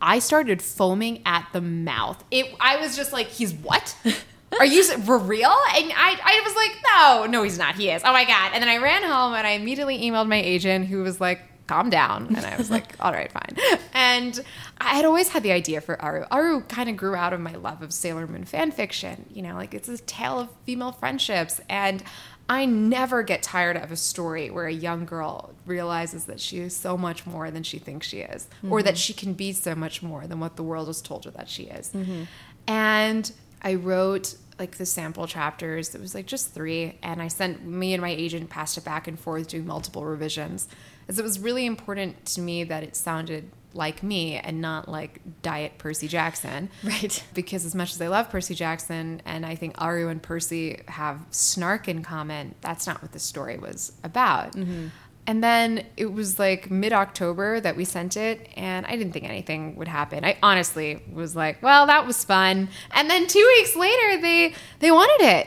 I 0.00 0.18
started 0.18 0.60
foaming 0.60 1.22
at 1.24 1.48
the 1.52 1.60
mouth. 1.60 2.22
It, 2.30 2.54
I 2.60 2.76
was 2.78 2.96
just 2.96 3.12
like, 3.12 3.28
he's 3.28 3.52
what? 3.54 3.96
Are 4.58 4.66
you 4.66 4.84
for 4.98 5.18
real? 5.18 5.48
And 5.74 5.92
I, 5.96 6.18
I 6.22 6.42
was 6.44 6.54
like, 6.54 6.76
no, 6.92 7.26
no, 7.38 7.42
he's 7.42 7.58
not. 7.58 7.74
He 7.76 7.90
is. 7.90 8.02
Oh 8.04 8.12
my 8.12 8.24
God. 8.24 8.50
And 8.52 8.62
then 8.62 8.68
I 8.68 8.76
ran 8.76 9.02
home 9.02 9.34
and 9.34 9.46
I 9.46 9.50
immediately 9.52 9.98
emailed 10.02 10.28
my 10.28 10.40
agent 10.40 10.86
who 10.86 11.02
was 11.02 11.20
like, 11.20 11.40
calm 11.66 11.90
down. 11.90 12.34
And 12.36 12.44
I 12.44 12.56
was 12.56 12.70
like, 12.70 12.94
all 13.00 13.12
right, 13.12 13.30
fine. 13.30 13.56
And 13.92 14.38
I 14.78 14.96
had 14.96 15.04
always 15.04 15.28
had 15.28 15.42
the 15.42 15.52
idea 15.52 15.80
for 15.80 16.00
Aru. 16.00 16.24
Aru 16.30 16.60
kind 16.62 16.88
of 16.88 16.96
grew 16.96 17.14
out 17.14 17.32
of 17.32 17.40
my 17.40 17.54
love 17.54 17.82
of 17.82 17.92
Sailor 17.92 18.26
Moon 18.26 18.44
fan 18.44 18.70
fiction. 18.70 19.26
You 19.32 19.42
know, 19.42 19.54
like 19.54 19.74
it's 19.74 19.88
a 19.88 19.98
tale 19.98 20.38
of 20.38 20.48
female 20.64 20.92
friendships. 20.92 21.60
And 21.68 22.02
I 22.48 22.66
never 22.66 23.22
get 23.22 23.42
tired 23.42 23.76
of 23.76 23.90
a 23.90 23.96
story 23.96 24.50
where 24.50 24.66
a 24.66 24.72
young 24.72 25.06
girl 25.06 25.54
realizes 25.64 26.26
that 26.26 26.40
she 26.40 26.58
is 26.58 26.76
so 26.76 26.96
much 26.98 27.26
more 27.26 27.50
than 27.50 27.62
she 27.62 27.78
thinks 27.78 28.06
she 28.06 28.18
is, 28.18 28.48
or 28.68 28.82
that 28.82 28.94
mm-hmm. 28.94 28.98
she 28.98 29.14
can 29.14 29.32
be 29.32 29.52
so 29.52 29.74
much 29.74 30.02
more 30.02 30.26
than 30.26 30.40
what 30.40 30.56
the 30.56 30.62
world 30.62 30.88
has 30.88 31.00
told 31.00 31.24
her 31.24 31.30
that 31.30 31.48
she 31.48 31.64
is. 31.64 31.90
Mm-hmm. 31.90 32.24
And 32.66 33.32
I 33.62 33.74
wrote 33.76 34.36
like 34.58 34.76
the 34.76 34.86
sample 34.86 35.26
chapters. 35.26 35.94
It 35.94 36.00
was 36.00 36.14
like 36.14 36.26
just 36.26 36.52
three, 36.52 36.98
and 37.02 37.22
I 37.22 37.28
sent 37.28 37.64
me 37.64 37.94
and 37.94 38.02
my 38.02 38.10
agent 38.10 38.50
passed 38.50 38.76
it 38.76 38.84
back 38.84 39.08
and 39.08 39.18
forth 39.18 39.48
doing 39.48 39.66
multiple 39.66 40.04
revisions, 40.04 40.68
as 41.08 41.18
it 41.18 41.22
was 41.22 41.38
really 41.38 41.66
important 41.66 42.24
to 42.26 42.40
me 42.40 42.64
that 42.64 42.82
it 42.82 42.96
sounded 42.96 43.50
like 43.74 44.02
me 44.02 44.36
and 44.36 44.60
not 44.60 44.88
like 44.88 45.20
diet 45.42 45.78
Percy 45.78 46.08
Jackson. 46.08 46.70
Right. 46.82 47.22
Because 47.34 47.64
as 47.64 47.74
much 47.74 47.92
as 47.92 48.00
I 48.00 48.08
love 48.08 48.30
Percy 48.30 48.54
Jackson 48.54 49.20
and 49.24 49.44
I 49.44 49.56
think 49.56 49.80
Aru 49.82 50.08
and 50.08 50.22
Percy 50.22 50.80
have 50.88 51.20
snark 51.30 51.88
in 51.88 52.02
common, 52.02 52.54
that's 52.60 52.86
not 52.86 53.02
what 53.02 53.12
the 53.12 53.18
story 53.18 53.58
was 53.58 53.92
about. 54.02 54.52
Mm-hmm. 54.52 54.88
And 55.26 55.42
then 55.42 55.86
it 55.96 56.12
was 56.12 56.38
like 56.38 56.70
mid 56.70 56.92
October 56.92 57.58
that 57.58 57.76
we 57.76 57.86
sent 57.86 58.16
it, 58.18 58.46
and 58.56 58.84
I 58.84 58.94
didn't 58.96 59.12
think 59.14 59.24
anything 59.24 59.74
would 59.76 59.88
happen. 59.88 60.22
I 60.22 60.36
honestly 60.42 61.02
was 61.10 61.34
like, 61.34 61.62
"Well, 61.62 61.86
that 61.86 62.06
was 62.06 62.22
fun." 62.24 62.68
And 62.90 63.08
then 63.08 63.26
two 63.26 63.52
weeks 63.56 63.74
later, 63.74 64.20
they 64.20 64.54
they 64.80 64.90
wanted 64.90 65.24
it, 65.24 65.46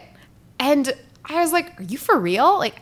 and 0.60 0.92
I 1.26 1.42
was 1.42 1.52
like, 1.52 1.80
"Are 1.80 1.84
you 1.84 2.00
for 2.00 2.18
real?" 2.18 2.58
Like, 2.58 2.82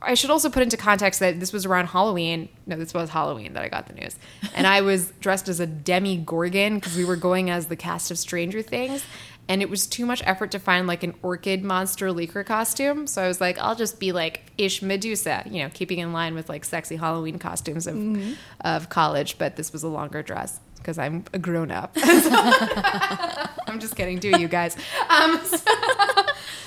I, 0.00 0.14
should 0.14 0.30
also 0.30 0.50
put 0.50 0.62
into 0.62 0.76
context 0.76 1.20
that 1.20 1.40
this 1.40 1.52
was 1.52 1.66
around 1.66 1.86
Halloween. 1.86 2.48
No, 2.66 2.76
this 2.76 2.94
was 2.94 3.10
Halloween 3.10 3.52
that 3.54 3.62
I 3.62 3.68
got 3.68 3.86
the 3.86 3.94
news, 3.94 4.16
and 4.54 4.66
I 4.66 4.80
was 4.80 5.12
dressed 5.20 5.48
as 5.48 5.60
a 5.60 5.66
Demogorgon 5.66 6.76
because 6.76 6.96
we 6.96 7.04
were 7.04 7.16
going 7.16 7.50
as 7.50 7.66
the 7.66 7.76
cast 7.76 8.10
of 8.10 8.18
Stranger 8.18 8.62
Things. 8.62 9.04
And 9.48 9.62
it 9.62 9.68
was 9.68 9.88
too 9.88 10.06
much 10.06 10.22
effort 10.26 10.52
to 10.52 10.60
find 10.60 10.86
like 10.86 11.02
an 11.02 11.12
orchid 11.22 11.64
monster 11.64 12.10
leaker 12.10 12.46
costume. 12.46 13.08
So 13.08 13.20
I 13.20 13.26
was 13.26 13.40
like, 13.40 13.58
I'll 13.58 13.74
just 13.74 13.98
be 13.98 14.12
like 14.12 14.42
ish 14.56 14.80
Medusa, 14.80 15.42
you 15.44 15.64
know, 15.64 15.70
keeping 15.74 15.98
in 15.98 16.12
line 16.12 16.36
with 16.36 16.48
like 16.48 16.64
sexy 16.64 16.94
Halloween 16.94 17.40
costumes 17.40 17.88
of, 17.88 18.38
of 18.60 18.90
college. 18.90 19.38
But 19.38 19.56
this 19.56 19.72
was 19.72 19.82
a 19.82 19.88
longer 19.88 20.22
dress 20.22 20.60
because 20.80 20.98
I'm 20.98 21.24
a 21.32 21.38
grown 21.38 21.70
up. 21.70 21.92
I'm 21.96 23.80
just 23.80 23.96
kidding. 23.96 24.18
Do 24.18 24.30
you 24.30 24.48
guys? 24.48 24.76
Um, 25.08 25.40
so, 25.44 25.58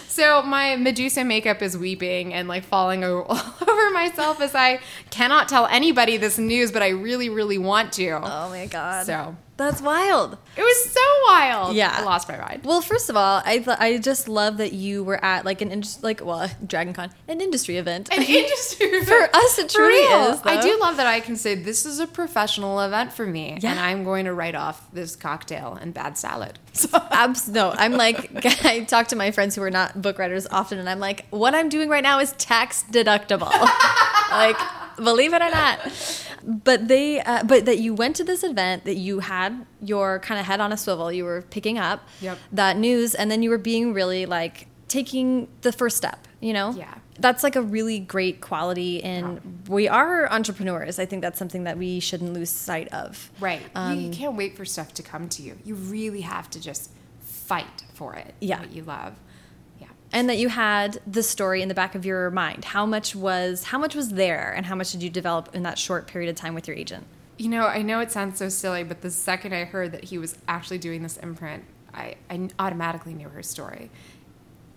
so 0.08 0.43
my 0.43 0.76
Medusa 0.76 1.24
makeup 1.24 1.62
is 1.62 1.78
weeping 1.78 2.34
and 2.34 2.48
like 2.48 2.63
falling 2.63 3.04
all 3.06 3.26
over 3.67 3.89
myself 3.91 4.41
as 4.41 4.54
I 4.56 4.80
cannot 5.10 5.50
tell 5.50 5.65
anybody 5.67 6.17
this 6.17 6.38
news, 6.38 6.72
but 6.72 6.84
I 6.84 6.89
really, 6.89 7.30
really 7.30 7.58
want 7.58 7.93
to. 7.93 8.12
Oh 8.12 8.50
my 8.50 8.67
God. 8.67 9.06
So 9.06 9.36
That's 9.56 9.82
wild. 9.82 10.38
it 10.58 10.62
was 10.62 10.89
so 10.92 11.00
wild. 11.28 11.76
Yeah. 11.76 11.94
I 11.96 12.04
lost 12.04 12.28
my 12.28 12.38
mind. 12.38 12.63
Well, 12.66 12.82
first 12.82 13.10
of 13.10 13.16
all, 13.16 13.42
I 13.46 13.60
th- 13.60 13.78
I 13.80 13.98
just 14.00 14.28
love 14.28 14.58
that 14.58 14.74
you 14.74 15.04
were 15.04 15.24
at 15.24 15.46
like 15.46 15.62
an 15.62 15.72
indus- 15.72 16.02
like 16.02 16.26
well, 16.26 16.50
Dragon 16.66 16.92
Con, 16.94 17.12
an 17.28 17.39
industry 17.39 17.78
event. 17.78 18.10
An 18.12 18.24
industry 18.28 18.88
event. 18.88 19.08
For 19.08 19.36
us, 19.38 19.60
it 19.60 19.70
truly 19.70 19.94
is, 19.94 20.42
I 20.44 20.60
do 20.60 20.80
love 20.80 20.98
that 20.98 21.06
I 21.06 21.20
can 21.20 21.36
say 21.36 21.54
this 21.54 21.86
is 21.86 22.00
a 22.00 22.08
professional 22.08 22.80
event 22.82 23.13
for 23.13 23.28
me, 23.28 23.60
Yeah. 23.62 23.72
and 23.72 23.80
I'm 23.80 24.04
going 24.04 24.26
to 24.26 24.34
write 24.34 24.56
off 24.56 24.92
this 24.92 25.16
cocktail 25.16 25.78
and 25.80 25.94
bad 25.94 26.18
salad. 26.18 26.58
So 26.76 26.88
Abs- 27.12 27.48
no, 27.48 27.70
I'm 27.78 27.92
like 27.94 28.32
I 28.66 28.84
talk 28.86 29.10
to 29.10 29.16
my 29.16 29.30
friends 29.30 29.56
who 29.56 29.62
are 29.62 29.70
not 29.70 30.02
book 30.02 30.18
writers 30.18 30.48
often, 30.50 30.80
and 30.80 30.89
I'm 30.89 31.00
like, 31.00 31.28
what 31.30 31.54
I'm 31.54 31.70
doing 31.70 31.89
right 31.89 32.02
now 32.04 32.18
is 32.20 32.32
tax 32.34 32.84
deductible. 32.92 33.52
like, 34.32 34.58
believe 34.98 35.34
it 35.34 35.42
or 35.44 35.52
not. 35.52 35.80
But 36.45 36.88
they, 36.88 37.21
uh, 37.21 37.43
but 37.43 37.65
that 37.65 37.79
you 37.79 37.93
went 37.93 38.15
to 38.17 38.23
this 38.23 38.43
event, 38.43 38.84
that 38.86 38.95
you 38.97 39.19
had 39.19 39.65
your 39.82 40.19
kind 40.19 40.39
of 40.39 40.45
head 40.45 40.60
on 40.60 40.71
a 40.73 40.77
swivel, 40.77 41.12
you 41.12 41.23
were 41.23 41.41
picking 41.49 41.77
up 41.77 42.08
Yep. 42.21 42.38
that 42.51 42.77
news, 42.77 43.15
and 43.15 43.32
then 43.32 43.41
you 43.43 43.49
were 43.49 43.58
being 43.58 43.93
really 43.93 44.25
like 44.25 44.67
taking 44.89 45.47
the 45.62 45.71
first 45.71 45.95
step. 45.97 46.27
You 46.41 46.51
know, 46.53 46.71
Yeah. 46.73 46.93
that's 47.17 47.41
like 47.43 47.56
a 47.56 47.62
really 47.62 47.99
great 47.99 48.41
quality, 48.41 49.01
and 49.03 49.39
we 49.69 49.88
are 49.88 50.29
entrepreneurs. 50.32 50.99
I 50.99 51.06
think 51.06 51.21
that's 51.21 51.39
something 51.39 51.63
that 51.63 51.77
we 51.77 52.01
shouldn't 52.01 52.34
lose 52.34 52.49
sight 52.49 52.89
of. 52.93 53.32
right, 53.39 53.62
Um, 53.75 53.97
you 53.99 54.12
can't 54.12 54.36
wait 54.36 54.58
for 54.58 54.65
stuff 54.65 54.93
to 54.95 55.03
come 55.03 55.29
to 55.29 55.41
you. 55.41 55.58
You 55.63 55.75
really 55.75 56.21
have 56.21 56.49
to 56.51 56.60
just 56.60 56.91
fight 57.21 57.84
for 57.93 58.13
it. 58.15 58.34
Yeah. 58.41 58.60
what 58.60 58.73
you 58.73 58.84
love. 58.84 59.13
And 60.13 60.30
that 60.30 60.38
you 60.38 60.47
had 60.47 60.99
the 61.06 61.23
story 61.23 61.62
in 61.62 61.67
the 61.67 61.73
back 61.73 61.95
of 61.95 62.06
your 62.06 62.30
mind 62.30 62.65
how 62.65 62.86
much 62.86 63.15
was 63.15 63.63
how 63.63 63.80
much 63.80 63.95
was 63.95 64.10
there 64.10 64.54
and 64.56 64.65
how 64.65 64.76
much 64.76 64.91
did 64.91 65.02
you 65.04 65.10
develop 65.10 65.54
in 65.54 65.63
that 65.63 65.78
short 65.78 66.08
period 66.08 66.30
of 66.30 66.36
time 66.36 66.54
with 66.54 66.67
your 66.67 66.78
agent 66.78 67.06
You 67.38 67.49
know, 67.49 67.65
I 67.65 67.82
know 67.82 67.99
it 67.99 68.12
sounds 68.12 68.38
so 68.38 68.47
silly, 68.49 68.84
but 68.84 69.02
the 69.02 69.10
second 69.12 69.54
I 69.54 69.65
heard 69.65 69.91
that 69.91 70.04
he 70.06 70.17
was 70.19 70.38
actually 70.47 70.78
doing 70.78 71.02
this 71.02 71.17
imprint, 71.17 71.63
I, 71.93 72.15
I 72.30 72.49
automatically 72.60 73.13
knew 73.13 73.28
her 73.30 73.41
story. 73.41 73.89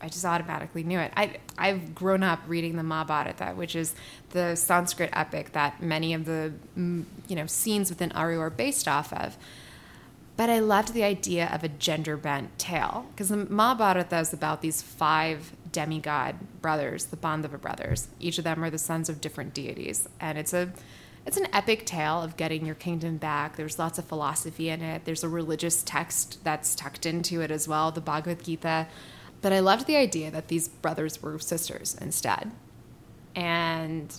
I 0.00 0.08
just 0.08 0.24
automatically 0.24 0.82
knew 0.82 0.98
it. 0.98 1.12
I, 1.16 1.38
I've 1.56 1.94
grown 1.94 2.22
up 2.22 2.40
reading 2.46 2.76
the 2.76 2.82
Mahabharata, 2.82 3.54
which 3.54 3.74
is 3.74 3.94
the 4.30 4.54
Sanskrit 4.54 5.10
epic 5.12 5.52
that 5.52 5.82
many 5.82 6.12
of 6.14 6.24
the 6.26 6.52
mm, 6.76 7.04
you 7.28 7.36
know 7.36 7.46
scenes 7.46 7.90
within 7.90 8.12
Aru 8.12 8.40
are 8.40 8.50
based 8.50 8.88
off 8.88 9.12
of. 9.12 9.36
But 10.36 10.50
I 10.50 10.58
loved 10.58 10.92
the 10.92 11.02
idea 11.02 11.48
of 11.52 11.64
a 11.64 11.68
gender 11.68 12.16
bent 12.16 12.58
tale 12.58 13.06
because 13.10 13.30
the 13.30 13.36
Mahabharata 13.36 14.18
is 14.18 14.34
about 14.34 14.60
these 14.60 14.82
five 14.82 15.52
demigod 15.72 16.36
brothers, 16.60 17.06
the 17.06 17.16
Pandava 17.16 17.58
brothers. 17.58 18.08
Each 18.20 18.36
of 18.36 18.44
them 18.44 18.62
are 18.62 18.70
the 18.70 18.78
sons 18.78 19.08
of 19.08 19.20
different 19.20 19.54
deities, 19.54 20.08
and 20.20 20.36
it's 20.36 20.52
a 20.52 20.72
it's 21.24 21.36
an 21.36 21.48
epic 21.52 21.84
tale 21.86 22.22
of 22.22 22.36
getting 22.36 22.64
your 22.64 22.76
kingdom 22.76 23.16
back. 23.16 23.56
There's 23.56 23.78
lots 23.78 23.98
of 23.98 24.04
philosophy 24.04 24.68
in 24.68 24.80
it. 24.80 25.04
There's 25.04 25.24
a 25.24 25.28
religious 25.28 25.82
text 25.82 26.44
that's 26.44 26.76
tucked 26.76 27.04
into 27.04 27.40
it 27.40 27.50
as 27.50 27.66
well, 27.66 27.90
the 27.90 28.00
Bhagavad 28.00 28.44
Gita. 28.44 28.86
But 29.42 29.52
I 29.52 29.58
loved 29.58 29.86
the 29.86 29.96
idea 29.96 30.30
that 30.30 30.48
these 30.48 30.68
brothers 30.68 31.20
were 31.20 31.38
sisters 31.38 31.96
instead, 32.00 32.52
and 33.34 34.14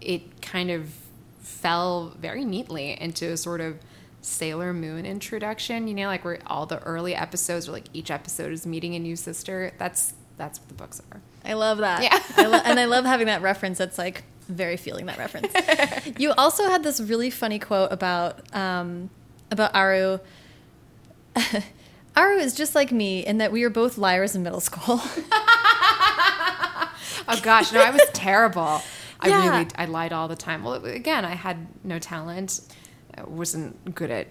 it 0.00 0.42
kind 0.42 0.70
of 0.70 0.92
fell 1.40 2.14
very 2.20 2.44
neatly 2.44 3.00
into 3.00 3.32
a 3.32 3.36
sort 3.36 3.60
of 3.60 3.78
Sailor 4.24 4.72
Moon 4.72 5.04
introduction, 5.06 5.86
you 5.86 5.94
know, 5.94 6.06
like 6.06 6.24
where 6.24 6.38
all 6.46 6.66
the 6.66 6.78
early 6.82 7.14
episodes 7.14 7.68
are 7.68 7.72
like 7.72 7.86
each 7.92 8.10
episode 8.10 8.52
is 8.52 8.66
meeting 8.66 8.94
a 8.94 8.98
new 8.98 9.16
sister. 9.16 9.72
That's 9.78 10.14
that's 10.36 10.58
what 10.58 10.68
the 10.68 10.74
books 10.74 11.00
are. 11.12 11.20
i 11.44 11.52
love 11.52 11.78
that 11.78 12.02
Yeah. 12.02 12.18
I 12.36 12.62
and 12.64 12.80
i 12.80 12.86
love 12.86 13.04
having 13.04 13.28
that 13.28 13.40
reference 13.40 13.78
that's 13.78 13.98
like 13.98 14.24
very 14.48 14.76
feeling 14.76 15.06
that 15.06 15.16
reference 15.16 15.52
you 16.18 16.32
also 16.32 16.68
had 16.68 16.82
this 16.82 17.00
really 17.00 17.30
funny 17.30 17.60
quote 17.60 17.92
about 17.92 18.52
um, 18.52 19.10
about 19.52 19.72
aru 19.76 20.18
aru 22.16 22.36
is 22.38 22.52
just 22.56 22.74
like 22.74 22.90
me 22.90 23.24
in 23.24 23.38
that 23.38 23.52
we 23.52 23.62
were 23.62 23.70
both 23.70 23.96
liars 23.96 24.34
in 24.34 24.42
middle 24.42 24.58
school 24.60 25.00
Oh 27.26 27.40
gosh, 27.42 27.72
no, 27.72 27.80
I 27.80 27.90
was 27.90 28.02
terrible. 28.12 28.82
I 29.20 29.28
really 29.28 29.66
I 29.76 29.86
lied 29.86 30.12
all 30.12 30.28
the 30.28 30.36
time. 30.36 30.62
Well, 30.62 30.74
again, 30.84 31.24
I 31.24 31.30
had 31.34 31.66
no 31.82 31.98
talent. 31.98 32.60
I 33.16 33.22
wasn't 33.24 33.94
good 33.94 34.10
at 34.10 34.28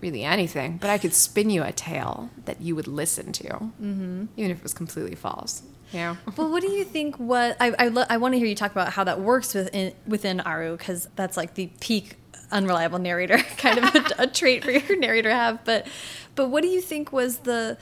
really 0.00 0.24
anything, 0.24 0.78
but 0.78 0.90
I 0.90 0.98
could 0.98 1.14
spin 1.14 1.50
you 1.50 1.62
a 1.62 1.72
tale 1.72 2.30
that 2.44 2.60
you 2.60 2.74
would 2.74 2.88
listen 2.88 3.32
to, 3.32 3.48
mm-hmm. 3.48 4.26
even 4.36 4.50
if 4.50 4.58
it 4.58 4.62
was 4.62 4.74
completely 4.74 5.14
false. 5.14 5.62
Yeah. 5.92 6.16
Well, 6.36 6.50
what 6.50 6.62
do 6.62 6.70
you 6.70 6.84
think? 6.84 7.16
What 7.16 7.56
I 7.60 7.74
I, 7.78 8.06
I 8.10 8.16
want 8.16 8.34
to 8.34 8.38
hear 8.38 8.46
you 8.46 8.54
talk 8.54 8.70
about 8.70 8.92
how 8.92 9.04
that 9.04 9.20
works 9.20 9.54
within 9.54 9.92
within 10.06 10.40
Aru 10.40 10.76
because 10.76 11.08
that's 11.16 11.36
like 11.36 11.54
the 11.54 11.70
peak 11.80 12.16
unreliable 12.52 12.98
narrator 12.98 13.38
kind 13.58 13.78
of 13.78 13.94
a, 13.94 14.04
a 14.18 14.26
trait 14.26 14.64
for 14.64 14.70
your 14.70 14.96
narrator 14.96 15.28
to 15.28 15.34
have. 15.34 15.64
But 15.64 15.86
but 16.34 16.48
what 16.48 16.62
do 16.62 16.68
you 16.68 16.80
think 16.80 17.12
was 17.12 17.38
the 17.38 17.76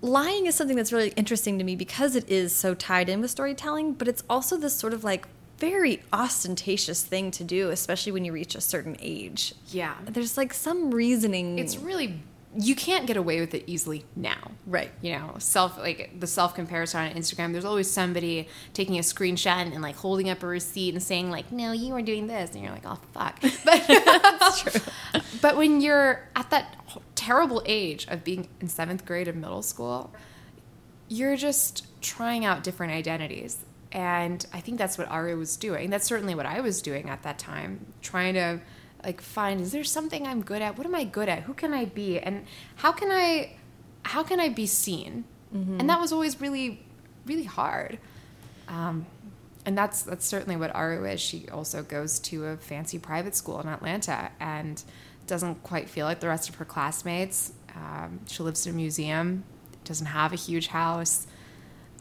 lying 0.00 0.46
is 0.46 0.54
something 0.54 0.76
that's 0.76 0.92
really 0.92 1.10
interesting 1.10 1.58
to 1.58 1.64
me 1.64 1.76
because 1.76 2.16
it 2.16 2.28
is 2.28 2.54
so 2.54 2.74
tied 2.74 3.08
in 3.08 3.20
with 3.20 3.30
storytelling, 3.30 3.94
but 3.94 4.08
it's 4.08 4.22
also 4.28 4.56
this 4.56 4.74
sort 4.74 4.92
of 4.92 5.04
like 5.04 5.28
very 5.58 6.02
ostentatious 6.12 7.02
thing 7.02 7.30
to 7.32 7.44
do, 7.44 7.70
especially 7.70 8.12
when 8.12 8.24
you 8.24 8.32
reach 8.32 8.54
a 8.54 8.60
certain 8.60 8.96
age. 9.00 9.54
Yeah. 9.68 9.94
There's 10.04 10.36
like 10.36 10.54
some 10.54 10.90
reasoning. 10.90 11.58
It's 11.58 11.76
really 11.76 12.20
you 12.56 12.74
can't 12.74 13.06
get 13.06 13.16
away 13.16 13.40
with 13.40 13.54
it 13.54 13.64
easily 13.66 14.04
now. 14.16 14.52
Right. 14.66 14.90
You 15.02 15.12
know, 15.12 15.34
self 15.38 15.78
like 15.78 16.18
the 16.18 16.26
self 16.26 16.54
comparison 16.54 17.00
on 17.00 17.12
Instagram, 17.12 17.52
there's 17.52 17.64
always 17.64 17.90
somebody 17.90 18.48
taking 18.72 18.96
a 18.96 19.02
screenshot 19.02 19.72
and, 19.72 19.82
like 19.82 19.96
holding 19.96 20.30
up 20.30 20.42
a 20.42 20.46
receipt 20.46 20.94
and 20.94 21.02
saying 21.02 21.30
like, 21.30 21.52
"No, 21.52 21.72
you 21.72 21.92
were 21.92 22.02
doing 22.02 22.26
this." 22.26 22.54
And 22.54 22.62
you're 22.62 22.72
like, 22.72 22.86
"Oh, 22.86 22.98
fuck." 23.12 23.38
But 23.64 23.86
That's 23.86 24.62
true. 24.62 24.80
But 25.42 25.56
when 25.56 25.80
you're 25.80 26.28
at 26.34 26.50
that 26.50 26.76
terrible 27.14 27.62
age 27.66 28.06
of 28.08 28.24
being 28.24 28.48
in 28.60 28.66
7th 28.66 29.04
grade 29.04 29.28
of 29.28 29.36
middle 29.36 29.62
school, 29.62 30.12
you're 31.08 31.36
just 31.36 31.86
trying 32.00 32.44
out 32.44 32.64
different 32.64 32.92
identities. 32.92 33.58
And 33.90 34.44
I 34.52 34.60
think 34.60 34.78
that's 34.78 34.98
what 34.98 35.10
Aru 35.10 35.38
was 35.38 35.56
doing. 35.56 35.90
That's 35.90 36.06
certainly 36.06 36.34
what 36.34 36.46
I 36.46 36.60
was 36.60 36.82
doing 36.82 37.08
at 37.08 37.22
that 37.22 37.38
time, 37.38 37.86
trying 38.02 38.34
to 38.34 38.60
like 39.04 39.20
find 39.20 39.60
is 39.60 39.72
there 39.72 39.84
something 39.84 40.26
I'm 40.26 40.42
good 40.42 40.60
at? 40.60 40.76
What 40.76 40.86
am 40.86 40.94
I 40.94 41.04
good 41.04 41.28
at? 41.28 41.44
Who 41.44 41.54
can 41.54 41.72
I 41.72 41.84
be? 41.84 42.18
And 42.18 42.44
how 42.76 42.92
can 42.92 43.10
I 43.10 43.56
how 44.02 44.22
can 44.22 44.40
I 44.40 44.48
be 44.48 44.66
seen? 44.66 45.24
Mm-hmm. 45.54 45.80
And 45.80 45.90
that 45.90 46.00
was 46.00 46.12
always 46.12 46.40
really 46.40 46.82
really 47.24 47.44
hard. 47.44 47.98
Um, 48.68 49.06
and 49.64 49.76
that's 49.76 50.02
that's 50.02 50.26
certainly 50.26 50.56
what 50.56 50.74
Aru 50.74 51.04
is. 51.06 51.20
She 51.20 51.48
also 51.48 51.82
goes 51.82 52.18
to 52.20 52.46
a 52.46 52.56
fancy 52.56 52.98
private 52.98 53.34
school 53.34 53.60
in 53.60 53.68
Atlanta 53.68 54.30
and 54.40 54.82
doesn't 55.26 55.62
quite 55.62 55.88
feel 55.88 56.06
like 56.06 56.20
the 56.20 56.28
rest 56.28 56.48
of 56.48 56.56
her 56.56 56.64
classmates. 56.64 57.52
Um, 57.76 58.20
she 58.26 58.42
lives 58.42 58.66
in 58.66 58.72
a 58.72 58.76
museum, 58.76 59.44
doesn't 59.84 60.06
have 60.06 60.32
a 60.32 60.36
huge 60.36 60.68
house. 60.68 61.26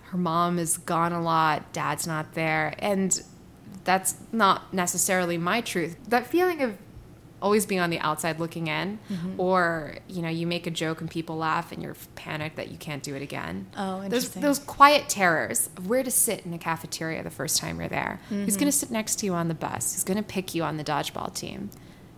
Her 0.08 0.18
mom 0.18 0.58
is 0.58 0.78
gone 0.78 1.12
a 1.12 1.22
lot. 1.22 1.74
Dad's 1.74 2.08
not 2.08 2.34
there, 2.34 2.74
and 2.80 3.22
that's 3.84 4.16
not 4.32 4.74
necessarily 4.74 5.38
my 5.38 5.62
truth. 5.62 5.98
That 6.08 6.28
feeling 6.28 6.62
of 6.62 6.78
always 7.42 7.66
being 7.66 7.82
on 7.82 7.90
the 7.90 8.00
outside 8.00 8.40
looking 8.40 8.68
in 8.68 8.98
mm-hmm. 9.10 9.40
or 9.40 9.96
you 10.08 10.22
know 10.22 10.30
you 10.30 10.48
make 10.48 10.66
a 10.66 10.72
joke 10.72 11.02
and 11.02 11.10
people 11.10 11.38
laugh 11.38 11.72
and 11.72 11.84
you're 11.84 11.96
panicked 12.16 12.56
that 12.56 12.72
you 12.72 12.78
can't 12.78 13.04
do 13.04 13.16
it 13.16 13.22
again 13.22 13.68
oh 13.78 14.04
interesting. 14.04 14.42
those, 14.42 14.58
those 14.58 14.66
quiet 14.66 15.08
terrors 15.08 15.70
of 15.78 15.88
where 15.88 16.02
to 16.02 16.10
sit 16.10 16.46
in 16.46 16.54
a 16.54 16.58
cafeteria 16.58 17.22
the 17.22 17.30
first 17.30 17.58
time 17.60 17.80
you're 17.80 17.88
there 17.88 18.20
mm-hmm. 18.26 18.46
who's 18.46 18.58
going 18.58 18.68
to 18.68 18.72
sit 18.72 18.90
next 18.90 19.18
to 19.18 19.26
you 19.26 19.34
on 19.34 19.48
the 19.48 19.54
bus 19.54 19.94
who's 19.94 20.04
going 20.04 20.18
to 20.18 20.24
pick 20.24 20.56
you 20.56 20.64
on 20.64 20.78
the 20.78 20.84
dodgeball 20.84 21.34
team 21.34 21.70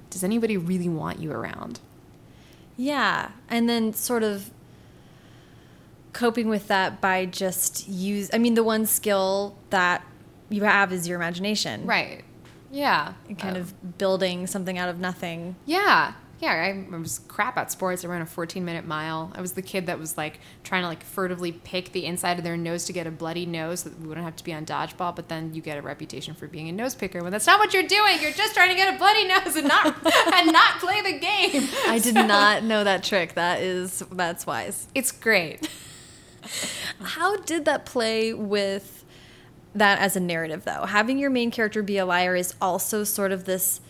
does 0.09 0.23
anybody 0.23 0.55
really 0.55 0.89
want 0.89 1.19
you 1.19 1.31
around 1.31 1.81
yeah 2.77 3.31
and 3.49 3.67
then 3.67 3.93
sort 3.93 4.23
of 4.23 4.51
coping 6.19 6.49
with 6.49 6.67
that 6.67 6.99
by 7.01 7.25
just 7.25 7.87
use 7.87 8.29
i 8.33 8.37
mean 8.37 8.53
the 8.53 8.63
one 8.63 8.85
skill 8.85 9.57
that 9.69 10.03
you 10.49 10.63
have 10.63 10.91
is 10.91 11.07
your 11.07 11.15
imagination 11.15 11.85
right 11.85 12.23
yeah. 12.71 13.13
And 13.27 13.37
kind 13.37 13.57
um, 13.57 13.63
of 13.63 13.97
building 13.97 14.47
something 14.47 14.77
out 14.77 14.89
of 14.89 14.99
nothing. 14.99 15.55
Yeah. 15.65 16.13
Yeah, 16.39 16.53
I 16.53 16.95
was 16.95 17.19
crap 17.27 17.57
at 17.57 17.69
sports. 17.69 18.05
I 18.05 18.07
ran 18.07 18.21
a 18.21 18.25
14 18.25 18.63
minute 18.63 18.85
mile. 18.85 19.33
I 19.35 19.41
was 19.41 19.53
the 19.53 19.61
kid 19.61 19.87
that 19.87 19.99
was 19.99 20.17
like 20.17 20.39
trying 20.63 20.83
to 20.83 20.87
like 20.87 21.03
furtively 21.03 21.51
pick 21.51 21.91
the 21.91 22.05
inside 22.05 22.37
of 22.37 22.45
their 22.45 22.55
nose 22.55 22.85
to 22.85 22.93
get 22.93 23.05
a 23.05 23.11
bloody 23.11 23.45
nose 23.45 23.81
so 23.81 23.89
that 23.89 23.99
we 23.99 24.07
wouldn't 24.07 24.23
have 24.23 24.37
to 24.37 24.43
be 24.45 24.53
on 24.53 24.65
dodgeball. 24.65 25.13
But 25.13 25.27
then 25.27 25.53
you 25.53 25.61
get 25.61 25.77
a 25.77 25.81
reputation 25.81 26.33
for 26.35 26.47
being 26.47 26.69
a 26.69 26.71
nose 26.71 26.95
picker 26.95 27.21
when 27.21 27.33
that's 27.33 27.45
not 27.45 27.59
what 27.59 27.73
you're 27.73 27.83
doing. 27.83 28.21
You're 28.21 28.31
just 28.31 28.53
trying 28.53 28.69
to 28.69 28.75
get 28.75 28.95
a 28.95 28.97
bloody 28.97 29.27
nose 29.27 29.57
and 29.57 29.67
not 29.67 29.87
and 30.33 30.53
not 30.53 30.79
play 30.79 31.01
the 31.01 31.19
game. 31.19 31.67
I 31.87 31.99
did 32.01 32.13
so, 32.13 32.25
not 32.25 32.63
know 32.63 32.85
that 32.85 33.03
trick. 33.03 33.33
That 33.33 33.61
is 33.61 34.01
that's 34.09 34.47
wise. 34.47 34.87
It's 34.95 35.11
great. 35.11 35.69
How 37.01 37.37
did 37.37 37.65
that 37.65 37.85
play 37.85 38.33
with 38.33 38.99
that 39.75 39.99
as 39.99 40.15
a 40.15 40.19
narrative, 40.19 40.65
though. 40.65 40.85
Having 40.85 41.19
your 41.19 41.29
main 41.29 41.51
character 41.51 41.83
be 41.83 41.97
a 41.97 42.05
liar 42.05 42.35
is 42.35 42.53
also 42.61 43.03
sort 43.03 43.31
of 43.31 43.45
this. 43.45 43.81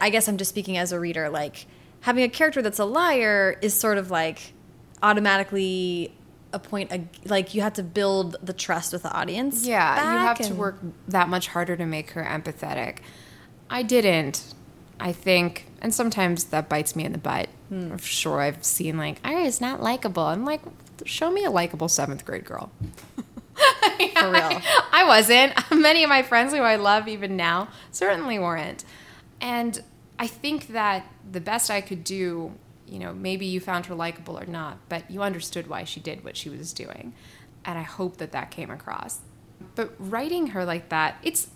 I 0.00 0.10
guess 0.10 0.28
I'm 0.28 0.36
just 0.36 0.50
speaking 0.50 0.76
as 0.76 0.92
a 0.92 1.00
reader. 1.00 1.28
Like 1.28 1.66
having 2.00 2.24
a 2.24 2.28
character 2.28 2.62
that's 2.62 2.78
a 2.78 2.84
liar 2.84 3.58
is 3.62 3.74
sort 3.74 3.98
of 3.98 4.10
like 4.10 4.52
automatically 5.02 6.12
a 6.52 6.58
point. 6.58 6.92
Like 7.24 7.54
you 7.54 7.62
have 7.62 7.74
to 7.74 7.82
build 7.82 8.36
the 8.42 8.52
trust 8.52 8.92
with 8.92 9.02
the 9.02 9.12
audience. 9.12 9.66
Yeah, 9.66 10.12
you 10.12 10.18
have 10.18 10.38
to 10.38 10.54
work 10.54 10.78
that 11.08 11.28
much 11.28 11.48
harder 11.48 11.76
to 11.76 11.86
make 11.86 12.10
her 12.10 12.24
empathetic. 12.24 12.98
I 13.70 13.82
didn't. 13.82 14.54
I 15.00 15.12
think, 15.12 15.66
and 15.82 15.92
sometimes 15.92 16.44
that 16.44 16.68
bites 16.68 16.94
me 16.94 17.04
in 17.04 17.10
the 17.12 17.18
butt. 17.18 17.48
Hmm. 17.68 17.96
Sure, 17.96 18.40
I've 18.40 18.64
seen 18.64 18.96
like 18.96 19.18
Iris 19.24 19.60
not 19.60 19.82
likable. 19.82 20.22
I'm 20.22 20.44
like, 20.44 20.60
show 21.04 21.30
me 21.30 21.44
a 21.44 21.50
likable 21.50 21.88
seventh 21.88 22.24
grade 22.24 22.44
girl. 22.44 22.70
For 24.16 24.30
real. 24.30 24.60
I 24.92 25.04
wasn't. 25.06 25.52
Many 25.70 26.02
of 26.02 26.08
my 26.08 26.22
friends 26.22 26.52
who 26.52 26.60
I 26.60 26.76
love 26.76 27.08
even 27.08 27.36
now 27.36 27.68
certainly 27.90 28.38
weren't. 28.38 28.84
And 29.40 29.82
I 30.18 30.26
think 30.26 30.68
that 30.68 31.06
the 31.30 31.40
best 31.40 31.70
I 31.70 31.80
could 31.80 32.04
do, 32.04 32.52
you 32.86 32.98
know, 32.98 33.12
maybe 33.12 33.46
you 33.46 33.60
found 33.60 33.86
her 33.86 33.94
likable 33.94 34.38
or 34.38 34.46
not, 34.46 34.78
but 34.88 35.10
you 35.10 35.22
understood 35.22 35.66
why 35.66 35.84
she 35.84 36.00
did 36.00 36.24
what 36.24 36.36
she 36.36 36.48
was 36.48 36.72
doing. 36.72 37.14
And 37.64 37.78
I 37.78 37.82
hope 37.82 38.18
that 38.18 38.32
that 38.32 38.50
came 38.50 38.70
across. 38.70 39.20
But 39.74 39.94
writing 39.98 40.48
her 40.48 40.64
like 40.64 40.88
that, 40.90 41.18
it's 41.22 41.48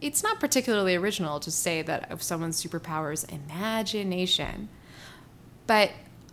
it's 0.00 0.22
not 0.22 0.40
particularly 0.40 0.94
original 0.96 1.40
to 1.40 1.50
say 1.50 1.82
that 1.82 2.10
of 2.10 2.22
someone's 2.22 2.62
superpowers 2.62 3.30
imagination. 3.30 4.68
But 5.66 5.90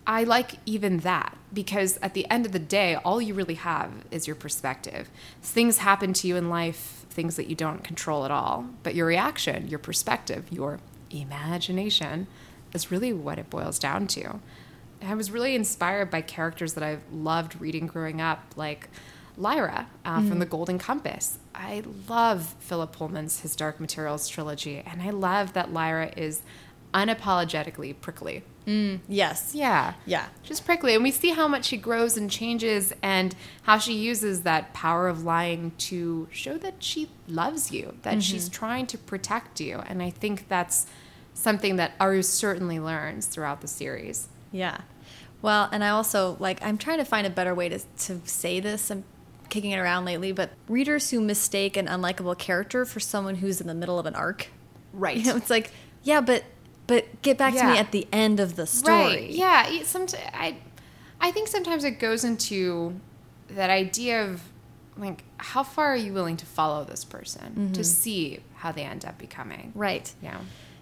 I 0.08 0.24
like 0.24 0.54
even 0.66 1.00
that 1.00 1.38
because 1.54 2.00
at 2.02 2.14
the 2.14 2.28
end 2.32 2.46
of 2.46 2.54
the 2.54 2.60
day, 2.60 2.96
all 2.96 3.22
you 3.22 3.34
really 3.34 3.56
have 3.56 3.92
is 4.10 4.26
your 4.26 4.38
perspective. 4.38 5.10
Things 5.42 5.80
happen 5.80 6.14
to 6.14 6.28
you 6.28 6.38
in 6.38 6.50
life, 6.50 7.06
things 7.10 7.36
that 7.36 7.48
you 7.48 7.56
don't 7.56 7.84
control 7.84 8.24
at 8.24 8.32
all, 8.32 8.70
but 8.84 8.96
your 8.96 9.06
reaction, 9.06 9.68
your 9.68 9.80
perspective, 9.80 10.46
your 10.50 10.80
imagination 11.12 12.28
is 12.74 12.90
really 12.90 13.12
what 13.12 13.38
it 13.38 13.50
boils 13.50 13.78
down 13.78 14.08
to. 14.08 14.40
I 15.02 15.14
was 15.14 15.30
really 15.30 15.56
inspired 15.56 16.10
by 16.10 16.22
characters 16.22 16.74
that 16.76 16.84
I've 16.84 17.04
loved 17.12 17.60
reading 17.60 17.86
growing 17.86 18.22
up, 18.22 18.54
like 18.56 18.90
Lyra 19.36 19.88
uh, 20.06 20.20
mm. 20.20 20.30
from 20.30 20.40
The 20.40 20.46
Golden 20.46 20.80
Compass. 20.80 21.38
I 21.54 21.84
love 22.08 22.56
Philip 22.60 22.94
Pullman's 22.94 23.42
His 23.42 23.58
Dark 23.58 23.80
Materials 23.80 24.30
trilogy, 24.30 24.82
and 24.86 25.02
I 25.02 25.10
love 25.10 25.52
that 25.54 25.74
Lyra 25.74 26.14
is 26.16 26.44
unapologetically 26.94 28.00
prickly. 28.00 28.44
Mm, 28.68 29.00
yes. 29.08 29.56
Yeah. 29.56 29.94
Yeah. 30.06 30.28
Just 30.44 30.66
prickly. 30.66 30.94
And 30.94 31.02
we 31.02 31.12
see 31.12 31.30
how 31.30 31.48
much 31.48 31.66
she 31.66 31.78
grows 31.78 32.18
and 32.18 32.30
changes 32.30 32.94
and 33.02 33.34
how 33.64 33.78
she 33.78 33.94
uses 33.94 34.44
that 34.44 34.74
power 34.74 35.08
of 35.08 35.24
lying 35.24 35.72
to 35.78 36.28
show 36.32 36.58
that 36.58 36.84
she 36.84 37.10
loves 37.30 37.72
you, 37.72 37.96
that 38.02 38.12
mm-hmm. 38.12 38.20
she's 38.20 38.50
trying 38.50 38.86
to 38.88 38.98
protect 38.98 39.62
you. 39.62 39.80
And 39.88 40.04
I 40.04 40.10
think 40.10 40.50
that's 40.50 40.86
something 41.34 41.78
that 41.78 41.94
Aru 42.00 42.22
certainly 42.22 42.78
learns 42.78 43.28
throughout 43.28 43.62
the 43.62 43.68
series. 43.68 44.28
Yeah. 44.52 44.80
Well, 45.42 45.70
and 45.72 45.84
I 45.84 45.90
also 45.90 46.36
like 46.40 46.62
I'm 46.62 46.78
trying 46.78 46.98
to 46.98 47.06
find 47.06 47.26
a 47.26 47.30
better 47.30 47.56
way 47.56 47.70
to 47.70 47.80
to 47.80 48.22
say 48.26 48.60
this. 48.60 48.92
I'm 48.92 49.06
kicking 49.50 49.72
it 49.72 49.78
around 49.78 50.04
lately, 50.04 50.34
but 50.34 50.52
readers 50.68 51.12
who 51.12 51.22
mistake 51.22 51.78
an 51.78 51.88
unlikable 51.88 52.38
character 52.38 52.84
for 52.84 53.00
someone 53.00 53.36
who's 53.36 53.62
in 53.62 53.68
the 53.68 53.74
middle 53.74 53.98
of 53.98 54.06
an 54.06 54.16
arc. 54.16 54.48
Right. 54.92 55.18
You 55.18 55.26
know, 55.26 55.38
it's 55.38 55.50
like, 55.50 55.72
yeah, 56.04 56.22
but 56.22 56.44
but 56.88 57.22
get 57.22 57.38
back 57.38 57.54
yeah. 57.54 57.64
to 57.64 57.72
me 57.74 57.78
at 57.78 57.92
the 57.92 58.08
end 58.12 58.40
of 58.40 58.56
the 58.56 58.66
story. 58.66 58.96
Right. 58.96 59.30
Yeah. 59.30 59.84
Sometimes 59.84 60.16
I, 60.34 60.58
I 61.20 61.32
think 61.32 61.48
sometimes 61.48 61.84
it 61.84 62.00
goes 62.00 62.24
into 62.24 63.00
that 63.50 63.70
idea 63.70 64.24
of 64.24 64.42
like 64.98 65.24
how 65.38 65.64
far 65.64 65.94
are 65.94 65.98
you 65.98 66.14
willing 66.14 66.38
to 66.38 66.46
follow 66.46 66.84
this 66.84 67.06
person 67.06 67.54
mm 67.56 67.68
-hmm. 67.68 67.74
to 67.74 67.84
see 67.84 68.40
how 68.56 68.72
they 68.72 68.84
end 68.84 69.06
up 69.06 69.18
becoming. 69.18 69.72
Right. 69.76 70.14
Yeah. 70.22 70.40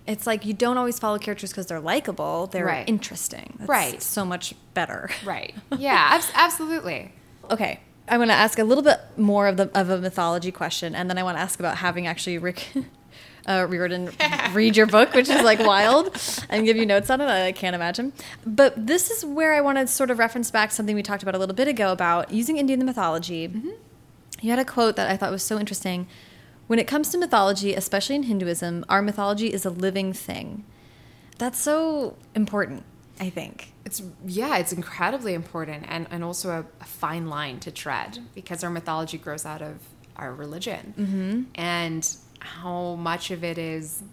It's 0.08 0.28
like 0.28 0.46
you 0.46 0.54
don't 0.54 0.78
always 0.78 1.00
follow 1.00 1.18
characters 1.18 1.50
because 1.50 1.66
they're 1.66 1.94
likable. 1.94 2.48
They're 2.48 2.66
right. 2.66 2.88
interesting. 2.88 3.56
That's 3.58 3.70
right. 3.70 4.04
So 4.04 4.26
much 4.26 4.54
better. 4.74 5.10
Right. 5.26 5.54
Yeah. 5.80 6.22
absolutely. 6.34 7.12
Okay. 7.50 7.80
I'm 8.08 8.18
going 8.18 8.30
to 8.30 8.36
ask 8.36 8.60
a 8.60 8.64
little 8.64 8.84
bit 8.84 9.00
more 9.18 9.48
of 9.48 9.58
the 9.58 9.70
of 9.74 9.90
a 9.90 9.98
mythology 9.98 10.52
question, 10.52 10.94
and 10.96 11.10
then 11.10 11.18
I 11.18 11.24
want 11.24 11.38
to 11.38 11.42
ask 11.42 11.60
about 11.60 11.78
having 11.78 12.06
actually 12.06 12.38
Rick 12.38 12.68
uh, 13.48 13.68
read 14.54 14.78
your 14.78 14.86
book, 14.86 15.14
which 15.14 15.30
is 15.30 15.42
like 15.44 15.60
wild, 15.60 16.16
and 16.50 16.66
give 16.66 16.78
you 16.78 16.86
notes 16.86 17.10
on 17.10 17.22
it. 17.22 17.28
I 17.28 17.52
can't 17.52 17.76
imagine. 17.76 18.14
But 18.46 18.88
this 18.88 19.12
is 19.12 19.26
where 19.26 19.54
I 19.54 19.62
want 19.62 19.78
to 19.78 19.88
sort 19.88 20.12
of 20.12 20.20
reference 20.20 20.52
back 20.52 20.72
something 20.72 20.96
we 20.96 21.04
talked 21.04 21.24
about 21.24 21.36
a 21.36 21.38
little 21.38 21.56
bit 21.56 21.68
ago 21.68 21.92
about 21.92 22.32
using 22.32 22.58
Indian 22.58 22.86
mythology. 22.86 23.48
Mm 23.48 23.62
-hmm. 23.62 23.74
You 24.42 24.50
had 24.50 24.60
a 24.60 24.66
quote 24.66 24.96
that 24.96 25.12
I 25.12 25.18
thought 25.18 25.32
was 25.32 25.44
so 25.44 25.60
interesting. 25.60 26.08
When 26.68 26.80
it 26.80 26.88
comes 26.88 27.10
to 27.10 27.18
mythology, 27.18 27.76
especially 27.76 28.16
in 28.16 28.24
Hinduism, 28.24 28.84
our 28.90 29.02
mythology 29.02 29.48
is 29.54 29.66
a 29.66 29.70
living 29.70 30.14
thing. 30.14 30.64
That's 31.38 31.62
so 31.62 32.16
important, 32.34 32.84
I 33.20 33.30
think. 33.30 33.74
It's 33.86 34.02
yeah, 34.26 34.58
it's 34.58 34.74
incredibly 34.74 35.34
important 35.34 35.86
and, 35.88 36.08
and 36.12 36.24
also 36.24 36.50
a, 36.50 36.66
a 36.82 36.86
fine 36.86 37.30
line 37.30 37.60
to 37.60 37.72
tread 37.72 38.20
because 38.34 38.64
our 38.66 38.72
mythology 38.72 39.18
grows 39.18 39.46
out 39.46 39.62
of 39.62 39.76
our 40.16 40.34
religion. 40.34 40.94
Mm 40.98 41.06
-hmm. 41.06 41.46
And 41.56 42.18
how 42.46 42.96
much 42.96 43.32
of 43.32 43.44
it 43.44 43.58
is, 43.58 44.04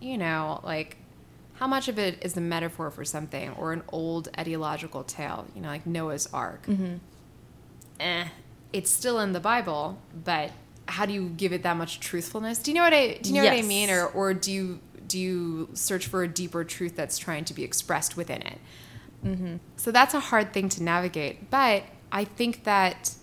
you 0.00 0.16
know, 0.16 0.60
like 0.62 0.96
how 1.54 1.66
much 1.66 1.88
of 1.88 1.98
it 1.98 2.18
is 2.22 2.36
a 2.36 2.40
metaphor 2.40 2.90
for 2.90 3.04
something 3.04 3.50
or 3.50 3.72
an 3.72 3.82
old 3.88 4.28
ideological 4.38 5.04
tale, 5.04 5.46
you 5.54 5.60
know, 5.60 5.68
like 5.68 5.86
Noah's 5.86 6.28
Ark? 6.32 6.66
Mm-hmm. 6.66 6.94
Eh, 8.00 8.24
it's 8.72 8.90
still 8.90 9.20
in 9.20 9.32
the 9.32 9.40
Bible, 9.40 9.98
but 10.24 10.50
how 10.88 11.06
do 11.06 11.12
you 11.12 11.28
give 11.28 11.52
it 11.52 11.62
that 11.62 11.76
much 11.76 12.00
truthfulness? 12.00 12.58
Do 12.58 12.70
you 12.70 12.76
know 12.76 12.82
what 12.82 12.94
I 12.94 13.18
do 13.20 13.30
you 13.30 13.36
know 13.36 13.48
what 13.48 13.58
I 13.58 13.62
mean 13.62 13.90
or 13.90 14.06
or 14.06 14.34
do 14.34 14.52
you 14.52 14.80
do 15.06 15.18
you 15.18 15.68
search 15.74 16.06
for 16.06 16.22
a 16.22 16.28
deeper 16.28 16.64
truth 16.64 16.96
that's 16.96 17.18
trying 17.18 17.44
to 17.44 17.54
be 17.54 17.64
expressed 17.64 18.16
within 18.16 18.42
it? 18.42 18.58
Mm-hmm. 19.24 19.56
So 19.76 19.92
that's 19.92 20.14
a 20.14 20.20
hard 20.20 20.52
thing 20.52 20.68
to 20.70 20.82
navigate, 20.82 21.50
but 21.50 21.84
I 22.10 22.24
think 22.24 22.64
that 22.64 23.14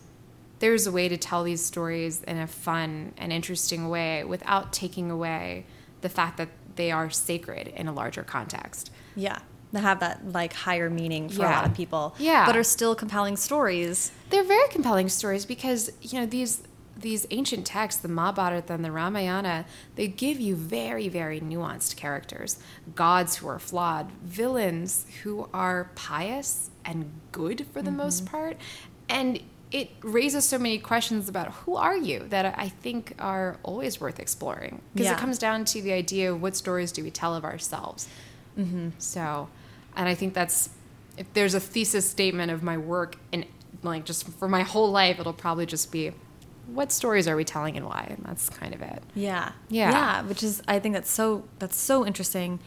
there's 0.59 0.87
a 0.87 0.91
way 0.91 1.09
to 1.09 1.17
tell 1.17 1.43
these 1.43 1.63
stories 1.63 2.21
in 2.23 2.37
a 2.37 2.47
fun 2.47 3.13
and 3.17 3.31
interesting 3.31 3.89
way 3.89 4.23
without 4.23 4.71
taking 4.71 5.09
away 5.09 5.65
the 6.01 6.09
fact 6.09 6.37
that 6.37 6.49
they 6.75 6.91
are 6.91 7.09
sacred 7.09 7.67
in 7.67 7.87
a 7.87 7.93
larger 7.93 8.23
context. 8.23 8.91
Yeah. 9.15 9.39
That 9.71 9.81
have 9.81 9.99
that 9.99 10.31
like 10.31 10.53
higher 10.53 10.89
meaning 10.89 11.29
for 11.29 11.43
a 11.43 11.49
lot 11.49 11.65
of 11.65 11.73
people. 11.75 12.15
Yeah. 12.17 12.45
But 12.45 12.57
are 12.57 12.63
still 12.63 12.95
compelling 12.95 13.37
stories. 13.37 14.11
They're 14.29 14.43
very 14.43 14.67
compelling 14.69 15.09
stories 15.09 15.45
because 15.45 15.91
you 16.01 16.19
know 16.19 16.25
these 16.25 16.63
these 16.97 17.25
ancient 17.29 17.65
texts, 17.65 18.01
the 18.01 18.07
Mahabharata 18.07 18.73
and 18.73 18.83
the 18.83 18.91
Ramayana, 18.91 19.65
they 19.95 20.07
give 20.07 20.39
you 20.39 20.55
very 20.55 21.07
very 21.07 21.39
nuanced 21.39 21.97
characters, 21.97 22.57
gods 22.95 23.35
who 23.35 23.47
are 23.47 23.59
flawed, 23.59 24.11
villains 24.23 25.05
who 25.21 25.47
are 25.53 25.91
pious 25.93 26.71
and 26.83 27.11
good 27.31 27.67
for 27.71 27.83
the 27.83 27.89
mm-hmm. 27.89 27.97
most 27.97 28.25
part, 28.25 28.57
and 29.07 29.39
it 29.71 29.89
raises 30.01 30.47
so 30.49 30.57
many 30.57 30.79
questions 30.79 31.29
about 31.29 31.51
who 31.51 31.75
are 31.75 31.95
you 31.95 32.25
that 32.29 32.55
I 32.57 32.69
think 32.69 33.13
are 33.19 33.57
always 33.61 34.01
worth 34.01 34.19
exploring 34.19 34.81
because 34.93 35.05
Yeah. 35.05 35.13
it 35.13 35.19
comes 35.19 35.37
down 35.37 35.63
to 35.65 35.81
the 35.81 35.91
idea 35.93 36.33
of 36.33 36.41
what 36.41 36.55
stories 36.55 36.91
do 36.91 37.03
we 37.03 37.11
tell 37.11 37.35
of 37.35 37.43
ourselves. 37.45 38.07
So, 38.97 39.47
and 39.95 40.09
I 40.09 40.15
think 40.15 40.33
that's 40.33 40.69
if 41.17 41.31
there's 41.33 41.53
a 41.53 41.59
thesis 41.59 42.09
statement 42.09 42.51
of 42.51 42.61
my 42.63 42.77
work 42.77 43.15
and 43.31 43.45
like 43.83 44.03
just 44.05 44.27
for 44.27 44.47
my 44.49 44.63
whole 44.63 44.91
life, 44.91 45.19
it'll 45.19 45.31
probably 45.33 45.65
just 45.65 45.91
be 45.91 46.11
what 46.67 46.91
stories 46.91 47.27
are 47.27 47.35
we 47.37 47.43
telling 47.45 47.77
and 47.77 47.85
why, 47.85 48.05
and 48.09 48.23
that's 48.25 48.49
kind 48.49 48.73
of 48.75 48.81
it. 48.81 49.01
Yeah. 49.15 49.53
Yeah. 49.69 49.91
Yeah, 49.91 50.21
which 50.23 50.43
is 50.43 50.61
I 50.67 50.79
think 50.79 50.93
that's 50.95 51.09
so 51.09 51.45
that's 51.59 51.77
so 51.77 52.05
interesting. 52.05 52.59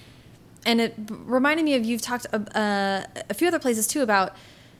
And 0.64 0.80
it 0.80 0.94
reminded 1.08 1.64
me 1.64 1.74
of 1.74 1.84
you've 1.84 2.00
talked 2.02 2.26
uh, 2.32 3.02
a 3.28 3.34
few 3.34 3.48
other 3.48 3.58
places 3.58 3.86
too 3.86 4.00
about 4.02 4.34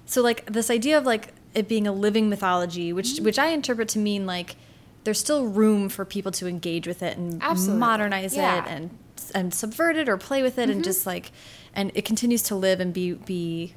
so 0.06 0.22
like 0.22 0.46
this 0.50 0.70
idea 0.70 0.96
of 0.96 1.04
like 1.04 1.34
it 1.54 1.68
being 1.68 1.86
a 1.86 1.92
living 1.92 2.28
mythology, 2.28 2.92
which 2.92 3.14
Mm-hmm. 3.14 3.24
which 3.24 3.38
I 3.38 3.48
interpret 3.48 3.88
to 3.90 3.98
mean 3.98 4.26
like 4.26 4.56
there's 5.04 5.18
still 5.18 5.46
room 5.46 5.88
for 5.88 6.04
people 6.04 6.30
to 6.32 6.46
engage 6.46 6.86
with 6.86 7.02
it 7.02 7.16
and 7.16 7.42
Absolutely. 7.42 7.78
modernize 7.80 8.34
Yeah. 8.36 8.64
it 8.64 8.70
and 8.70 8.90
and 9.34 9.54
subvert 9.54 9.96
it 9.96 10.08
or 10.08 10.16
play 10.16 10.42
with 10.42 10.58
it 10.58 10.68
and 10.70 10.82
just 10.84 11.06
like 11.06 11.30
and 11.74 11.90
it 11.94 12.04
continues 12.04 12.42
to 12.44 12.54
live 12.54 12.80
and 12.80 12.92
be 12.92 13.12
be 13.12 13.74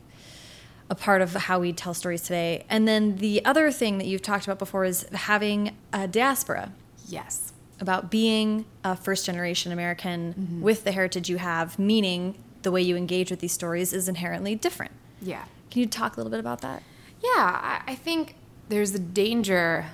a 0.89 0.95
part 0.95 1.21
of 1.21 1.34
how 1.34 1.59
we 1.59 1.73
tell 1.73 1.93
stories 1.95 2.21
today. 2.21 2.63
And 2.69 2.88
then 2.88 3.17
the 3.17 3.43
other 3.43 3.71
thing 3.71 3.97
that 3.97 4.05
you've 4.05 4.21
talked 4.21 4.45
about 4.45 4.59
before 4.59 4.86
is 4.86 5.03
having 5.13 5.76
a 5.91 6.07
diaspora 6.07 6.71
Yes. 7.07 7.53
about 7.80 8.11
being 8.11 8.65
a 8.84 8.95
first 8.95 9.26
generation 9.26 9.71
American 9.71 10.59
with 10.61 10.84
the 10.84 10.91
heritage 10.91 11.28
you 11.30 11.38
have, 11.38 11.78
meaning 11.80 12.36
the 12.61 12.71
way 12.71 12.82
you 12.84 12.95
engage 12.95 13.32
with 13.32 13.39
these 13.39 13.51
stories 13.53 13.93
is 13.93 14.07
inherently 14.07 14.53
different. 14.55 14.91
Yeah. 15.21 15.45
Can 15.71 15.82
you 15.82 15.88
talk 15.88 16.15
a 16.15 16.19
little 16.19 16.30
bit 16.32 16.39
about 16.39 16.61
that? 16.61 16.84
Yeah, 17.26 17.82
I, 17.88 17.95
think 17.95 18.36
there's 18.69 18.93
a 18.93 18.99
danger 18.99 19.88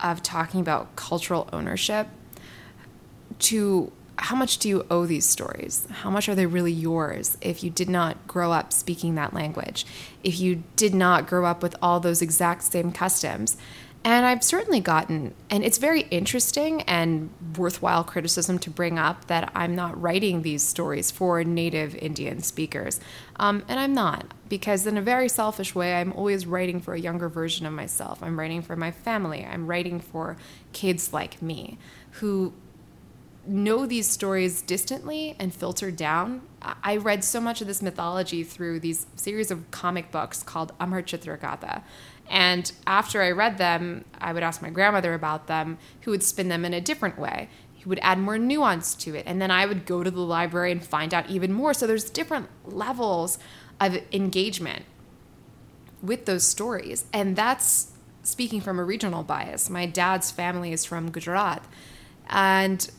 of 0.00 0.22
talking 0.22 0.60
about 0.60 0.96
cultural 0.96 1.48
ownership 1.52 2.08
to 3.40 3.92
how 4.16 4.34
much 4.34 4.58
do 4.58 4.68
you 4.68 4.86
owe 4.90 5.04
these 5.04 5.26
stories? 5.26 5.86
How 5.90 6.08
much 6.08 6.28
are 6.28 6.34
they 6.34 6.46
really 6.46 6.72
yours 6.72 7.36
if 7.42 7.62
you 7.62 7.68
did 7.68 7.90
not 7.90 8.26
grow 8.26 8.50
up 8.52 8.72
speaking 8.72 9.14
that 9.16 9.34
language? 9.34 9.84
If 10.22 10.40
you 10.40 10.62
did 10.76 10.94
not 10.94 11.26
grow 11.26 11.44
up 11.44 11.62
with 11.62 11.76
all 11.82 12.00
those 12.00 12.22
exact 12.22 12.62
same 12.62 12.92
customs? 12.92 13.56
And 14.06 14.26
I've 14.26 14.44
certainly 14.44 14.80
gotten, 14.80 15.32
and 15.48 15.64
it's 15.64 15.78
very 15.78 16.02
interesting 16.02 16.82
and 16.82 17.30
worthwhile 17.56 18.04
criticism 18.04 18.58
to 18.58 18.70
bring 18.70 18.98
up 18.98 19.28
that 19.28 19.50
I'm 19.54 19.74
not 19.74 19.98
writing 20.00 20.42
these 20.42 20.62
stories 20.62 21.10
for 21.10 21.42
native 21.42 21.94
Indian 21.94 22.42
speakers. 22.42 23.00
Um, 23.36 23.64
and 23.66 23.80
I'm 23.80 23.94
not, 23.94 24.26
because 24.50 24.86
in 24.86 24.98
a 24.98 25.02
very 25.02 25.30
selfish 25.30 25.74
way, 25.74 25.94
I'm 25.94 26.12
always 26.12 26.44
writing 26.44 26.80
for 26.80 26.92
a 26.92 27.00
younger 27.00 27.30
version 27.30 27.64
of 27.64 27.72
myself. 27.72 28.22
I'm 28.22 28.38
writing 28.38 28.60
for 28.60 28.76
my 28.76 28.90
family. 28.90 29.42
I'm 29.42 29.66
writing 29.66 30.00
for 30.00 30.36
kids 30.74 31.14
like 31.14 31.40
me 31.40 31.78
who 32.20 32.52
know 33.46 33.86
these 33.86 34.08
stories 34.08 34.62
distantly 34.62 35.36
and 35.38 35.52
filtered 35.52 35.96
down. 35.96 36.42
I 36.62 36.96
read 36.96 37.24
so 37.24 37.40
much 37.40 37.60
of 37.60 37.66
this 37.66 37.82
mythology 37.82 38.42
through 38.42 38.80
these 38.80 39.06
series 39.16 39.50
of 39.50 39.70
comic 39.70 40.10
books 40.10 40.42
called 40.42 40.72
Amar 40.80 41.02
Chitra 41.02 41.38
Katha. 41.38 41.82
And 42.34 42.72
after 42.84 43.22
I 43.22 43.30
read 43.30 43.58
them, 43.58 44.04
I 44.18 44.32
would 44.32 44.42
ask 44.42 44.60
my 44.60 44.68
grandmother 44.68 45.14
about 45.14 45.46
them, 45.46 45.78
who 46.00 46.10
would 46.10 46.24
spin 46.24 46.48
them 46.48 46.64
in 46.64 46.74
a 46.74 46.80
different 46.80 47.16
way. 47.16 47.48
He 47.72 47.84
would 47.84 48.00
add 48.02 48.18
more 48.18 48.36
nuance 48.38 48.96
to 48.96 49.14
it. 49.14 49.22
And 49.24 49.40
then 49.40 49.52
I 49.52 49.66
would 49.66 49.86
go 49.86 50.02
to 50.02 50.10
the 50.10 50.20
library 50.20 50.72
and 50.72 50.84
find 50.84 51.14
out 51.14 51.30
even 51.30 51.52
more. 51.52 51.72
So 51.72 51.86
there's 51.86 52.10
different 52.10 52.48
levels 52.64 53.38
of 53.80 53.98
engagement 54.10 54.84
with 56.02 56.26
those 56.26 56.42
stories. 56.42 57.04
And 57.12 57.36
that's 57.36 57.92
speaking 58.24 58.60
from 58.60 58.80
a 58.80 58.84
regional 58.84 59.22
bias. 59.22 59.70
My 59.70 59.86
dad's 59.86 60.32
family 60.32 60.72
is 60.72 60.84
from 60.84 61.12
Gujarat. 61.12 61.64
And 62.28 62.90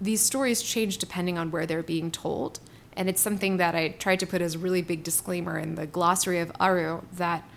these 0.00 0.20
stories 0.20 0.62
change 0.62 0.98
depending 0.98 1.38
on 1.38 1.52
where 1.52 1.64
they're 1.64 1.84
being 1.84 2.10
told. 2.10 2.58
And 2.96 3.08
it's 3.08 3.20
something 3.20 3.58
that 3.58 3.76
I 3.76 3.90
tried 3.90 4.18
to 4.18 4.26
put 4.26 4.42
as 4.42 4.56
a 4.56 4.58
really 4.58 4.82
big 4.82 5.04
disclaimer 5.04 5.60
in 5.60 5.76
the 5.76 5.86
glossary 5.86 6.40
of 6.40 6.50
Aru 6.58 7.02
that 7.12 7.48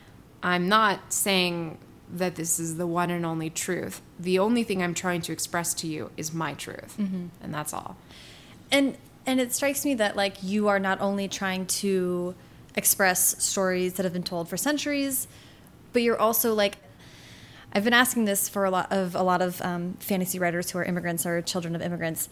I'm 0.43 0.67
not 0.69 1.11
saying 1.13 1.77
that 2.13 2.36
this 2.36 2.59
is 2.59 2.77
the 2.77 2.86
one 2.86 3.09
and 3.09 3.25
only 3.25 3.49
truth. 3.49 4.01
The 4.19 4.38
only 4.39 4.63
thing 4.63 4.83
I'm 4.83 4.93
trying 4.93 5.21
to 5.21 5.31
express 5.31 5.73
to 5.75 5.88
you 5.88 6.11
is 6.17 6.33
my 6.33 6.53
truth. 6.53 6.97
And 6.97 7.53
that's 7.53 7.73
all. 7.73 7.97
And 8.71 8.97
and 9.25 9.39
it 9.39 9.53
strikes 9.53 9.83
me 9.86 9.95
that 9.95 10.15
like 10.15 10.43
you 10.43 10.67
are 10.67 10.79
not 10.79 11.01
only 11.01 11.27
trying 11.27 11.65
to 11.65 12.36
express 12.75 13.43
stories 13.43 13.93
that 13.95 14.03
have 14.03 14.13
been 14.13 14.23
told 14.23 14.47
for 14.49 14.57
centuries, 14.57 15.27
but 15.93 16.01
you're 16.03 16.19
also 16.19 16.53
like 16.53 16.77
I've 17.73 17.83
been 17.83 17.93
asking 17.93 18.25
this 18.25 18.47
for 18.47 18.65
a 18.65 18.69
lot 18.69 18.91
of 18.91 19.15
a 19.15 19.23
lot 19.23 19.41
of 19.41 19.61
um, 19.61 19.93
fantasy 19.99 20.39
writers 20.39 20.71
who 20.71 20.77
are 20.77 20.86
immigrants 20.86 21.25
or 21.25 21.41
children 21.41 21.75
of 21.75 21.81
immigrants, 21.81 22.29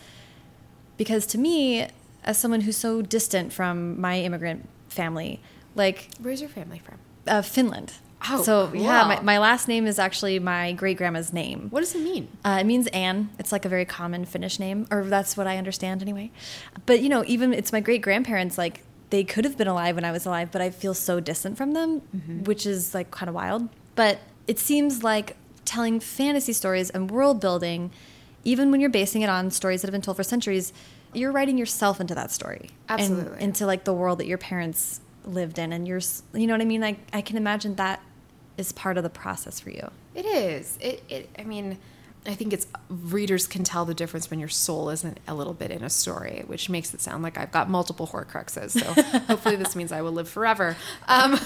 because 0.97 1.25
to 1.27 1.37
me, 1.37 1.87
as 2.23 2.37
someone 2.37 2.61
who's 2.61 2.77
so 2.77 3.01
distant 3.01 3.51
from 3.51 3.99
my 3.99 4.19
immigrant 4.21 4.69
family, 4.87 5.41
like 5.75 6.09
Where's 6.21 6.41
your 6.41 6.49
family 6.49 6.79
from? 6.79 6.99
Uh, 7.27 7.41
Finland. 7.41 7.93
Oh, 8.29 8.41
so 8.41 8.71
yeah, 8.73 9.03
my, 9.03 9.21
my 9.21 9.37
last 9.37 9.67
name 9.67 9.85
is 9.85 9.99
actually 9.99 10.39
my 10.39 10.71
great 10.73 10.97
grandma's 10.97 11.33
name. 11.33 11.67
What 11.71 11.81
does 11.81 11.93
it 11.93 12.01
mean? 12.01 12.29
Uh, 12.45 12.57
it 12.61 12.63
means 12.65 12.87
Anne. 12.87 13.29
It's 13.37 13.51
like 13.51 13.65
a 13.65 13.69
very 13.69 13.85
common 13.85 14.23
Finnish 14.25 14.59
name, 14.59 14.87
or 14.91 15.03
that's 15.03 15.35
what 15.35 15.45
I 15.45 15.57
understand 15.57 16.01
anyway. 16.01 16.31
But 16.85 17.01
you 17.01 17.09
know, 17.09 17.23
even 17.27 17.53
it's 17.53 17.73
my 17.73 17.81
great 17.81 18.01
grandparents. 18.01 18.57
Like 18.57 18.81
they 19.09 19.23
could 19.23 19.43
have 19.43 19.57
been 19.57 19.67
alive 19.67 19.95
when 19.95 20.05
I 20.05 20.11
was 20.11 20.25
alive, 20.25 20.51
but 20.51 20.61
I 20.61 20.69
feel 20.69 20.93
so 20.93 21.19
distant 21.19 21.57
from 21.57 21.73
them, 21.73 21.99
which 22.45 22.65
is 22.65 22.93
like 22.93 23.11
kind 23.11 23.27
of 23.29 23.35
wild. 23.35 23.67
But 23.95 24.19
it 24.47 24.57
seems 24.57 25.03
like 25.03 25.35
telling 25.65 25.99
fantasy 25.99 26.53
stories 26.53 26.89
and 26.89 27.11
world 27.11 27.41
building, 27.41 27.91
even 28.43 28.71
when 28.71 28.79
you're 28.79 28.89
basing 28.89 29.21
it 29.21 29.29
on 29.29 29.51
stories 29.51 29.81
that 29.81 29.87
have 29.87 29.93
been 29.93 30.01
told 30.01 30.17
for 30.17 30.23
centuries, 30.23 30.71
you're 31.13 31.31
writing 31.31 31.57
yourself 31.57 31.99
into 32.01 32.15
that 32.15 32.31
story, 32.31 32.69
and 32.87 33.01
Absolutely. 33.01 33.43
into 33.43 33.65
like 33.65 33.83
the 33.83 33.93
world 33.93 34.19
that 34.19 34.27
your 34.27 34.37
parents 34.37 35.01
lived 35.25 35.59
in, 35.59 35.73
and 35.73 35.87
you're, 35.87 36.01
you 36.33 36.47
know 36.47 36.53
what 36.53 36.61
I 36.61 36.65
mean? 36.65 36.81
Like 36.81 36.99
I 37.11 37.21
can 37.21 37.37
imagine 37.37 37.75
that 37.75 38.01
is 38.57 38.71
part 38.71 38.97
of 38.97 39.03
the 39.03 39.09
process 39.09 39.59
for 39.59 39.69
you. 39.69 39.89
It 40.15 40.25
is. 40.25 40.77
It, 40.79 41.03
it. 41.09 41.29
I 41.37 41.43
mean, 41.43 41.77
I 42.25 42.35
think 42.35 42.53
it's 42.53 42.67
readers 42.89 43.47
can 43.47 43.63
tell 43.63 43.85
the 43.85 43.93
difference 43.93 44.29
when 44.29 44.39
your 44.39 44.49
soul 44.49 44.89
isn't 44.89 45.19
a 45.27 45.33
little 45.33 45.53
bit 45.53 45.71
in 45.71 45.83
a 45.83 45.89
story, 45.89 46.43
which 46.47 46.69
makes 46.69 46.93
it 46.93 47.01
sound 47.01 47.23
like 47.23 47.37
I've 47.37 47.51
got 47.51 47.69
multiple 47.69 48.07
Horcruxes. 48.07 48.71
So 48.71 49.19
hopefully, 49.27 49.55
this 49.55 49.75
means 49.75 49.91
I 49.91 50.01
will 50.01 50.11
live 50.11 50.29
forever. 50.29 50.77
Um, 51.07 51.39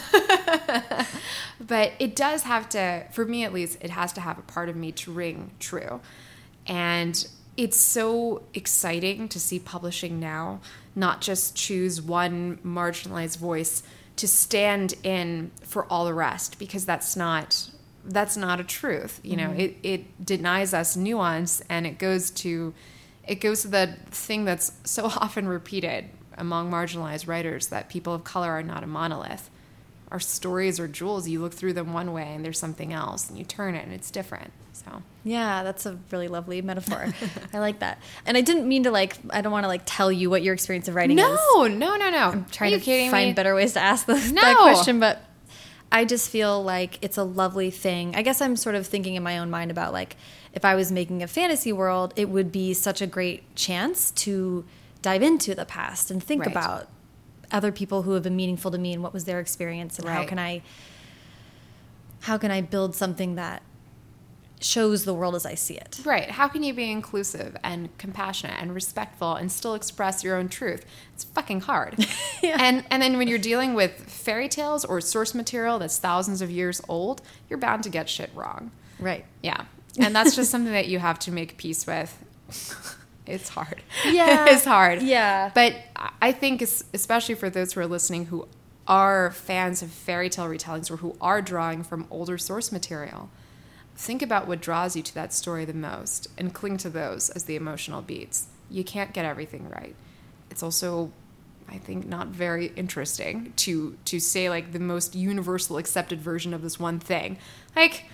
but 1.59 1.93
it 1.99 2.15
does 2.15 2.43
have 2.43 2.69
to, 2.69 3.05
for 3.11 3.25
me 3.25 3.43
at 3.43 3.53
least, 3.53 3.77
it 3.81 3.89
has 3.89 4.13
to 4.13 4.21
have 4.21 4.37
a 4.37 4.43
part 4.43 4.69
of 4.69 4.75
me 4.75 4.91
to 4.93 5.11
ring 5.11 5.51
true, 5.59 6.01
and 6.67 7.27
it's 7.55 7.77
so 7.77 8.43
exciting 8.53 9.27
to 9.29 9.39
see 9.39 9.57
publishing 9.57 10.19
now 10.19 10.59
not 10.97 11.21
just 11.21 11.55
choose 11.55 12.01
one 12.01 12.57
marginalized 12.65 13.37
voice 13.37 13.83
to 14.15 14.27
stand 14.27 14.95
in 15.03 15.51
for 15.61 15.85
all 15.85 16.05
the 16.05 16.13
rest 16.13 16.57
because 16.57 16.85
that's 16.85 17.15
not 17.15 17.69
that's 18.03 18.35
not 18.35 18.59
a 18.59 18.63
truth 18.63 19.19
you 19.23 19.37
know? 19.37 19.49
Mm-hmm. 19.49 19.59
It, 19.59 19.77
it 19.83 20.25
denies 20.25 20.73
us 20.73 20.97
nuance 20.97 21.61
and 21.69 21.85
it 21.85 21.99
goes 21.99 22.31
to 22.31 22.73
it 23.27 23.35
goes 23.35 23.61
to 23.61 23.67
the 23.67 23.95
thing 24.09 24.43
that's 24.43 24.71
so 24.83 25.05
often 25.17 25.47
repeated 25.47 26.05
among 26.37 26.71
marginalized 26.71 27.27
writers 27.27 27.67
that 27.67 27.89
people 27.89 28.13
of 28.13 28.23
color 28.23 28.49
are 28.51 28.63
not 28.63 28.83
a 28.83 28.87
monolith 28.87 29.49
our 30.11 30.19
stories 30.19 30.79
are 30.79 30.87
jewels. 30.87 31.27
You 31.27 31.41
look 31.41 31.53
through 31.53 31.73
them 31.73 31.93
one 31.93 32.13
way 32.13 32.33
and 32.33 32.43
there's 32.45 32.59
something 32.59 32.93
else, 32.93 33.29
and 33.29 33.37
you 33.37 33.43
turn 33.45 33.75
it 33.75 33.83
and 33.85 33.93
it's 33.93 34.09
different. 34.11 34.51
So 34.73 35.01
Yeah, 35.23 35.63
that's 35.63 35.85
a 35.85 35.97
really 36.11 36.27
lovely 36.27 36.61
metaphor. 36.61 37.11
I 37.53 37.59
like 37.59 37.79
that. 37.79 37.99
And 38.25 38.37
I 38.37 38.41
didn't 38.41 38.67
mean 38.67 38.83
to 38.83 38.91
like. 38.91 39.17
I 39.31 39.41
don't 39.41 39.51
want 39.51 39.63
to 39.63 39.67
like 39.67 39.81
tell 39.85 40.11
you 40.11 40.29
what 40.29 40.43
your 40.43 40.53
experience 40.53 40.87
of 40.87 40.95
writing 40.95 41.17
is. 41.17 41.25
no, 41.25 41.67
no, 41.67 41.95
no, 41.95 42.09
no. 42.09 42.17
I'm 42.29 42.45
trying 42.45 42.73
Are 42.73 42.77
you 42.77 43.05
to 43.05 43.09
find 43.11 43.29
me? 43.29 43.33
better 43.33 43.55
ways 43.55 43.73
to 43.73 43.79
ask 43.79 44.05
the, 44.05 44.13
that 44.13 44.57
question, 44.61 44.99
but 44.99 45.21
I 45.91 46.05
just 46.05 46.29
feel 46.29 46.61
like 46.63 46.99
it's 47.01 47.17
a 47.17 47.23
lovely 47.23 47.71
thing. 47.71 48.15
I 48.15 48.21
guess 48.21 48.39
I'm 48.41 48.55
sort 48.55 48.75
of 48.75 48.85
thinking 48.85 49.15
in 49.15 49.23
my 49.23 49.39
own 49.39 49.49
mind 49.49 49.71
about 49.71 49.93
like 49.93 50.15
if 50.53 50.63
I 50.63 50.75
was 50.75 50.91
making 50.91 51.23
a 51.23 51.27
fantasy 51.27 51.73
world, 51.73 52.13
it 52.15 52.29
would 52.29 52.51
be 52.51 52.73
such 52.73 53.01
a 53.01 53.07
great 53.07 53.55
chance 53.55 54.11
to 54.11 54.63
dive 55.01 55.21
into 55.23 55.55
the 55.55 55.65
past 55.65 56.11
and 56.11 56.21
think 56.23 56.41
Right. 56.41 56.51
about 56.51 56.87
other 57.51 57.71
people 57.71 58.03
who 58.03 58.11
have 58.13 58.23
been 58.23 58.35
meaningful 58.35 58.71
to 58.71 58.77
me 58.77 58.93
and 58.93 59.01
what 59.01 59.13
was 59.13 59.25
their 59.25 59.39
experience 59.39 59.99
and 59.99 60.07
how 60.07 60.25
can 60.25 60.39
I 60.39 60.61
how 62.21 62.37
can 62.37 62.51
I 62.51 62.61
build 62.61 62.95
something 62.95 63.35
that 63.35 63.61
shows 64.59 65.05
the 65.05 65.13
world 65.13 65.35
as 65.35 65.45
I 65.45 65.53
see 65.53 65.75
it. 65.75 66.01
Right. 66.03 66.31
How 66.31 66.47
can 66.47 66.63
you 66.63 66.73
be 66.73 66.89
inclusive 66.89 67.55
and 67.63 67.95
compassionate 67.97 68.59
and 68.59 68.73
respectful 68.73 69.35
and 69.35 69.51
still 69.51 69.75
express 69.75 70.23
your 70.23 70.35
own 70.35 70.49
truth? 70.49 70.85
It's 71.13 71.23
fucking 71.23 71.61
hard. 71.61 72.05
Yeah. 72.43 72.57
And 72.59 72.85
and 72.91 73.01
then 73.01 73.17
when 73.17 73.27
you're 73.27 73.39
dealing 73.39 73.73
with 73.73 73.91
fairy 73.91 74.47
tales 74.47 74.85
or 74.85 75.01
source 75.01 75.33
material 75.33 75.79
that's 75.79 75.97
thousands 75.97 76.39
of 76.43 76.51
years 76.51 76.81
old, 76.87 77.23
you're 77.49 77.57
bound 77.57 77.83
to 77.83 77.89
get 77.89 78.07
shit 78.07 78.29
wrong. 78.35 78.69
Right. 78.99 79.25
Yeah. 79.41 79.65
And 79.97 80.15
that's 80.15 80.35
just 80.35 80.51
something 80.51 80.71
that 80.71 80.87
you 80.87 80.99
have 80.99 81.17
to 81.19 81.31
make 81.31 81.57
peace 81.57 81.87
with. 81.87 82.15
It's 83.27 83.49
hard. 83.49 83.81
Yeah. 84.05 84.45
it's 84.49 84.65
hard. 84.65 85.01
Yeah. 85.01 85.51
But 85.53 85.75
I- 86.21 86.31
think, 86.31 86.61
especially 86.61 87.35
for 87.35 87.49
those 87.49 87.73
who 87.73 87.81
are 87.81 87.87
listening 87.87 88.25
who 88.27 88.47
are 88.87 89.31
fans 89.31 89.81
of 89.81 89.91
fairy 89.91 90.29
tale 90.29 90.45
retellings 90.45 90.89
or 90.89 90.97
who 90.97 91.15
are 91.19 91.41
drawing 91.41 91.83
from 91.83 92.07
older 92.09 92.37
source 92.37 92.71
material, 92.71 93.29
think 93.95 94.21
about 94.21 94.47
what 94.47 94.61
draws 94.61 94.95
you 94.95 95.03
to 95.03 95.13
that 95.13 95.33
story 95.33 95.65
the 95.65 95.73
most 95.73 96.27
and 96.37 96.53
cling 96.53 96.77
to 96.77 96.89
those 96.89 97.29
as 97.31 97.43
the 97.45 97.55
emotional 97.55 98.01
beats. 98.01 98.47
You 98.69 98.83
can't 98.83 99.13
get 99.13 99.25
everything 99.25 99.69
right. 99.69 99.95
It's 100.49 100.63
also 100.63 101.11
I 101.69 101.77
think 101.77 102.07
not 102.07 102.27
very 102.27 102.67
interesting 102.77 103.51
to 103.57 103.97
to 104.05 104.19
say 104.19 104.49
like 104.49 104.71
the 104.71 104.79
most 104.79 105.15
universal 105.15 105.77
accepted 105.77 106.21
version 106.21 106.53
of 106.53 106.61
this 106.61 106.79
one 106.79 106.99
thing. 106.99 107.37
Like 107.75 108.05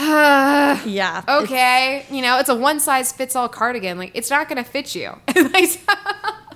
Yeah. 0.86 1.22
okay, 1.28 2.06
you 2.10 2.22
know, 2.22 2.38
it's 2.38 2.48
a 2.48 2.54
one 2.54 2.80
size 2.80 3.12
fits 3.12 3.36
all 3.36 3.48
cardigan. 3.48 3.98
Like 3.98 4.12
it's 4.14 4.30
not 4.30 4.48
going 4.48 4.62
to 4.62 4.68
fit 4.68 4.94
you. 4.94 5.12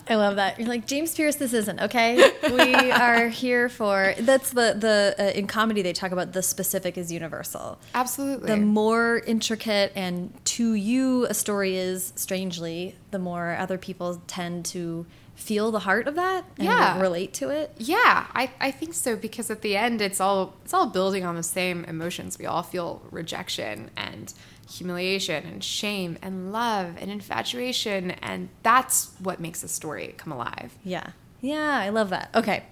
I 0.07 0.17
love 0.17 0.37
that. 0.37 0.59
You're 0.59 0.69
like 0.69 0.87
James 0.87 1.15
Pierce. 1.15 1.37
This 1.37 1.53
isn't 1.53 1.81
okay. 1.81 2.31
We 2.43 2.91
are 2.91 3.29
here 3.29 3.69
for. 3.69 4.15
That's 4.19 4.51
the 4.51 4.75
the 4.79 5.15
uh, 5.19 5.39
in 5.39 5.47
comedy 5.47 5.83
they 5.83 5.93
talk 5.93 6.13
about 6.13 6.33
the 6.33 6.43
specific 6.43 6.99
is 6.99 7.11
universal. 7.11 7.79
Absolutely. 7.95 8.49
The 8.49 8.57
more 8.57 9.23
intricate 9.27 9.93
and 9.95 10.33
to 10.47 10.75
you 10.75 11.27
a 11.27 11.35
story 11.35 11.77
is, 11.77 12.13
strangely, 12.17 12.97
the 13.11 13.19
more 13.19 13.57
other 13.59 13.79
people 13.79 14.23
tend 14.27 14.67
to 14.67 15.07
feel 15.35 15.71
the 15.71 15.81
heart 15.81 16.07
of 16.07 16.15
that 16.15 16.45
and 16.59 16.67
Yeah. 16.67 17.01
relate 17.01 17.35
to 17.35 17.51
it. 17.51 17.73
Yeah, 17.79 18.27
I, 18.35 18.51
I 18.61 18.71
think 18.71 18.95
so 18.95 19.17
because 19.17 19.51
at 19.51 19.63
the 19.63 19.77
end 19.77 20.01
it's 20.01 20.21
all 20.21 20.55
it's 20.65 20.73
all 20.73 20.87
building 20.87 21.25
on 21.25 21.35
the 21.37 21.43
same 21.43 21.85
emotions. 21.85 22.39
We 22.39 22.47
all 22.47 22.63
feel 22.63 23.03
rejection 23.11 23.91
and 23.97 24.33
humiliation 24.71 25.45
and 25.45 25.63
shame 25.63 26.17
and 26.23 26.53
love 26.53 26.95
and 26.99 27.11
infatuation 27.11 28.13
and 28.13 28.49
that's 28.63 29.11
what 29.19 29.41
makes 29.41 29.63
a 29.63 29.69
story 29.69 30.15
come 30.17 30.33
alive. 30.33 30.75
Yeah. 30.83 31.09
Yeah, 31.41 31.79
I 31.79 31.91
love 31.91 32.11
that. 32.11 32.31
Okay. 32.35 32.63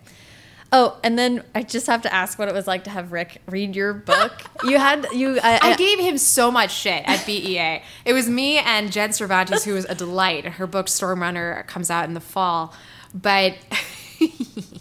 Oh, 0.75 0.99
and 1.05 1.19
then 1.19 1.45
I 1.55 1.63
just 1.63 1.87
have 1.87 2.01
to 2.03 2.13
ask 2.13 2.39
what 2.39 2.49
it 2.49 2.55
was 2.55 2.67
like 2.67 2.85
to 2.85 2.91
have 2.91 3.13
Rick 3.13 3.43
read 3.47 3.77
your 3.77 3.93
book. 3.93 4.33
you 4.65 4.79
had 4.79 5.07
you. 5.13 5.39
I, 5.43 5.59
I 5.63 5.77
gave 5.77 5.99
him 5.99 6.17
so 6.17 6.51
much 6.51 6.73
shit 6.73 7.03
at 7.07 7.27
BEA. 7.27 7.83
It 8.07 8.15
was 8.15 8.27
me 8.27 8.57
and 8.59 8.91
Jen 8.91 9.13
Cervantes, 9.13 9.65
who 9.65 9.75
was 9.75 9.85
a 9.85 9.95
delight. 9.95 10.47
Her 10.47 10.67
book 10.67 10.87
Stormrunner 10.87 11.67
comes 11.67 11.91
out 11.91 12.07
in 12.07 12.15
the 12.15 12.21
fall, 12.21 12.75
but 13.13 13.55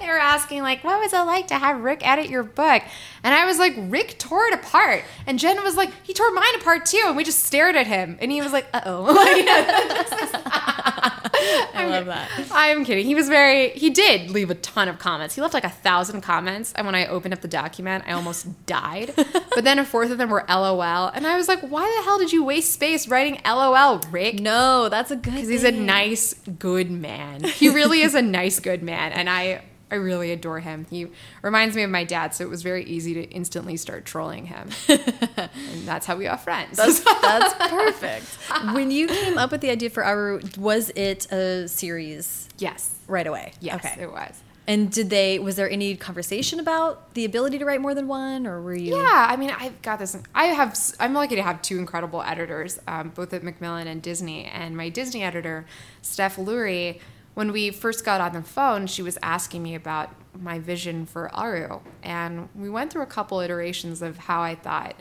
they 0.00 0.06
were 0.06 0.18
asking 0.18 0.62
like, 0.62 0.84
"What 0.84 1.00
was 1.00 1.12
it 1.12 1.18
like 1.18 1.48
to 1.48 1.58
have 1.58 1.80
Rick 1.80 2.06
edit 2.06 2.28
your 2.28 2.42
book?" 2.42 2.82
And 3.22 3.34
I 3.34 3.46
was 3.46 3.58
like, 3.58 3.74
"Rick 3.76 4.18
tore 4.18 4.46
it 4.46 4.54
apart," 4.54 5.04
and 5.26 5.38
Jen 5.38 5.62
was 5.62 5.76
like, 5.76 5.90
"He 6.02 6.14
tore 6.14 6.32
mine 6.32 6.54
apart 6.56 6.86
too," 6.86 7.04
and 7.06 7.16
we 7.16 7.24
just 7.24 7.44
stared 7.44 7.76
at 7.76 7.86
him, 7.86 8.18
and 8.20 8.30
he 8.30 8.40
was 8.40 8.52
like, 8.52 8.66
"Uh 8.72 8.80
oh." 8.84 9.10
I 11.74 11.86
love 11.86 12.06
that. 12.06 12.28
I'm 12.50 12.84
kidding. 12.84 13.06
He 13.06 13.14
was 13.14 13.28
very. 13.28 13.70
He 13.70 13.90
did 13.90 14.30
leave 14.30 14.50
a 14.50 14.54
ton 14.54 14.88
of 14.88 14.98
comments. 14.98 15.34
He 15.34 15.40
left 15.40 15.54
like 15.54 15.64
a 15.64 15.70
thousand 15.70 16.20
comments, 16.20 16.72
and 16.74 16.86
when 16.86 16.94
I 16.94 17.06
opened 17.06 17.34
up 17.34 17.40
the 17.40 17.48
document, 17.48 18.04
I 18.06 18.12
almost 18.12 18.46
died. 18.66 19.12
but 19.16 19.64
then 19.64 19.78
a 19.78 19.84
fourth 19.84 20.10
of 20.10 20.18
them 20.18 20.30
were 20.30 20.44
LOL, 20.48 21.08
and 21.08 21.26
I 21.26 21.36
was 21.36 21.48
like, 21.48 21.60
"Why 21.60 21.92
the 21.98 22.04
hell 22.04 22.18
did 22.18 22.32
you 22.32 22.44
waste 22.44 22.72
space 22.72 23.08
writing 23.08 23.40
LOL, 23.44 23.98
Rick?" 24.10 24.40
No, 24.40 24.88
that's 24.88 25.10
a 25.10 25.16
good. 25.16 25.34
Because 25.34 25.48
he's 25.48 25.64
a 25.64 25.72
nice, 25.72 26.34
good 26.58 26.90
man. 26.90 27.44
He 27.44 27.68
really 27.68 28.02
is 28.02 28.14
a 28.14 28.22
nice, 28.22 28.59
good 28.60 28.82
man, 28.82 29.12
and 29.12 29.28
I. 29.28 29.62
I 29.92 29.96
really 29.96 30.30
adore 30.30 30.60
him. 30.60 30.86
He 30.88 31.08
reminds 31.42 31.74
me 31.74 31.82
of 31.82 31.90
my 31.90 32.04
dad, 32.04 32.32
so 32.32 32.44
it 32.44 32.48
was 32.48 32.62
very 32.62 32.84
easy 32.84 33.12
to 33.14 33.24
instantly 33.24 33.76
start 33.76 34.04
trolling 34.04 34.46
him. 34.46 34.68
and 34.88 35.84
that's 35.84 36.06
how 36.06 36.14
we 36.14 36.22
got 36.22 36.44
friends. 36.44 36.76
That's, 36.76 37.00
that's 37.00 37.54
perfect. 37.68 38.26
When 38.72 38.92
you 38.92 39.08
came 39.08 39.36
up 39.36 39.50
with 39.50 39.62
the 39.62 39.70
idea 39.70 39.90
for 39.90 40.04
Aru, 40.04 40.42
was 40.56 40.90
it 40.94 41.26
a 41.32 41.66
series 41.66 42.48
yes. 42.58 42.98
right 43.08 43.26
away? 43.26 43.52
Yes, 43.58 43.84
Okay. 43.84 44.00
it 44.02 44.12
was. 44.12 44.40
And 44.68 44.92
did 44.92 45.10
they? 45.10 45.40
Was 45.40 45.56
there 45.56 45.68
any 45.68 45.96
conversation 45.96 46.60
about 46.60 47.14
the 47.14 47.24
ability 47.24 47.58
to 47.58 47.64
write 47.64 47.80
more 47.80 47.92
than 47.92 48.06
one, 48.06 48.46
or 48.46 48.62
were 48.62 48.76
you? 48.76 48.94
Yeah, 48.96 49.26
I 49.28 49.34
mean, 49.34 49.50
I've 49.50 49.82
got 49.82 49.98
this. 49.98 50.16
I 50.36 50.44
have. 50.44 50.78
I'm 51.00 51.14
lucky 51.14 51.34
to 51.34 51.42
have 51.42 51.60
two 51.62 51.78
incredible 51.78 52.22
editors, 52.22 52.78
um, 52.86 53.08
both 53.08 53.32
at 53.34 53.42
Macmillan 53.42 53.88
and 53.88 54.00
Disney. 54.00 54.44
And 54.44 54.76
my 54.76 54.88
Disney 54.88 55.24
editor, 55.24 55.66
Steph 56.02 56.36
Lurie, 56.36 57.00
when 57.34 57.52
we 57.52 57.70
first 57.70 58.04
got 58.04 58.20
on 58.20 58.32
the 58.32 58.42
phone, 58.42 58.86
she 58.86 59.02
was 59.02 59.18
asking 59.22 59.62
me 59.62 59.74
about 59.74 60.10
my 60.38 60.58
vision 60.58 61.06
for 61.06 61.34
Aru, 61.34 61.80
and 62.02 62.48
we 62.54 62.70
went 62.70 62.92
through 62.92 63.02
a 63.02 63.06
couple 63.06 63.40
iterations 63.40 64.02
of 64.02 64.18
how 64.18 64.42
I 64.42 64.54
thought 64.54 64.94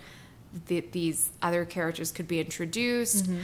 that 0.67 0.91
these 0.91 1.32
other 1.41 1.65
characters 1.65 2.11
could 2.11 2.27
be 2.27 2.39
introduced. 2.39 3.25
Mm-hmm. 3.25 3.43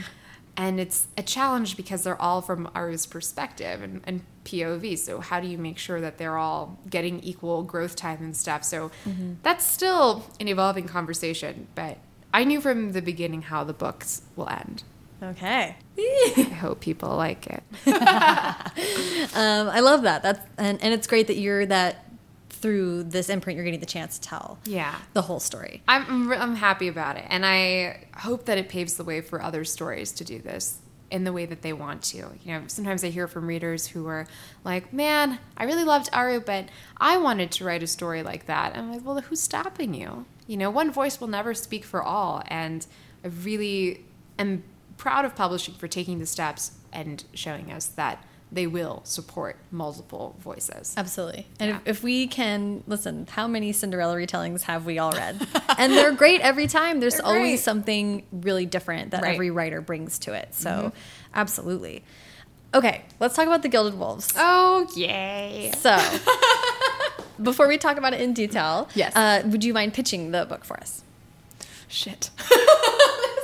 And 0.58 0.80
it's 0.80 1.06
a 1.18 1.22
challenge 1.22 1.76
because 1.76 2.02
they're 2.02 2.20
all 2.20 2.40
from 2.40 2.70
Aru's 2.74 3.04
perspective 3.04 3.82
and, 3.82 4.00
and 4.04 4.22
POV. 4.46 4.96
So, 4.98 5.20
how 5.20 5.38
do 5.38 5.46
you 5.46 5.58
make 5.58 5.76
sure 5.76 6.00
that 6.00 6.16
they're 6.16 6.38
all 6.38 6.78
getting 6.88 7.20
equal 7.20 7.62
growth 7.62 7.94
time 7.94 8.18
and 8.20 8.34
stuff? 8.34 8.64
So, 8.64 8.90
mm-hmm. 9.04 9.34
that's 9.42 9.66
still 9.66 10.24
an 10.40 10.48
evolving 10.48 10.86
conversation. 10.86 11.66
But 11.74 11.98
I 12.32 12.44
knew 12.44 12.62
from 12.62 12.92
the 12.92 13.02
beginning 13.02 13.42
how 13.42 13.64
the 13.64 13.74
books 13.74 14.22
will 14.34 14.48
end. 14.48 14.82
Okay. 15.22 15.76
I 15.98 16.42
hope 16.60 16.80
people 16.80 17.16
like 17.16 17.46
it. 17.46 17.62
Um, 19.34 19.68
I 19.68 19.80
love 19.80 20.02
that. 20.02 20.22
That's 20.22 20.40
and, 20.56 20.82
and 20.82 20.94
it's 20.94 21.06
great 21.06 21.26
that 21.26 21.36
you're 21.36 21.66
that 21.66 22.04
through 22.50 23.02
this 23.04 23.28
imprint 23.28 23.56
you're 23.56 23.64
getting 23.64 23.80
the 23.80 23.86
chance 23.86 24.18
to 24.18 24.28
tell 24.28 24.58
Yeah. 24.64 24.94
the 25.12 25.22
whole 25.22 25.40
story. 25.40 25.82
I'm, 25.86 26.32
I'm, 26.32 26.54
happy 26.56 26.88
about 26.88 27.16
it. 27.16 27.24
And 27.28 27.44
I 27.44 28.06
hope 28.16 28.46
that 28.46 28.56
it 28.56 28.68
paves 28.68 28.94
the 28.94 29.04
way 29.04 29.20
for 29.20 29.42
other 29.42 29.64
stories 29.64 30.10
to 30.12 30.24
do 30.24 30.40
this 30.40 30.78
in 31.10 31.24
the 31.24 31.32
way 31.32 31.44
that 31.46 31.60
they 31.62 31.72
want 31.72 32.02
to. 32.04 32.16
You 32.16 32.30
know, 32.46 32.62
sometimes 32.66 33.04
I 33.04 33.08
hear 33.10 33.28
from 33.28 33.46
readers 33.46 33.86
who 33.86 34.06
are 34.06 34.26
like, 34.64 34.92
man, 34.92 35.38
I 35.56 35.64
really 35.64 35.84
loved 35.84 36.08
Aru, 36.12 36.40
but 36.40 36.68
I 36.96 37.18
wanted 37.18 37.50
to 37.52 37.64
write 37.64 37.82
a 37.82 37.86
story 37.86 38.22
like 38.22 38.46
that. 38.46 38.72
And 38.72 38.82
I'm 38.86 38.92
like, 38.92 39.04
well, 39.04 39.20
who's 39.20 39.40
stopping 39.40 39.92
you? 39.92 40.24
You 40.46 40.56
know, 40.56 40.70
one 40.70 40.90
voice 40.90 41.20
will 41.20 41.28
never 41.28 41.52
speak 41.54 41.84
for 41.84 42.02
all. 42.02 42.42
And 42.48 42.86
I 43.22 43.28
really 43.28 44.04
am 44.38 44.62
proud 44.96 45.24
of 45.24 45.34
publishing 45.34 45.74
for 45.74 45.88
taking 45.88 46.18
the 46.18 46.26
steps 46.26 46.72
and 46.92 47.24
showing 47.34 47.70
us 47.72 47.86
that 47.86 48.24
they 48.52 48.66
will 48.66 49.00
support 49.04 49.56
multiple 49.72 50.36
voices. 50.38 50.94
Absolutely. 50.96 51.46
And 51.58 51.70
Yeah. 51.70 51.76
if, 51.84 51.98
if 51.98 52.02
we 52.04 52.28
can 52.28 52.84
listen, 52.86 53.26
how 53.30 53.48
many 53.48 53.72
Cinderella 53.72 54.14
retellings 54.14 54.62
have 54.62 54.86
we 54.86 54.98
all 54.98 55.10
read? 55.12 55.44
and 55.78 55.92
they're 55.92 56.12
great 56.12 56.40
every 56.42 56.68
time. 56.68 57.00
There's 57.00 57.16
They're 57.16 57.26
always 57.26 57.40
great. 57.58 57.60
something 57.60 58.22
really 58.32 58.64
different 58.64 59.10
that 59.10 59.22
Right. 59.22 59.34
every 59.34 59.50
writer 59.50 59.80
brings 59.80 60.18
to 60.20 60.32
it. 60.32 60.54
So, 60.54 60.92
absolutely. 61.34 62.04
Okay, 62.72 63.02
let's 63.20 63.34
talk 63.34 63.46
about 63.46 63.62
the 63.62 63.68
Gilded 63.68 63.98
Wolves. 63.98 64.32
Oh, 64.36 64.86
yay. 64.94 65.72
So, 65.78 65.96
before 67.42 67.66
we 67.68 67.78
talk 67.78 67.96
about 67.96 68.14
it 68.14 68.20
in 68.20 68.32
detail, 68.32 68.88
Yes. 68.94 69.14
uh, 69.16 69.42
would 69.46 69.64
you 69.64 69.74
mind 69.74 69.92
pitching 69.92 70.30
the 70.30 70.44
book 70.46 70.64
for 70.64 70.78
us? 70.78 71.02
Shit. 71.88 72.30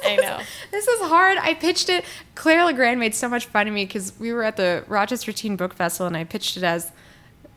I 0.05 0.17
know. 0.17 0.41
This 0.71 0.87
is 0.87 1.01
hard. 1.01 1.39
I 1.39 1.55
pitched 1.55 1.89
it. 1.89 2.05
Claire 2.35 2.65
Legrand 2.65 3.01
made 3.01 3.15
so 3.15 3.29
much 3.29 3.47
fun 3.47 3.69
of 3.69 3.75
me 3.75 3.85
because 3.85 4.13
we 4.19 4.33
were 4.33 4.43
at 4.43 4.57
the 4.57 4.85
Rochester 4.89 5.33
Teen 5.33 5.57
Book 5.57 5.75
Festival 5.75 6.07
and 6.07 6.17
I 6.17 6.25
pitched 6.25 6.57
it 6.57 6.63
as 6.63 6.93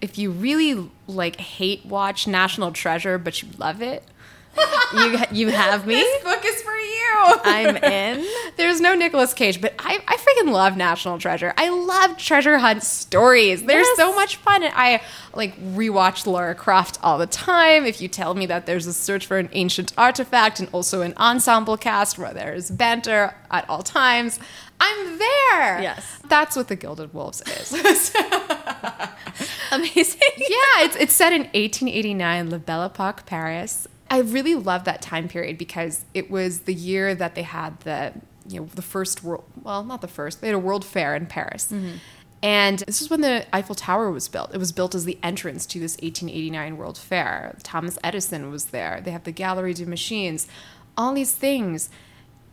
if 0.01 0.17
you 0.17 0.31
really 0.31 0.89
like 1.07 1.37
hate 1.37 1.85
watch 1.85 2.27
National 2.27 2.71
Treasure 2.71 3.17
but 3.17 3.41
you 3.41 3.49
love 3.57 3.81
it. 3.81 4.03
You 4.93 5.17
you 5.31 5.47
have 5.49 5.85
me. 5.85 5.95
This 5.95 6.23
book 6.23 6.45
is 6.45 6.61
for 6.61 6.71
you. 6.73 7.11
I'm 7.43 7.75
in. 7.77 8.25
There's 8.55 8.79
no 8.79 8.93
Nicolas 8.95 9.33
Cage, 9.33 9.59
but 9.59 9.73
I, 9.79 9.99
I 10.07 10.15
freaking 10.17 10.51
love 10.51 10.77
National 10.77 11.17
Treasure. 11.17 11.53
I 11.57 11.69
love 11.69 12.17
treasure 12.17 12.57
hunt 12.59 12.81
stories. 12.83 13.63
They're 13.63 13.79
Yes. 13.81 13.97
so 13.97 14.13
much 14.15 14.37
fun. 14.37 14.63
And 14.63 14.73
I 14.75 15.01
like 15.33 15.59
rewatch 15.73 16.25
Lara 16.25 16.55
Croft 16.55 16.97
all 17.03 17.17
the 17.17 17.27
time. 17.27 17.85
If 17.85 17.99
you 17.99 18.07
tell 18.07 18.35
me 18.35 18.45
that 18.45 18.65
there's 18.67 18.87
a 18.87 18.93
search 18.93 19.25
for 19.25 19.37
an 19.37 19.49
ancient 19.51 19.91
artifact 19.97 20.59
and 20.61 20.69
also 20.71 21.01
an 21.01 21.13
ensemble 21.17 21.75
cast 21.77 22.17
where 22.17 22.33
there's 22.33 22.69
banter 22.71 23.35
at 23.51 23.67
all 23.69 23.83
times, 23.83 24.39
I'm 24.79 25.17
there. 25.17 25.81
Yes. 25.81 26.19
That's 26.29 26.55
what 26.55 26.67
the 26.69 26.75
Gilded 26.77 27.13
Wolves 27.13 27.41
is. 27.41 27.73
Amazing. 29.71 30.21
yeah, 30.37 30.83
it's, 30.85 30.95
it's 30.95 31.13
set 31.15 31.33
in 31.33 31.41
1889, 31.41 32.49
La 32.49 32.57
Belle 32.59 32.83
Epoque, 32.85 33.25
Paris. 33.25 33.87
I 34.09 34.19
really 34.19 34.55
love 34.55 34.83
that 34.85 35.01
time 35.01 35.27
period 35.27 35.57
because 35.57 36.05
it 36.13 36.29
was 36.29 36.61
the 36.61 36.73
year 36.73 37.15
that 37.15 37.35
they 37.35 37.41
had 37.41 37.79
the, 37.81 38.13
you 38.47 38.59
know, 38.59 38.65
the 38.67 38.81
first 38.81 39.23
world, 39.23 39.43
well, 39.61 39.83
not 39.83 40.01
the 40.01 40.07
first, 40.07 40.41
they 40.41 40.47
had 40.47 40.55
a 40.55 40.59
world 40.59 40.85
fair 40.85 41.15
in 41.15 41.25
Paris. 41.25 41.69
Mm-hmm. 41.71 41.97
And 42.43 42.79
this 42.79 43.01
is 43.01 43.09
when 43.09 43.21
the 43.21 43.47
Eiffel 43.51 43.73
Tower 43.73 44.11
was 44.11 44.27
built. 44.27 44.53
It 44.53 44.59
was 44.59 44.71
built 44.71 44.93
as 44.93 45.05
the 45.05 45.17
entrance 45.23 45.65
to 45.67 45.79
this 45.79 45.93
1889 45.93 46.77
World 46.77 46.97
Fair. 46.97 47.55
Thomas 47.63 47.97
Edison 48.03 48.51
was 48.51 48.65
there. 48.65 49.01
They 49.03 49.09
have 49.09 49.23
the 49.23 49.31
Gallery 49.31 49.73
des 49.73 49.85
Machines, 49.85 50.47
all 50.95 51.13
these 51.13 51.33
things. 51.33 51.89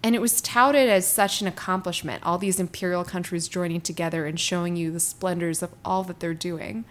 And 0.03 0.15
it 0.15 0.21
was 0.23 0.41
touted 0.41 0.89
as 0.89 1.07
such 1.07 1.43
an 1.43 1.47
accomplishment, 1.47 2.25
all 2.25 2.39
these 2.39 2.59
imperial 2.59 3.05
countries 3.05 3.49
joining 3.49 3.83
together 3.83 4.25
and 4.25 4.41
showing 4.41 4.77
you 4.77 4.91
the 4.91 4.99
splendors 4.99 5.63
of 5.63 5.75
all 5.85 6.03
that 6.05 6.21
they're 6.21 6.33
doing. 6.33 6.87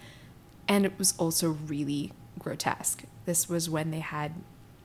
And 0.68 0.86
it 0.86 0.94
was 1.00 1.16
also 1.18 1.50
really 1.50 2.14
grotesque. 2.38 3.04
This 3.26 3.50
was 3.50 3.70
when 3.70 3.90
they 3.90 4.00
had 4.00 4.34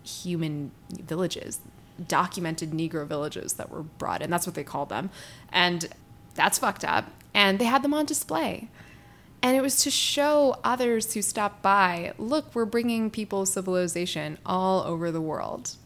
human 0.06 0.70
villages, 0.90 1.60
documented 2.06 2.70
Negro 2.70 3.06
villages 3.06 3.54
that 3.54 3.70
were 3.70 3.82
brought 3.82 4.22
in. 4.22 4.30
That's 4.30 4.46
what 4.46 4.54
they 4.54 4.64
called 4.64 4.88
them. 4.88 5.10
And 5.52 5.88
that's 6.34 6.58
fucked 6.58 6.84
up. 6.84 7.10
And 7.34 7.58
they 7.58 7.64
had 7.64 7.82
them 7.82 7.92
on 7.92 8.06
display. 8.06 8.68
And 9.42 9.56
it 9.56 9.60
was 9.60 9.76
to 9.82 9.90
show 9.90 10.56
others 10.64 11.14
who 11.14 11.22
stopped 11.22 11.62
by 11.62 12.14
look, 12.18 12.54
we're 12.54 12.64
bringing 12.64 13.10
people 13.10 13.46
civilization 13.46 14.38
all 14.46 14.82
over 14.82 15.10
the 15.10 15.20
world. 15.20 15.76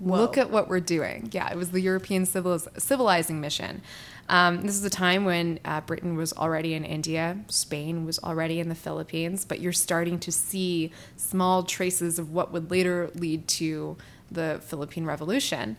Look 0.00 0.38
at 0.38 0.50
what 0.50 0.68
we're 0.68 0.80
doing. 0.80 1.30
Yeah, 1.32 1.50
it 1.50 1.56
was 1.56 1.72
the 1.72 1.80
European 1.80 2.24
civiliz- 2.24 2.80
civilizing 2.80 3.40
mission. 3.40 3.82
Um, 4.28 4.60
this 4.62 4.74
is 4.76 4.84
a 4.84 4.90
time 4.90 5.24
when 5.24 5.58
uh, 5.64 5.80
Britain 5.80 6.16
was 6.16 6.32
already 6.34 6.74
in 6.74 6.84
India, 6.84 7.38
Spain 7.48 8.04
was 8.04 8.18
already 8.18 8.60
in 8.60 8.68
the 8.68 8.74
Philippines, 8.74 9.44
but 9.44 9.60
you're 9.60 9.72
starting 9.72 10.18
to 10.20 10.30
see 10.30 10.92
small 11.16 11.62
traces 11.62 12.18
of 12.18 12.30
what 12.30 12.52
would 12.52 12.70
later 12.70 13.10
lead 13.14 13.48
to 13.48 13.96
the 14.30 14.60
Philippine 14.62 15.06
Revolution. 15.06 15.78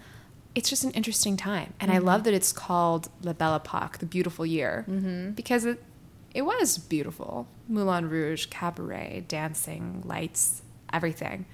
It's 0.56 0.68
just 0.68 0.84
an 0.84 0.92
interesting 0.92 1.38
time, 1.38 1.74
and 1.80 1.92
I 1.92 2.00
love 2.00 2.24
that 2.24 2.34
it's 2.34 2.52
called 2.52 3.10
La 3.22 3.34
Belle 3.34 3.56
Epoque, 3.56 4.00
the 4.00 4.08
beautiful 4.08 4.46
year, 4.46 4.84
because 5.36 5.64
it 5.66 5.84
it 6.34 6.42
was 6.44 6.78
beautiful. 6.78 7.48
Moulin 7.68 8.10
Rouge, 8.10 8.48
cabaret, 8.48 9.26
dancing, 9.28 10.02
lights, 10.06 10.64
everything 10.92 11.46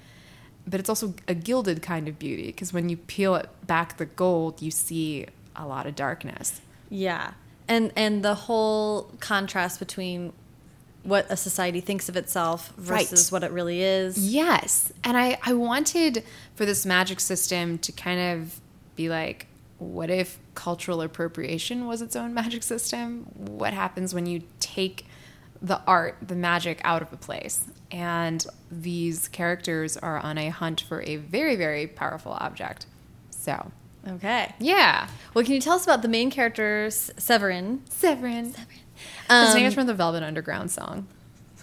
but 0.66 0.80
it's 0.80 0.88
also 0.88 1.14
a 1.28 1.34
gilded 1.34 1.80
kind 1.80 2.08
of 2.08 2.18
beauty 2.18 2.46
because 2.46 2.72
when 2.72 2.88
you 2.88 2.96
peel 2.96 3.36
it 3.36 3.48
back 3.66 3.96
the 3.98 4.06
gold, 4.06 4.60
you 4.60 4.70
see 4.70 5.26
a 5.54 5.66
lot 5.66 5.86
of 5.86 5.94
darkness. 5.94 6.60
Yeah. 6.88 7.32
And 7.68 7.92
and 7.96 8.24
the 8.24 8.34
whole 8.34 9.10
contrast 9.20 9.78
between 9.78 10.32
what 11.02 11.26
a 11.30 11.36
society 11.36 11.80
thinks 11.80 12.08
of 12.08 12.16
itself 12.16 12.72
versus 12.76 13.30
Right. 13.30 13.32
what 13.32 13.44
it 13.48 13.52
really 13.52 13.80
is. 13.82 14.18
Yes. 14.18 14.92
And 15.04 15.16
I, 15.16 15.38
I 15.44 15.52
wanted 15.52 16.24
for 16.56 16.66
this 16.66 16.84
magic 16.84 17.20
system 17.20 17.78
to 17.78 17.92
kind 17.92 18.40
of 18.40 18.60
be 18.96 19.08
like, 19.08 19.46
what 19.78 20.10
if 20.10 20.38
cultural 20.54 21.00
appropriation 21.02 21.86
was 21.86 22.02
its 22.02 22.16
own 22.16 22.34
magic 22.34 22.62
system? 22.64 23.26
What 23.34 23.72
happens 23.72 24.14
when 24.14 24.26
you 24.26 24.42
take 24.58 25.06
the 25.62 25.80
art, 25.86 26.16
the 26.26 26.34
magic 26.34 26.80
out 26.82 27.02
of 27.02 27.12
a 27.12 27.16
place? 27.16 27.66
And 27.92 28.44
these 28.68 29.28
characters 29.28 29.96
are 29.96 30.18
on 30.18 30.38
a 30.38 30.48
hunt 30.48 30.80
for 30.80 31.02
a 31.02 31.16
very, 31.16 31.54
very 31.54 31.86
powerful 31.86 32.32
object. 32.32 32.86
So, 33.30 33.70
Okay. 34.06 34.54
yeah. 34.60 35.08
Well, 35.34 35.44
can 35.44 35.54
you 35.54 35.60
tell 35.60 35.74
us 35.74 35.84
about 35.84 36.02
the 36.02 36.08
main 36.08 36.30
characters, 36.30 37.10
Severin? 37.16 37.82
Severin. 37.90 38.52
Severin. 38.52 38.78
Um, 39.28 39.54
name 39.54 39.66
is 39.66 39.74
from 39.74 39.86
the 39.86 39.94
Velvet 39.94 40.22
Underground 40.22 40.70
song. 40.70 41.06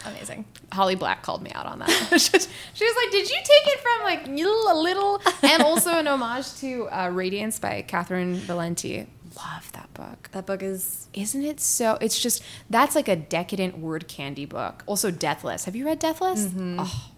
Amazing. 0.05 0.45
Holly 0.71 0.95
Black 0.95 1.23
called 1.23 1.41
me 1.41 1.51
out 1.53 1.65
on 1.65 1.79
that. 1.79 1.89
she 2.11 2.85
was 2.85 2.95
like, 2.95 3.11
"Did 3.11 3.29
you 3.29 3.37
take 3.37 3.73
it 3.73 3.79
from 3.79 4.03
like 4.03 4.27
a 4.27 4.73
little?" 4.75 5.21
And 5.41 5.63
also 5.63 5.91
an 5.91 6.07
homage 6.07 6.53
to 6.55 6.89
uh, 6.89 7.09
Radiance 7.09 7.59
by 7.59 7.83
Catherynne 7.87 8.37
Valente. 8.37 9.07
Love 9.37 9.71
that 9.71 9.93
book. 9.93 10.29
That 10.33 10.45
book 10.45 10.61
is 10.61 11.07
Isn't 11.13 11.43
it 11.43 11.59
so? 11.59 11.97
It's 12.01 12.21
just 12.21 12.43
that's 12.69 12.95
like 12.95 13.07
a 13.07 13.15
decadent 13.15 13.77
word 13.77 14.07
candy 14.07 14.45
book. 14.45 14.83
Also, 14.85 15.09
Deathless. 15.09 15.65
Have 15.65 15.75
you 15.75 15.85
read 15.85 15.99
Deathless? 15.99 16.49
Oh, 16.57 17.11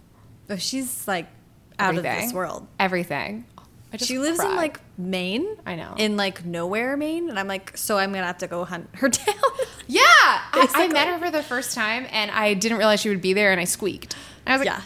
oh, 0.50 0.56
she's 0.58 1.08
like 1.08 1.28
out 1.80 1.98
of 1.98 2.04
this 2.04 2.34
world. 2.34 2.68
Everything. 2.80 3.46
She 4.02 4.20
lives 4.20 4.40
in 4.40 4.56
like 4.56 4.80
Maine. 4.98 5.48
I 5.66 5.76
know. 5.76 5.94
In 5.98 6.18
like 6.18 6.46
nowhere, 6.46 6.96
Maine, 6.98 7.30
and 7.30 7.40
I'm 7.40 7.48
like, 7.48 7.78
so 7.78 7.98
I'm 7.98 8.12
gonna 8.12 8.26
have 8.26 8.38
to 8.40 8.48
go 8.48 8.66
hunt 8.66 8.90
her 8.96 9.10
down. 9.10 9.36
yeah. 9.88 10.02
I, 10.06 10.68
I 10.74 10.88
met 10.88 11.08
her 11.08 11.20
for 11.20 11.32
the 11.32 11.44
first 11.44 11.74
time, 11.76 12.06
and 12.12 12.32
I 12.32 12.54
didn't 12.54 12.78
realize 12.78 13.02
she 13.02 13.10
would 13.10 13.22
be 13.22 13.34
there, 13.34 13.52
and 13.52 13.60
I 13.62 13.66
squeaked. 13.66 14.16
And 14.46 14.54
I 14.54 14.58
was 14.58 14.66
like, 14.68 14.78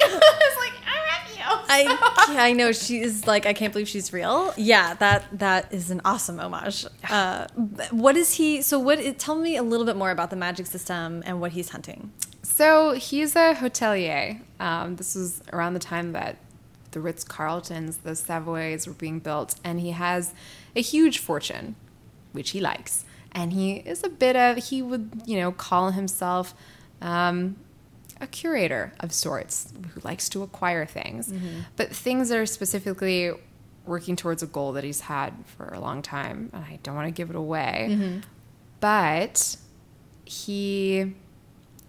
Yeah. 0.00 0.06
I 0.06 0.14
was 0.14 0.56
like, 0.58 0.72
I 0.86 0.94
you. 1.34 1.42
I 1.68 2.32
yeah, 2.32 2.42
I 2.42 2.52
know 2.52 2.72
she's 2.72 3.26
like 3.26 3.46
I 3.46 3.52
can't 3.52 3.72
believe 3.72 3.88
she's 3.88 4.12
real. 4.12 4.52
Yeah, 4.56 4.94
that 4.94 5.24
that 5.38 5.72
is 5.72 5.90
an 5.90 6.00
awesome 6.04 6.38
homage. 6.38 6.86
Uh, 7.08 7.46
what 7.90 8.16
is 8.16 8.34
he? 8.34 8.62
So 8.62 8.78
what? 8.78 9.18
Tell 9.18 9.34
me 9.34 9.56
a 9.56 9.62
little 9.62 9.86
bit 9.86 9.96
more 9.96 10.10
about 10.10 10.30
the 10.30 10.36
magic 10.36 10.66
system 10.66 11.22
and 11.26 11.40
what 11.40 11.52
he's 11.52 11.70
hunting. 11.70 12.12
So 12.42 12.92
he's 12.92 13.34
a 13.34 13.54
hotelier. 13.54 14.40
Um, 14.60 14.96
this 14.96 15.14
was 15.14 15.42
around 15.52 15.74
the 15.74 15.80
time 15.80 16.12
that 16.12 16.36
the 16.94 17.00
Ritz 17.00 17.24
Carltons, 17.24 17.98
the 17.98 18.16
Savoys 18.16 18.86
were 18.86 18.94
being 18.94 19.18
built, 19.18 19.56
and 19.62 19.78
he 19.80 19.90
has 19.90 20.32
a 20.74 20.80
huge 20.80 21.18
fortune, 21.18 21.76
which 22.32 22.50
he 22.50 22.60
likes. 22.60 23.04
And 23.32 23.52
he 23.52 23.74
is 23.78 24.02
a 24.02 24.08
bit 24.08 24.36
of, 24.36 24.56
he 24.56 24.80
would, 24.80 25.22
you 25.26 25.38
know, 25.38 25.52
call 25.52 25.90
himself 25.90 26.54
um, 27.02 27.56
a 28.20 28.26
curator 28.28 28.92
of 29.00 29.12
sorts 29.12 29.72
who 29.92 30.00
likes 30.04 30.28
to 30.30 30.42
acquire 30.42 30.86
things. 30.86 31.32
But 31.76 31.90
things 31.90 32.28
that 32.30 32.38
are 32.38 32.46
specifically 32.46 33.32
working 33.86 34.16
towards 34.16 34.42
a 34.42 34.46
goal 34.46 34.72
that 34.72 34.84
he's 34.84 35.00
had 35.00 35.34
for 35.44 35.66
a 35.66 35.80
long 35.80 36.00
time. 36.00 36.48
And 36.52 36.64
I 36.64 36.78
don't 36.82 36.94
want 36.94 37.08
to 37.08 37.12
give 37.12 37.28
it 37.28 37.36
away. 37.36 38.22
But 38.80 39.56
he 40.24 41.12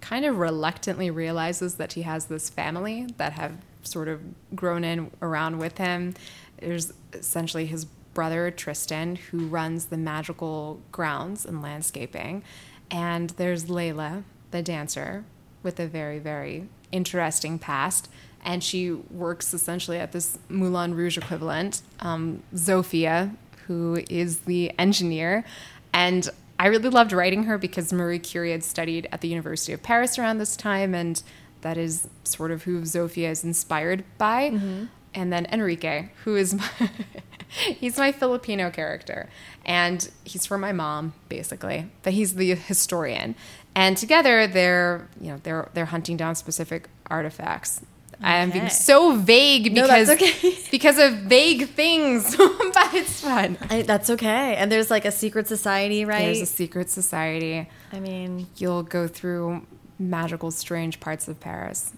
kind 0.01 0.25
of 0.25 0.37
reluctantly 0.37 1.09
realizes 1.09 1.75
that 1.75 1.93
he 1.93 2.01
has 2.01 2.25
this 2.25 2.49
family 2.49 3.07
that 3.17 3.33
have 3.33 3.57
sort 3.85 4.07
of 4.07 4.21
grown 4.55 4.83
in 4.83 5.11
around 5.21 5.59
with 5.59 5.77
him. 5.77 6.13
There's 6.59 6.93
essentially 7.13 7.65
his 7.65 7.85
brother 7.85 8.49
Tristan 8.49 9.17
who 9.17 9.47
runs 9.47 9.85
the 9.85 9.97
magical 9.97 10.81
grounds 10.91 11.45
and 11.45 11.61
landscaping, 11.61 12.43
and 12.89 13.31
there's 13.31 13.65
Layla, 13.65 14.23
the 14.51 14.61
dancer, 14.61 15.25
with 15.63 15.79
a 15.79 15.87
very 15.87 16.19
very 16.19 16.67
interesting 16.91 17.59
past. 17.59 18.09
And 18.43 18.63
she 18.63 18.91
works 18.91 19.53
essentially 19.55 19.97
at 19.97 20.11
this 20.11 20.37
Moulin 20.49 20.93
Rouge 20.93 21.17
equivalent. 21.17 21.81
Um, 21.99 22.43
Zofia, 22.53 23.35
who 23.65 24.03
is 24.07 24.41
the 24.41 24.71
engineer, 24.77 25.43
and 25.91 26.29
I 26.57 26.67
really 26.67 26.89
loved 26.89 27.11
writing 27.11 27.43
her 27.43 27.57
because 27.57 27.91
Marie 27.91 28.19
Curie 28.19 28.51
had 28.51 28.63
studied 28.63 29.09
at 29.11 29.21
the 29.21 29.27
University 29.27 29.73
of 29.73 29.83
Paris 29.83 30.17
around 30.17 30.37
this 30.37 30.55
time, 30.55 30.93
and 30.95 31.21
that 31.65 31.77
is 31.79 32.07
sort 32.23 32.51
of 32.51 32.61
who 32.61 32.81
Zofia 32.81 33.31
is 33.31 33.43
inspired 33.43 34.03
by. 34.19 34.51
Mm-hmm. 34.51 34.85
And 35.15 35.33
then 35.33 35.47
Enrique, 35.51 36.09
who 36.23 36.35
is 36.35 36.53
my 36.53 36.69
he's 37.47 37.97
my 37.97 38.11
Filipino 38.11 38.69
character, 38.69 39.29
and 39.65 40.07
he's 40.25 40.45
from 40.45 40.61
my 40.61 40.71
mom 40.71 41.13
basically, 41.27 41.89
but 42.03 42.13
he's 42.13 42.35
the 42.35 42.53
historian. 42.53 43.33
And 43.73 43.97
together, 43.97 44.45
they're 44.45 45.09
you 45.19 45.31
know 45.31 45.39
they're 45.41 45.69
they're 45.73 45.85
hunting 45.85 46.17
down 46.17 46.35
specific 46.35 46.87
artifacts. 47.07 47.81
I 48.21 48.37
am 48.37 48.51
being 48.51 48.69
so 48.69 49.15
vague 49.15 49.73
because 49.73 50.07
that's 50.07 50.21
okay. 50.21 50.57
because 50.71 50.99
of 50.99 51.13
vague 51.23 51.69
things, 51.69 52.37
but 52.37 52.93
it's 52.93 53.21
fun. 53.21 53.57
I, 53.69 53.81
that's 53.81 54.09
okay. 54.11 54.55
And 54.55 54.71
there's 54.71 54.91
like 54.91 55.05
a 55.05 55.11
secret 55.11 55.47
society, 55.47 56.05
right? 56.05 56.25
There's 56.25 56.41
a 56.41 56.45
secret 56.45 56.89
society. 56.91 57.67
I 57.91 57.99
mean, 57.99 58.47
You'll 58.55 58.83
go 58.83 59.07
through 59.07 59.65
magical, 59.99 60.51
strange 60.51 60.99
parts 60.99 61.27
of 61.27 61.39
Paris, 61.39 61.93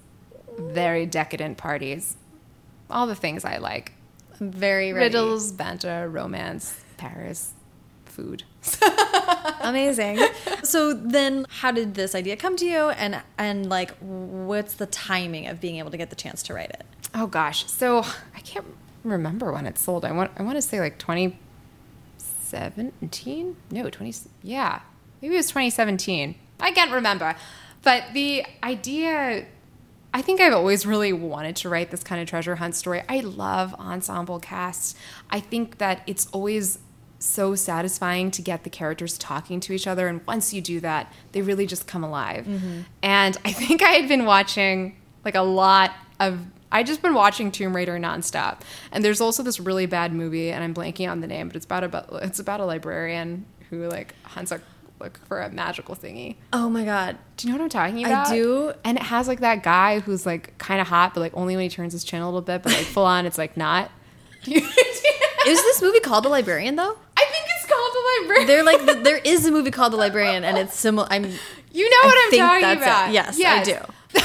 very 0.58 1.06
decadent 1.06 1.58
parties, 1.58 2.16
all 2.90 3.08
the 3.08 3.16
things 3.16 3.44
I 3.46 3.58
like. 3.58 3.94
I'm 4.40 4.52
very 4.52 4.94
ready. 4.94 5.06
Riddles, 5.06 5.52
banter, 5.52 6.10
romance, 6.10 6.80
Paris, 6.98 7.54
food. 8.06 8.44
Amazing. 9.62 10.20
so 10.64 10.94
then, 10.94 11.46
how 11.50 11.72
did 11.72 11.96
this 11.96 12.14
idea 12.16 12.38
come 12.38 12.56
to 12.58 12.66
you? 12.66 12.90
And 12.90 13.22
and 13.38 13.70
like, 13.70 13.92
what's 14.00 14.76
the 14.76 14.86
timing 14.86 15.48
of 15.48 15.60
being 15.60 15.78
able 15.78 15.92
to 15.92 15.98
get 15.98 16.10
the 16.10 16.16
chance 16.16 16.44
to 16.44 16.54
write 16.54 16.70
it? 16.72 16.86
Oh 17.14 17.28
gosh. 17.28 17.66
So 17.70 18.04
I 18.36 18.40
can't 18.42 18.66
remember 19.04 19.52
when 19.52 19.66
it 19.66 19.78
sold. 19.78 20.06
I 20.06 20.12
want 20.12 20.32
I 20.38 20.44
want 20.44 20.56
to 20.58 20.62
say 20.62 20.80
like 20.80 20.98
2017. 21.00 23.56
No, 23.72 23.90
20. 23.90 24.14
Yeah, 24.44 24.82
maybe 25.22 25.36
it 25.36 25.38
was 25.38 25.48
2017. 25.48 26.36
I 26.60 26.72
can't 26.72 26.92
remember. 26.92 27.36
But 27.88 28.12
the 28.12 28.46
idea, 28.64 29.46
I 30.14 30.22
think 30.22 30.42
I've 30.42 30.52
always 30.52 30.86
really 30.86 31.14
wanted 31.14 31.56
to 31.56 31.70
write 31.70 31.90
this 31.90 32.04
kind 32.04 32.22
of 32.22 32.28
treasure 32.28 32.58
hunt 32.58 32.76
story. 32.76 33.02
I 33.08 33.22
love 33.22 33.74
ensemble 33.76 34.42
casts. 34.42 34.94
I 35.30 35.40
think 35.40 35.78
that 35.78 36.02
it's 36.06 36.28
always 36.34 36.80
so 37.20 37.56
satisfying 37.56 38.30
to 38.32 38.42
get 38.42 38.66
the 38.66 38.70
characters 38.70 39.18
talking 39.18 39.62
to 39.62 39.72
each 39.72 39.88
other. 39.88 40.10
And 40.10 40.20
once 40.28 40.54
you 40.54 40.60
do 40.60 40.82
that, 40.82 41.14
they 41.32 41.42
really 41.42 41.66
just 41.66 41.88
come 41.88 42.04
alive. 42.04 42.46
Mm-hmm. 42.46 42.82
And 43.04 43.38
I 43.46 43.54
think 43.54 43.82
I 43.82 43.92
had 43.92 44.10
been 44.10 44.26
watching 44.26 44.98
like 45.24 45.36
a 45.36 45.42
lot 45.42 45.94
of. 46.20 46.42
I 46.70 46.84
just 46.84 47.02
been 47.02 47.14
watching 47.14 47.54
Tomb 47.54 47.74
Raider 47.74 47.98
nonstop, 47.98 48.64
and 48.92 49.02
there's 49.02 49.22
also 49.22 49.44
this 49.44 49.62
really 49.62 49.86
bad 49.86 50.12
movie, 50.12 50.52
and 50.52 50.62
I'm 50.62 50.74
blanking 50.74 51.10
on 51.10 51.22
the 51.22 51.28
name, 51.28 51.48
but 51.48 51.56
it's 51.56 51.64
about 51.64 51.86
a 51.86 52.18
it's 52.18 52.40
about 52.40 52.60
a 52.60 52.66
librarian 52.66 53.46
who 53.70 53.88
like 53.88 54.14
hunts 54.24 54.52
a 54.52 54.60
look 55.00 55.20
for 55.28 55.42
a 55.42 55.50
magical 55.50 55.96
thingy. 55.96 56.36
Oh 56.54 56.70
my 56.70 56.86
god. 56.86 57.18
Do 57.38 57.48
you 57.48 57.54
know 57.54 57.60
what 57.60 57.64
I'm 57.66 57.70
talking 57.70 58.06
about? 58.06 58.28
I 58.28 58.36
do. 58.36 58.74
And 58.84 58.98
it 58.98 59.04
has 59.04 59.28
like 59.28 59.40
that 59.42 59.64
guy 59.64 60.00
who's 60.00 60.26
like 60.26 60.58
kind 60.58 60.82
of 60.82 60.88
hot, 60.88 61.14
but 61.14 61.22
like 61.22 61.36
only 61.36 61.56
when 61.56 61.64
he 61.64 61.70
turns 61.70 61.94
his 61.94 62.04
chin 62.04 62.22
a 62.22 62.26
little 62.26 62.42
bit, 62.42 62.64
but 62.64 62.74
like 62.74 62.86
full 62.86 63.06
on, 63.06 63.26
it's 63.26 63.38
like 63.38 63.58
not. 63.58 63.92
is 64.46 64.64
this 65.46 65.82
movie 65.82 66.00
called 66.00 66.24
The 66.24 66.30
Librarian 66.30 66.76
though? 66.76 66.98
I 67.18 67.26
think 67.26 67.46
it's 67.56 67.66
called 67.66 67.92
The 67.94 68.22
Librarian. 68.22 68.48
They're 68.48 68.64
like 68.64 69.04
there 69.04 69.18
is 69.18 69.46
a 69.46 69.52
movie 69.52 69.72
called 69.72 69.94
The 69.94 69.98
Librarian, 69.98 70.44
and 70.44 70.58
it's 70.58 70.78
similar. 70.78 71.08
I'm. 71.10 71.26
You 71.72 71.90
know 71.90 72.08
what 72.08 72.16
I 72.16 72.30
am 72.32 72.62
talking 72.62 72.82
about? 72.82 73.10
It. 73.10 73.14
Yes, 73.14 73.38
yes, 73.38 73.68
I 73.68 73.72
do. 73.72 73.78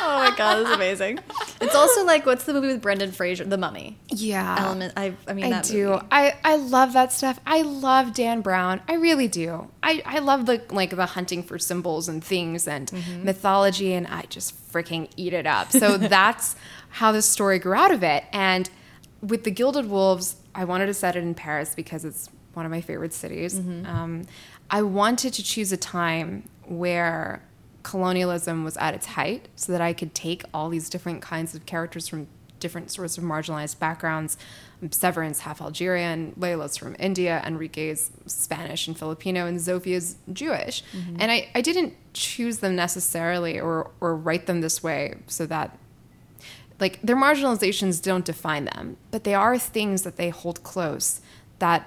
oh 0.00 0.28
my 0.30 0.34
god, 0.36 0.56
this 0.56 0.68
is 0.68 0.74
amazing. 0.74 1.18
It's 1.62 1.74
also 1.74 2.04
like 2.04 2.26
what's 2.26 2.44
the 2.44 2.52
movie 2.52 2.68
with 2.68 2.82
Brendan 2.82 3.12
Fraser, 3.12 3.44
The 3.44 3.58
Mummy? 3.58 3.98
Yeah, 4.08 4.56
Element. 4.58 4.92
I, 4.96 5.14
I 5.26 5.32
mean, 5.32 5.52
I 5.52 5.62
do. 5.62 5.90
Movie. 5.90 6.06
I 6.10 6.34
I 6.44 6.56
love 6.56 6.92
that 6.92 7.12
stuff. 7.12 7.40
I 7.46 7.62
love 7.62 8.14
Dan 8.14 8.40
Brown. 8.40 8.82
I 8.88 8.94
really 8.94 9.28
do. 9.28 9.70
I 9.82 10.02
I 10.04 10.18
love 10.18 10.46
the 10.46 10.62
like 10.70 10.90
the 10.90 11.06
hunting 11.06 11.42
for 11.42 11.58
symbols 11.58 12.08
and 12.08 12.22
things 12.22 12.68
and 12.68 12.88
mm-hmm. 12.88 13.24
mythology, 13.24 13.92
and 13.94 14.06
I 14.06 14.22
just 14.22 14.72
freaking 14.72 15.08
eat 15.16 15.32
it 15.32 15.46
up. 15.46 15.70
So 15.72 15.96
that's 15.98 16.56
how 16.90 17.12
this 17.12 17.26
story 17.26 17.58
grew 17.58 17.74
out 17.74 17.90
of 17.90 18.02
it. 18.02 18.24
And 18.32 18.68
with 19.20 19.44
the 19.44 19.50
Gilded 19.50 19.88
Wolves, 19.88 20.36
I 20.54 20.64
wanted 20.64 20.86
to 20.86 20.94
set 20.94 21.16
it 21.16 21.22
in 21.22 21.34
Paris 21.34 21.74
because 21.74 22.04
it's 22.04 22.28
one 22.54 22.66
of 22.66 22.70
my 22.70 22.80
favorite 22.80 23.12
cities. 23.12 23.58
Mm-hmm. 23.58 23.86
Um, 23.86 24.22
I 24.70 24.82
wanted 24.82 25.32
to 25.34 25.42
choose 25.42 25.72
a 25.72 25.76
time 25.76 26.48
where 26.66 27.42
colonialism 27.82 28.64
was 28.64 28.76
at 28.76 28.94
its 28.94 29.06
height 29.06 29.48
so 29.56 29.72
that 29.72 29.80
I 29.80 29.92
could 29.92 30.14
take 30.14 30.44
all 30.54 30.68
these 30.68 30.88
different 30.88 31.22
kinds 31.22 31.54
of 31.54 31.66
characters 31.66 32.08
from 32.08 32.28
different 32.60 32.90
sorts 32.90 33.18
of 33.18 33.24
marginalized 33.24 33.78
backgrounds. 33.78 34.36
Severin's 34.90 35.40
half 35.40 35.60
Algerian, 35.60 36.32
Layla's 36.38 36.76
from 36.76 36.96
India, 36.98 37.42
Enrique's 37.44 38.10
Spanish 38.26 38.86
and 38.86 38.96
Filipino, 38.96 39.46
and 39.46 39.58
Zofia's 39.58 40.16
Jewish. 40.32 40.82
Mm-hmm. 40.96 41.16
And 41.20 41.30
I, 41.30 41.50
I 41.54 41.60
didn't 41.60 41.94
choose 42.14 42.58
them 42.58 42.76
necessarily 42.76 43.60
or, 43.60 43.90
or 44.00 44.16
write 44.16 44.46
them 44.46 44.60
this 44.60 44.82
way 44.82 45.16
so 45.26 45.44
that 45.46 45.76
like 46.80 47.00
their 47.02 47.16
marginalizations 47.16 48.02
don't 48.02 48.24
define 48.24 48.64
them, 48.64 48.96
but 49.10 49.24
they 49.24 49.34
are 49.34 49.58
things 49.58 50.02
that 50.02 50.16
they 50.16 50.30
hold 50.30 50.62
close 50.62 51.20
that 51.58 51.86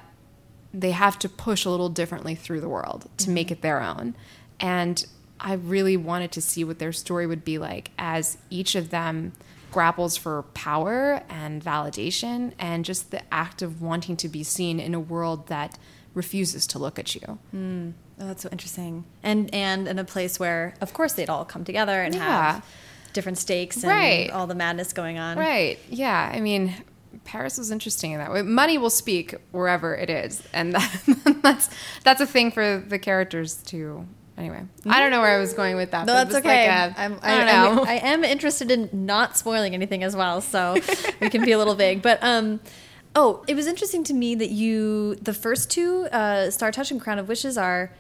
they 0.74 0.92
have 0.92 1.20
to 1.20 1.30
push 1.30 1.66
a 1.66 1.70
little 1.70 1.90
differently 1.90 2.36
through 2.36 2.62
the 2.62 2.70
world 2.70 3.10
to 3.18 3.26
mm-hmm. 3.26 3.34
make 3.34 3.52
it 3.52 3.62
their 3.62 3.82
own. 3.82 4.16
And 4.60 5.06
I 5.40 5.54
really 5.54 5.98
wanted 5.98 6.32
to 6.34 6.42
see 6.42 6.64
what 6.64 6.80
their 6.80 6.94
story 6.94 7.28
would 7.28 7.44
be 7.44 7.58
like 7.58 7.92
as 7.98 8.38
each 8.50 8.76
of 8.76 8.90
them 8.90 9.34
grapples 9.72 10.16
for 10.16 10.44
power 10.54 11.22
and 11.30 11.62
validation 11.64 12.54
and 12.58 12.86
just 12.86 13.12
the 13.12 13.22
act 13.34 13.62
of 13.62 13.82
wanting 13.82 14.16
to 14.16 14.30
be 14.30 14.44
seen 14.44 14.80
in 14.80 14.94
a 14.94 15.00
world 15.00 15.48
that 15.48 15.78
refuses 16.14 16.66
to 16.68 16.80
look 16.80 16.98
at 16.98 17.14
you. 17.14 17.40
Mm. 17.54 17.94
Oh, 18.20 18.28
that's 18.28 18.44
so 18.44 18.50
interesting. 18.50 19.04
And 19.22 19.54
and 19.54 19.88
in 19.88 20.00
a 20.00 20.06
place 20.06 20.40
where, 20.40 20.76
of 20.80 20.94
course, 20.94 21.14
they'd 21.14 21.30
all 21.30 21.44
come 21.44 21.66
together 21.66 22.02
and 22.02 22.16
yeah. 22.16 22.54
have 22.54 22.66
different 23.12 23.38
stakes 23.38 23.84
and 23.84 23.92
right. 23.92 24.30
all 24.32 24.48
the 24.48 24.56
madness 24.56 24.94
going 24.94 25.18
on. 25.18 25.38
Right. 25.38 25.78
Yeah. 25.90 26.32
I 26.34 26.40
mean, 26.40 26.74
Paris 27.26 27.58
was 27.58 27.72
interesting 27.72 28.14
in 28.14 28.20
that 28.20 28.32
way. 28.32 28.42
Money 28.44 28.78
will 28.78 28.90
speak 28.90 29.36
wherever 29.52 29.96
it 29.96 30.10
is, 30.10 30.42
and 30.54 30.74
that, 30.74 31.42
that's 31.42 31.70
that's 32.04 32.22
a 32.22 32.28
thing 32.28 32.52
for 32.52 32.84
the 32.88 33.00
characters 33.00 33.56
to 33.64 34.06
anyway, 34.38 34.64
I 34.86 35.00
don't 35.00 35.12
know 35.12 35.22
where 35.22 35.36
I 35.36 35.40
was 35.40 35.54
going 35.54 35.76
with 35.76 35.92
that. 35.92 36.06
No, 36.06 36.14
that's 36.14 36.36
okay. 36.36 36.68
Like 36.68 36.98
a, 36.98 37.02
I'm, 37.02 37.20
I, 37.22 37.42
I, 37.42 37.68
I'm, 37.68 37.80
I 37.80 37.94
am 37.94 38.24
interested 38.24 38.72
in 38.72 38.90
not 38.92 39.38
spoiling 39.38 39.74
anything 39.74 40.04
as 40.04 40.16
well, 40.16 40.42
so 40.42 40.78
we 41.22 41.30
can 41.30 41.44
be 41.44 41.52
a 41.52 41.58
little 41.58 41.76
vague. 41.76 42.02
But 42.02 42.20
um, 42.22 42.60
oh, 43.16 43.44
it 43.48 43.56
was 43.56 43.68
interesting 43.68 44.04
to 44.06 44.14
me 44.14 44.36
that 44.36 44.50
you 44.50 45.16
the 45.16 45.34
first 45.34 45.70
two, 45.72 46.08
uh, 46.12 46.52
Star 46.52 46.72
Touch 46.72 46.92
and 46.92 47.02
Crown 47.02 47.20
of 47.20 47.28
Wishes, 47.28 47.58
are 47.58 47.92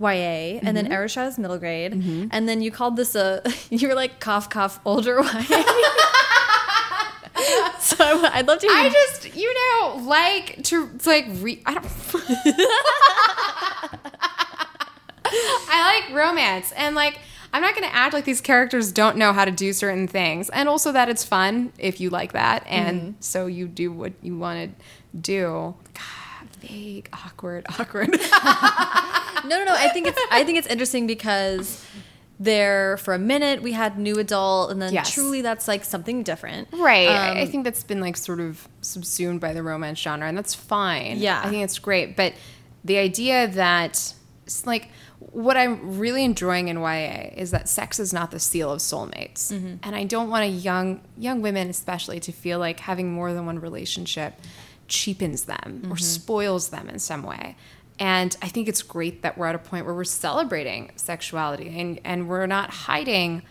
YA, 0.00 0.06
and 0.06 0.14
mm 0.14 0.58
-hmm. 0.58 0.74
then 0.74 0.86
mm-hmm. 0.86 1.28
Is 1.28 1.38
middle 1.38 1.58
grade, 1.58 1.94
mm 1.94 2.02
-hmm. 2.02 2.28
and 2.30 2.48
then 2.48 2.62
you 2.62 2.70
called 2.70 2.96
this 2.96 3.14
a 3.14 3.42
you 3.70 3.88
were 3.88 4.00
like 4.00 4.14
cough 4.20 4.48
cough 4.48 4.80
older 4.84 5.16
YA. 5.22 5.62
so 7.80 8.04
I'd 8.34 8.46
love 8.46 8.60
to. 8.60 8.66
I 8.66 8.90
just 8.90 9.36
you 9.36 9.50
know 9.60 9.96
like 10.16 10.62
to 10.62 10.76
like 11.10 11.26
re 11.42 11.62
I 11.66 11.74
don't. 11.74 11.86
I 15.68 16.00
like 16.00 16.16
romance 16.16 16.72
and 16.72 16.94
like 16.94 17.18
I'm 17.52 17.62
not 17.62 17.74
going 17.74 17.88
to 17.88 17.94
act 17.94 18.12
like 18.12 18.24
these 18.24 18.40
characters 18.40 18.92
don't 18.92 19.16
know 19.16 19.32
how 19.32 19.44
to 19.44 19.50
do 19.50 19.72
certain 19.72 20.08
things 20.08 20.50
and 20.50 20.68
also 20.68 20.92
that 20.92 21.08
it's 21.08 21.24
fun 21.24 21.72
if 21.78 22.00
you 22.00 22.10
like 22.10 22.32
that 22.32 22.64
and 22.66 23.00
mm-hmm. 23.00 23.10
so 23.20 23.46
you 23.46 23.66
do 23.66 23.90
what 23.92 24.12
you 24.22 24.36
want 24.36 24.78
to 24.78 24.84
do. 25.18 25.74
God, 25.94 26.50
vague, 26.60 27.08
awkward, 27.12 27.64
awkward. 27.78 28.10
no, 28.10 29.58
no, 29.58 29.64
no. 29.64 29.74
I 29.74 29.90
think 29.92 30.06
it's 30.06 30.20
I 30.30 30.44
think 30.44 30.58
it's 30.58 30.66
interesting 30.66 31.06
because 31.06 31.84
there 32.38 32.98
for 32.98 33.14
a 33.14 33.18
minute 33.18 33.62
we 33.62 33.72
had 33.72 33.98
new 33.98 34.18
adult 34.18 34.70
and 34.70 34.80
then 34.82 34.92
yes. 34.92 35.10
truly 35.10 35.40
that's 35.40 35.66
like 35.66 35.82
something 35.82 36.22
different 36.22 36.68
right 36.74 37.08
um, 37.08 37.36
i 37.38 37.46
think 37.46 37.64
that's 37.64 37.82
been 37.82 37.98
like 37.98 38.14
sort 38.14 38.40
of 38.40 38.68
subsumed 38.82 39.40
by 39.40 39.54
the 39.54 39.62
romance 39.62 39.98
genre 39.98 40.28
and 40.28 40.36
that's 40.36 40.54
fine 40.54 41.16
yeah 41.16 41.40
i 41.42 41.48
think 41.48 41.64
it's 41.64 41.78
great 41.78 42.14
but 42.14 42.34
the 42.84 42.98
idea 42.98 43.48
that 43.48 44.12
like 44.66 44.90
what 45.18 45.56
I'm 45.56 45.98
really 45.98 46.24
enjoying 46.24 46.68
in 46.68 46.78
YA 46.78 47.30
is 47.36 47.50
that 47.52 47.68
sex 47.68 47.98
is 47.98 48.12
not 48.12 48.30
the 48.30 48.38
seal 48.38 48.70
of 48.70 48.80
soulmates, 48.80 49.52
mm-hmm. 49.52 49.76
and 49.82 49.96
I 49.96 50.04
don't 50.04 50.30
want 50.30 50.44
a 50.44 50.48
young 50.48 51.00
young 51.16 51.42
women 51.42 51.68
especially 51.68 52.20
to 52.20 52.32
feel 52.32 52.58
like 52.58 52.80
having 52.80 53.12
more 53.12 53.32
than 53.32 53.46
one 53.46 53.58
relationship 53.58 54.34
cheapens 54.88 55.44
them 55.44 55.80
mm-hmm. 55.82 55.92
or 55.92 55.96
spoils 55.96 56.68
them 56.68 56.88
in 56.88 56.98
some 56.98 57.22
way. 57.22 57.56
And 57.98 58.36
I 58.42 58.48
think 58.48 58.68
it's 58.68 58.82
great 58.82 59.22
that 59.22 59.38
we're 59.38 59.46
at 59.46 59.54
a 59.54 59.58
point 59.58 59.86
where 59.86 59.94
we're 59.94 60.04
celebrating 60.04 60.92
sexuality 60.96 61.78
and, 61.78 62.00
and 62.04 62.28
we're 62.28 62.46
not 62.46 62.70
hiding 62.70 63.42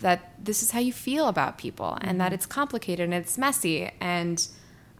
that 0.00 0.34
this 0.44 0.62
is 0.62 0.70
how 0.70 0.80
you 0.80 0.92
feel 0.92 1.28
about 1.28 1.56
people 1.56 1.86
mm-hmm. 1.86 2.08
and 2.08 2.20
that 2.20 2.26
mm-hmm. 2.26 2.34
it's 2.34 2.46
complicated 2.46 3.04
and 3.04 3.14
it's 3.14 3.38
messy. 3.38 3.90
And 4.00 4.46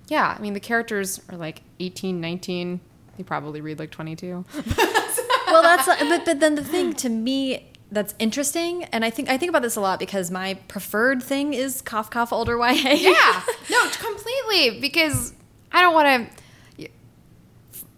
yeah, 0.09 0.35
I 0.37 0.41
mean, 0.41 0.55
the 0.55 0.61
characters 0.61 1.21
are 1.29 1.37
like 1.37 1.63
18, 1.79 2.21
19. 2.21 2.81
They 3.17 3.23
probably 3.23 3.61
read 3.61 3.79
like 3.79 3.91
22. 3.91 4.45
well, 5.47 5.63
that's 5.63 5.87
but 5.87 6.25
but 6.25 6.41
then 6.41 6.55
the 6.55 6.65
thing 6.65 6.93
to 6.95 7.09
me 7.09 7.71
that's 7.91 8.15
interesting, 8.19 8.85
and 8.85 9.05
I 9.05 9.11
think 9.11 9.29
I 9.29 9.39
think 9.39 9.51
about 9.51 9.63
this 9.63 9.77
a 9.77 9.81
lot 9.81 9.99
because 9.99 10.31
my 10.31 10.55
preferred 10.69 11.23
thing 11.23 11.55
is 11.55 11.81
cough 11.83 12.11
cough 12.11 12.33
older 12.33 12.57
YA. 12.59 12.75
Yeah, 12.75 13.43
no, 13.71 13.89
completely 13.91 14.81
because 14.81 15.33
I 15.73 15.83
don't 15.83 15.95
want 15.95 16.31
to. 16.31 16.89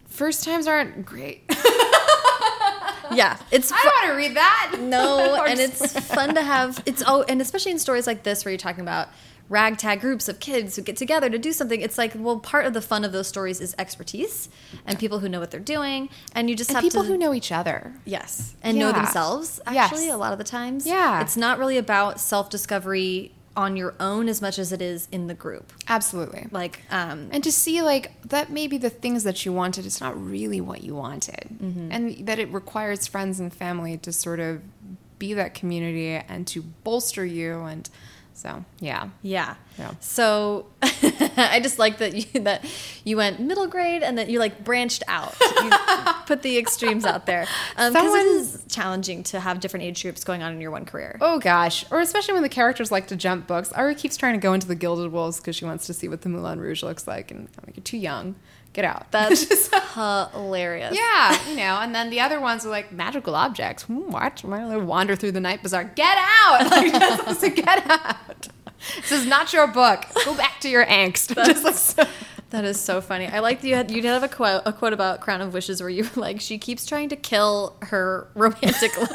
First 0.08 0.44
times 0.44 0.66
aren't 0.66 1.06
great. 1.06 1.44
yeah, 3.12 3.38
it's. 3.50 3.70
I 3.72 3.76
want 3.76 4.10
to 4.10 4.16
read 4.16 4.36
that. 4.36 4.76
No, 4.80 5.42
and 5.48 5.60
it's 5.60 5.98
fun 6.12 6.34
to 6.34 6.42
have. 6.42 6.82
It's 6.86 7.02
oh, 7.06 7.24
and 7.28 7.40
especially 7.40 7.72
in 7.72 7.78
stories 7.78 8.06
like 8.06 8.24
this 8.24 8.44
where 8.44 8.52
you're 8.52 8.58
talking 8.58 8.82
about 8.82 9.08
ragtag 9.48 10.00
groups 10.00 10.28
of 10.28 10.40
kids 10.40 10.76
who 10.76 10.82
get 10.82 10.96
together 10.96 11.30
to 11.30 11.38
do 11.38 11.52
something. 11.52 11.80
It's 11.80 11.98
like, 11.98 12.12
well, 12.14 12.38
part 12.38 12.66
of 12.66 12.74
the 12.74 12.82
fun 12.82 13.04
of 13.04 13.12
those 13.12 13.28
stories 13.28 13.60
is 13.60 13.74
expertise 13.78 14.48
and 14.86 14.98
people 14.98 15.20
who 15.20 15.28
know 15.28 15.40
what 15.40 15.50
they're 15.50 15.60
doing, 15.60 16.08
and 16.34 16.50
you 16.50 16.56
just 16.56 16.70
and 16.70 16.76
have 16.76 16.82
people 16.82 17.02
to, 17.02 17.08
who 17.08 17.16
know 17.16 17.34
each 17.34 17.52
other. 17.52 17.94
Yes, 18.04 18.54
and 18.62 18.76
yeah. 18.76 18.86
know 18.86 18.92
themselves. 18.92 19.60
Actually, 19.66 20.06
yes. 20.06 20.14
a 20.14 20.18
lot 20.18 20.32
of 20.32 20.38
the 20.38 20.44
times, 20.44 20.86
yeah, 20.86 21.20
it's 21.20 21.36
not 21.36 21.58
really 21.58 21.78
about 21.78 22.20
self 22.20 22.50
discovery 22.50 23.32
on 23.56 23.76
your 23.76 23.92
own 23.98 24.28
as 24.28 24.40
much 24.40 24.56
as 24.56 24.70
it 24.70 24.80
is 24.80 25.08
in 25.10 25.26
the 25.26 25.34
group. 25.34 25.72
Absolutely. 25.88 26.46
Like, 26.52 26.80
um, 26.92 27.28
and 27.32 27.42
to 27.42 27.50
see 27.50 27.82
like 27.82 28.12
that 28.28 28.50
maybe 28.50 28.78
the 28.78 28.88
things 28.88 29.24
that 29.24 29.44
you 29.44 29.52
wanted, 29.52 29.84
it's 29.84 30.00
not 30.00 30.16
really 30.16 30.60
what 30.60 30.84
you 30.84 30.94
wanted, 30.94 31.48
mm 31.60 31.74
-hmm. 31.74 31.94
and 31.94 32.26
that 32.26 32.38
it 32.38 32.48
requires 32.52 33.08
friends 33.08 33.40
and 33.40 33.52
family 33.52 33.98
to 33.98 34.12
sort 34.12 34.40
of 34.40 34.60
be 35.18 35.34
that 35.34 35.60
community 35.60 36.22
and 36.28 36.46
to 36.46 36.62
bolster 36.84 37.24
you 37.24 37.64
and 37.64 37.90
So 38.38 38.64
yeah. 38.78 39.08
Yeah. 39.22 39.56
Yeah. 39.78 39.94
So 39.98 40.66
I 40.82 41.58
just 41.60 41.78
like 41.80 41.98
that 41.98 42.14
you 42.14 42.40
that 42.42 42.64
you 43.04 43.16
went 43.16 43.40
middle 43.40 43.66
grade 43.66 44.04
and 44.04 44.16
that 44.16 44.30
you 44.30 44.38
like 44.38 44.62
branched 44.64 45.02
out. 45.08 45.34
You 45.40 45.70
put 46.26 46.42
the 46.42 46.56
extremes 46.56 47.04
out 47.04 47.26
there 47.26 47.46
um, 47.76 47.92
because 47.92 47.94
it 47.94 48.16
Someone- 48.18 48.26
is 48.40 48.64
challenging 48.68 49.22
to 49.24 49.40
have 49.40 49.58
different 49.58 49.84
age 49.86 50.00
groups 50.02 50.22
going 50.22 50.44
on 50.44 50.52
in 50.52 50.60
your 50.60 50.70
one 50.70 50.84
career. 50.84 51.18
Oh 51.20 51.40
gosh, 51.40 51.84
or 51.90 52.00
especially 52.00 52.34
when 52.34 52.44
the 52.44 52.48
characters 52.48 52.92
like 52.92 53.08
to 53.08 53.16
jump 53.16 53.48
books. 53.48 53.72
Aru 53.72 53.94
keeps 53.96 54.16
trying 54.16 54.34
to 54.34 54.40
go 54.40 54.52
into 54.52 54.68
the 54.68 54.76
Gilded 54.76 55.10
Wolves 55.10 55.38
because 55.38 55.56
she 55.56 55.64
wants 55.64 55.86
to 55.86 55.92
see 55.94 56.08
what 56.08 56.22
the 56.22 56.28
Moulin 56.28 56.60
Rouge 56.60 56.84
looks 56.84 57.08
like, 57.08 57.32
and 57.32 57.48
I'm 57.58 57.64
like, 57.66 57.76
you're 57.76 57.82
too 57.84 57.98
young. 57.98 58.36
Get 58.74 58.84
out. 58.84 59.08
That's 59.12 59.46
just 59.46 59.74
hilarious. 59.94 60.94
yeah, 60.96 61.48
you 61.48 61.56
know. 61.56 61.78
And 61.80 61.94
then 61.94 62.10
the 62.10 62.20
other 62.20 62.40
ones 62.40 62.64
are 62.64 62.70
like 62.70 62.92
magical 62.92 63.34
objects. 63.34 63.84
Hmm, 63.84 64.10
don't 64.10 64.70
they 64.70 64.76
wander 64.76 65.16
through 65.16 65.32
the 65.32 65.40
night 65.40 65.62
bazaar? 65.62 65.84
Get 65.84 66.16
out! 66.18 66.70
Like, 66.70 66.92
just 66.92 67.40
to 67.40 67.50
get 67.50 67.90
out. 67.90 68.48
This 68.96 69.10
is 69.12 69.26
not 69.26 69.52
your 69.52 69.66
book. 69.66 70.04
Go 70.24 70.34
back 70.36 70.60
to 70.60 70.68
your 70.68 70.84
angst. 70.86 71.34
Just 71.34 71.64
like 71.64 71.74
so- 71.74 72.04
That 72.50 72.64
is 72.64 72.80
so 72.80 73.00
funny. 73.00 73.26
I 73.26 73.40
like 73.40 73.60
that 73.62 73.66
you 73.68 73.74
had 73.74 73.90
you 73.90 74.00
did 74.00 74.08
have 74.08 74.22
a 74.22 74.28
quote 74.28 74.62
a 74.64 74.72
quote 74.72 74.92
about 74.92 75.20
Crown 75.20 75.40
of 75.40 75.52
Wishes 75.52 75.80
where 75.80 75.90
you 75.90 76.04
were 76.04 76.10
like 76.20 76.40
she 76.40 76.56
keeps 76.58 76.86
trying 76.86 77.08
to 77.10 77.16
kill 77.16 77.76
her 77.82 78.28
romantic 78.34 78.96
love 78.98 79.10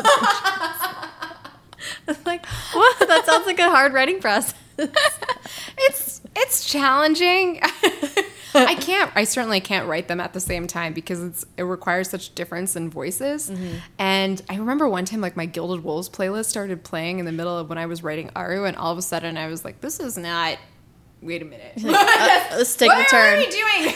like 2.26 2.45
what? 2.45 3.08
That 3.08 3.24
sounds 3.26 3.45
like 3.45 3.60
a 3.60 3.70
hard 3.70 3.93
writing 3.93 4.20
process. 4.20 4.54
it's 5.78 6.22
it's 6.36 6.66
challenging. 6.66 7.62
I 8.56 8.76
can't. 8.76 9.12
I 9.16 9.24
certainly 9.24 9.60
can't 9.60 9.88
write 9.88 10.08
them 10.08 10.20
at 10.20 10.34
the 10.34 10.39
same 10.39 10.68
time 10.68 10.93
because 10.93 11.24
it's 11.24 11.45
it 11.58 11.64
requires 11.64 12.10
such 12.10 12.36
difference 12.36 12.76
in 12.76 12.89
voices. 12.89 13.51
And 13.97 14.41
I 14.49 14.58
remember 14.58 14.88
one 14.88 15.06
time, 15.06 15.22
like 15.22 15.36
my 15.36 15.45
Gilded 15.45 15.84
Wolves 15.84 16.10
playlist 16.10 16.45
started 16.45 16.84
playing 16.84 17.20
in 17.20 17.26
the 17.26 17.32
middle 17.32 17.58
of 17.58 17.70
when 17.70 17.78
I 17.78 17.86
was 17.86 18.04
writing 18.04 18.30
Aru, 18.36 18.66
and 18.66 18.76
all 18.78 18.91
of 18.91 18.97
a 18.97 19.01
sudden 19.01 19.38
I 19.38 19.47
was 19.47 19.66
like, 19.66 19.82
"This 19.82 19.99
is 19.99 20.18
not." 20.18 20.58
Wait 21.22 21.41
a 21.41 21.45
minute. 21.45 21.74
Uh, 21.78 21.82
let's 22.58 22.76
take 22.76 22.89
what 22.89 23.10
the 23.10 23.16
are 23.16 23.36
turn. 23.36 23.39
we 23.39 23.49
doing? 23.49 23.93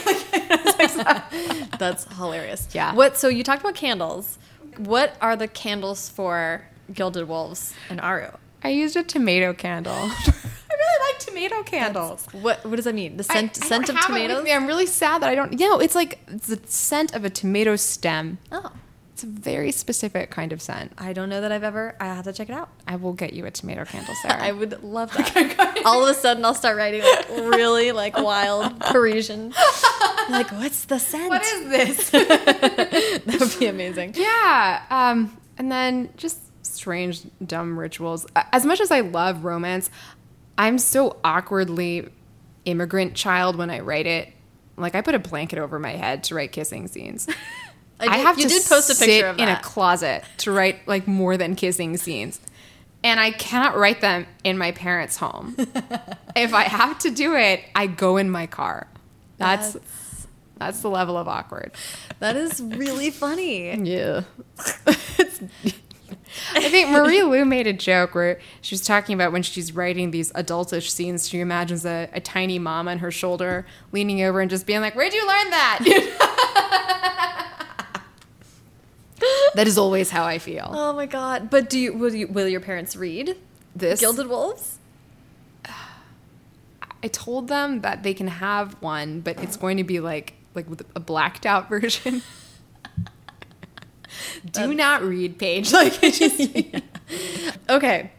That's 1.78 2.05
hilarious. 2.16 2.70
Yeah. 2.72 2.93
What? 2.93 3.18
So 3.18 3.28
you 3.28 3.43
talked 3.43 3.62
about 3.62 3.76
candles. 3.76 4.38
What 4.78 5.18
are 5.22 5.36
the 5.36 5.49
candles 5.49 6.08
for 6.08 6.66
Gilded 6.93 7.28
Wolves 7.28 7.74
and 7.89 7.99
Aru? 7.99 8.30
I 8.64 8.70
used 8.70 8.95
a 8.95 9.03
tomato 9.03 9.51
candle. 9.53 9.91
I 9.93 10.16
really 10.70 11.12
like 11.12 11.20
tomato 11.38 11.64
candles. 11.64 12.26
What? 12.34 12.66
What 12.66 12.76
does 12.76 12.86
that 12.86 12.96
mean? 12.96 13.18
The 13.18 13.24
scent 13.24 13.58
I 13.64 13.68
scent 13.68 13.90
of 13.90 13.96
don't 13.96 14.04
have 14.04 14.10
it 14.12 14.14
with 14.14 14.38
tomatoes. 14.38 14.52
I'm 14.56 14.68
really 14.68 14.86
sad 14.86 15.22
that 15.22 15.30
I 15.30 15.36
don't. 15.36 15.60
You 15.60 15.70
know, 15.70 15.80
it's 15.80 15.96
like 15.96 16.20
it's 16.28 16.48
the 16.48 16.60
scent 16.66 17.14
of 17.16 17.24
a 17.26 17.30
tomato 17.30 17.76
stem. 17.76 18.38
Oh, 18.52 18.72
It's 19.14 19.24
a 19.24 19.28
very 19.28 19.72
specific 19.72 20.30
kind 20.32 20.52
of 20.54 20.62
scent. 20.62 20.92
I 20.98 21.14
don't 21.14 21.30
know 21.30 21.42
that 21.42 21.52
I've 21.52 21.64
ever. 21.64 21.96
I 22.00 22.06
have 22.06 22.26
to 22.26 22.34
check 22.34 22.50
it 22.50 22.54
out. 22.54 22.70
I 22.88 22.96
will 22.98 23.14
get 23.14 23.34
you 23.34 23.46
a 23.46 23.52
tomato 23.52 23.86
candle, 23.86 24.14
Sarah. 24.22 24.42
I 24.44 24.52
would 24.52 24.84
love 24.84 25.12
that. 25.18 25.82
All 25.86 26.04
of 26.04 26.10
a 26.10 26.14
sudden, 26.20 26.44
I'll 26.46 26.54
start 26.54 26.78
writing 26.78 27.02
like 27.02 27.30
really 27.30 27.92
like 27.92 28.18
wild 28.18 28.80
Parisian. 28.92 29.54
Like, 30.30 30.52
what's 30.52 30.86
the 30.86 31.00
scent? 31.00 31.30
what 31.30 31.42
is 31.44 31.70
this? 31.70 32.10
that 32.12 33.38
would 33.40 33.60
be 33.60 33.68
amazing. 33.68 34.14
yeah. 34.16 34.84
Um, 34.90 35.38
and 35.58 35.72
then 35.72 36.10
just 36.18 36.40
strange, 36.66 37.22
dumb 37.46 37.80
rituals. 37.80 38.28
As 38.36 38.66
much 38.66 38.80
as 38.82 38.92
I 38.92 39.00
love 39.00 39.44
romance, 39.46 39.90
I'm 40.58 40.78
so 40.78 41.18
awkwardly 41.24 42.10
immigrant 42.66 43.16
child 43.16 43.55
when 43.55 43.70
I 43.70 43.80
write 43.80 44.08
it. 44.08 44.34
Like 44.76 44.95
I 44.95 45.01
put 45.01 45.16
a 45.16 45.20
blanket 45.20 45.60
over 45.60 45.80
my 45.80 45.91
head 45.91 46.24
to 46.26 46.36
write 46.36 46.51
kissing 46.51 46.88
scenes. 46.88 47.28
I, 47.99 48.05
I, 48.05 48.18
did- 48.18 48.26
have 48.26 48.38
you 48.39 48.43
to 48.43 48.49
did 48.49 48.66
post 48.66 48.89
a 48.89 48.95
sit 48.95 49.08
picture 49.08 49.28
of 49.28 49.39
in 49.39 49.47
a 49.49 49.60
closet 49.62 50.24
to 50.39 50.51
write 50.51 50.88
like 50.88 51.08
more 51.08 51.38
than 51.38 51.55
kissing 51.55 51.97
scenes. 51.97 52.39
And 53.03 53.20
I 53.20 53.32
cannot 53.32 53.78
write 53.78 54.01
them 54.01 54.26
in 54.43 54.58
my 54.58 54.72
parents' 54.72 55.18
home. 55.18 55.55
if 56.36 56.53
I 56.53 56.64
have 56.64 56.99
to 56.99 57.12
do 57.12 57.36
it, 57.36 57.62
I 57.76 57.88
go 57.88 58.18
in 58.18 58.30
my 58.30 58.47
car. 58.47 58.88
That's 59.38 59.78
that's, 60.58 60.82
the 60.82 60.89
level 60.89 61.18
of 61.18 61.28
awkward. 61.28 61.72
that 62.20 62.36
is 62.36 62.60
really 62.62 63.12
funny. 63.12 63.76
Yeah. 63.84 64.24
I 66.54 66.70
think 66.70 66.90
Marie 66.90 67.24
Lu 67.24 67.46
made 67.46 67.68
a 67.68 67.74
joke 67.74 68.16
where 68.16 68.40
she 68.62 68.74
was 68.74 68.82
talking 68.82 69.14
about 69.14 69.32
when 69.32 69.44
she's 69.44 69.74
writing 69.74 70.12
these 70.12 70.32
adultish 70.34 70.90
scenes, 70.90 71.28
she 71.30 71.40
imagines 71.40 71.86
a, 71.86 72.10
a 72.14 72.20
tiny 72.20 72.60
mom 72.60 72.88
on 72.88 73.00
her 73.00 73.12
shoulder 73.12 73.66
leaning 73.92 74.22
over 74.22 74.40
and 74.40 74.50
just 74.50 74.66
being 74.66 74.82
like, 74.82 74.96
Where'd 74.96 75.14
you 75.14 75.28
learn 75.28 75.50
that? 75.50 75.80
that 79.56 79.68
is 79.68 79.78
always 79.78 80.10
how 80.10 80.26
I 80.26 80.38
feel. 80.38 80.70
Oh 80.72 80.94
my 80.94 81.06
god! 81.06 81.50
But 81.50 81.70
do 81.70 81.80
you 81.80 81.94
will 81.94 82.14
you 82.14 82.28
will 82.28 82.48
your 82.48 82.62
parents 82.62 82.96
read 82.96 83.38
This 83.76 84.00
Gilded 84.00 84.28
Wolves? 84.28 84.78
I 87.04 87.08
told 87.08 87.48
them 87.48 87.82
that 87.82 88.04
they 88.04 88.14
can 88.14 88.28
have 88.28 88.82
one, 88.82 89.22
but 89.22 89.42
it's 89.42 89.58
going 89.58 89.78
to 89.78 89.84
be 89.84 90.00
like 90.00 90.34
like 90.54 90.70
with 90.70 90.86
a 90.96 91.00
blacked 91.00 91.46
out 91.46 91.70
version. 91.70 92.22
Do 94.51 94.74
not 94.74 95.01
read 95.03 95.38
page 95.38 95.72
like 95.80 95.99
just 96.01 96.39
Okay, 97.70 98.11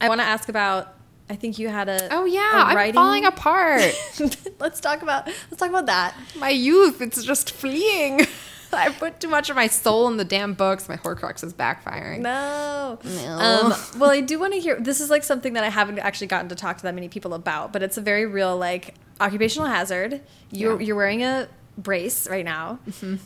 I 0.00 0.08
want 0.08 0.20
to 0.20 0.26
ask 0.26 0.48
about. 0.48 0.94
I 1.28 1.36
think 1.36 1.58
you 1.60 1.68
had 1.68 1.88
a. 1.88 2.08
Oh 2.12 2.24
yeah, 2.24 2.50
I'm 2.52 2.76
writing- 2.76 2.94
falling 2.94 3.24
apart. 3.24 3.82
let's 4.58 4.80
talk 4.80 5.02
about 5.02 5.26
let's 5.26 5.56
talk 5.58 5.68
about 5.68 5.86
that. 5.86 6.14
my 6.36 6.48
youth, 6.50 7.00
it's 7.00 7.22
just 7.22 7.52
fleeing. 7.52 8.26
I 8.72 8.90
put 8.90 9.18
too 9.20 9.26
much 9.28 9.50
of 9.50 9.56
my 9.56 9.66
soul 9.66 10.06
in 10.08 10.16
the 10.16 10.24
damn 10.24 10.54
books. 10.54 10.88
My 10.88 10.96
Horcrux 10.96 11.42
is 11.42 11.52
backfiring. 11.52 12.20
No. 12.20 12.98
No. 13.04 13.38
Um, 13.38 13.74
well, 14.00 14.10
I 14.10 14.20
do 14.20 14.38
want 14.38 14.52
to 14.54 14.60
hear. 14.60 14.78
This 14.78 15.00
is 15.00 15.10
like 15.10 15.24
something 15.24 15.54
that 15.54 15.64
I 15.64 15.68
haven't 15.70 15.98
actually 15.98 16.28
gotten 16.28 16.48
to 16.50 16.54
talk 16.54 16.76
to 16.78 16.82
that 16.84 16.94
many 16.94 17.08
people 17.08 17.34
about, 17.34 17.72
but 17.72 17.82
it's 17.82 17.96
a 17.96 18.00
very 18.00 18.26
real 18.26 18.56
like 18.56 18.94
occupational 19.20 19.66
hazard. 19.68 20.20
You're 20.50 20.80
Yeah. 20.80 20.86
you're 20.86 20.96
wearing 20.96 21.22
a 21.24 21.48
brace 21.82 22.28
right 22.28 22.44
now. 22.44 22.78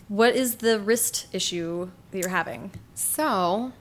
What 0.08 0.34
is 0.34 0.56
the 0.56 0.80
wrist 0.80 1.26
issue 1.32 1.90
that 2.10 2.18
you're 2.18 2.28
having? 2.28 2.70
So, 2.94 3.72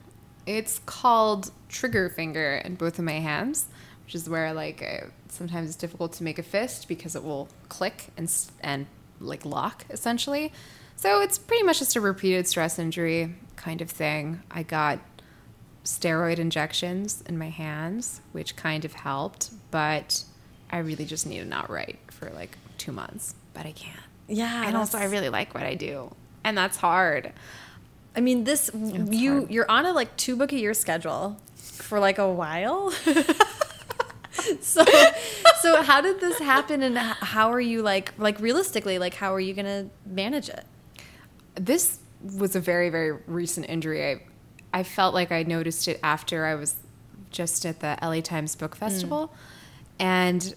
it's 0.46 0.80
called 0.80 1.50
trigger 1.68 2.08
finger 2.08 2.56
in 2.64 2.74
both 2.74 2.98
of 2.98 3.04
my 3.04 3.20
hands, 3.20 3.66
which 4.04 4.14
is 4.14 4.28
where 4.28 4.52
like 4.52 4.82
uh, 4.82 5.06
sometimes 5.28 5.68
it's 5.68 5.76
difficult 5.76 6.12
to 6.14 6.24
make 6.24 6.38
a 6.38 6.42
fist 6.42 6.88
because 6.88 7.16
it 7.16 7.24
will 7.24 7.48
click 7.68 8.08
and 8.16 8.30
and 8.60 8.86
like 9.20 9.44
lock 9.44 9.84
essentially. 9.90 10.52
So 10.96 11.20
it's 11.20 11.38
pretty 11.38 11.64
much 11.64 11.80
just 11.80 11.96
a 11.96 12.00
repeated 12.00 12.46
stress 12.46 12.78
injury 12.78 13.34
kind 13.56 13.80
of 13.80 13.90
thing. 13.90 14.42
I 14.50 14.62
got 14.62 15.00
steroid 15.84 16.38
injections 16.38 17.22
in 17.26 17.36
my 17.36 17.50
hands, 17.50 18.20
which 18.32 18.56
kind 18.56 18.84
of 18.84 18.92
helped, 18.92 19.50
but 19.70 20.24
I 20.70 20.78
really 20.78 21.04
just 21.04 21.26
need 21.26 21.40
to 21.40 21.44
not 21.44 21.70
write 21.70 21.98
for 22.10 22.30
like 22.30 22.56
two 22.78 22.92
months, 22.92 23.34
but 23.52 23.66
I 23.66 23.72
can't. 23.72 23.98
Yeah, 24.28 24.66
And 24.66 24.76
also, 24.76 24.98
I 24.98 25.04
really 25.04 25.28
like 25.28 25.54
what 25.54 25.64
I 25.64 25.74
do, 25.74 26.14
and 26.44 26.56
that's 26.56 26.76
hard. 26.76 27.32
I 28.16 28.20
mean, 28.20 28.44
this 28.44 28.70
you 28.74 29.32
hard. 29.32 29.50
you're 29.50 29.70
on 29.70 29.86
a 29.86 29.92
like 29.92 30.16
two 30.16 30.36
book 30.36 30.52
a 30.52 30.58
year 30.58 30.74
schedule 30.74 31.36
for 31.56 31.98
like 31.98 32.18
a 32.18 32.30
while. 32.30 32.90
so 34.60 34.84
so 35.60 35.82
how 35.82 36.00
did 36.00 36.20
this 36.20 36.38
happen 36.38 36.82
and 36.82 36.96
how 36.98 37.52
are 37.52 37.60
you 37.60 37.82
like 37.82 38.12
like 38.18 38.38
realistically 38.40 38.98
like 38.98 39.14
how 39.14 39.32
are 39.32 39.40
you 39.40 39.54
going 39.54 39.64
to 39.64 39.88
manage 40.06 40.48
it? 40.48 40.64
this 41.54 41.98
was 42.22 42.56
a 42.56 42.60
very 42.60 42.90
very 42.90 43.12
recent 43.26 43.68
injury 43.68 44.10
i 44.10 44.22
i 44.72 44.82
felt 44.82 45.14
like 45.14 45.30
i 45.30 45.42
noticed 45.42 45.88
it 45.88 46.00
after 46.02 46.46
i 46.46 46.54
was 46.54 46.76
just 47.30 47.66
at 47.66 47.80
the 47.80 47.98
la 48.02 48.20
times 48.20 48.56
book 48.56 48.74
mm. 48.74 48.78
festival 48.78 49.32
and 49.98 50.54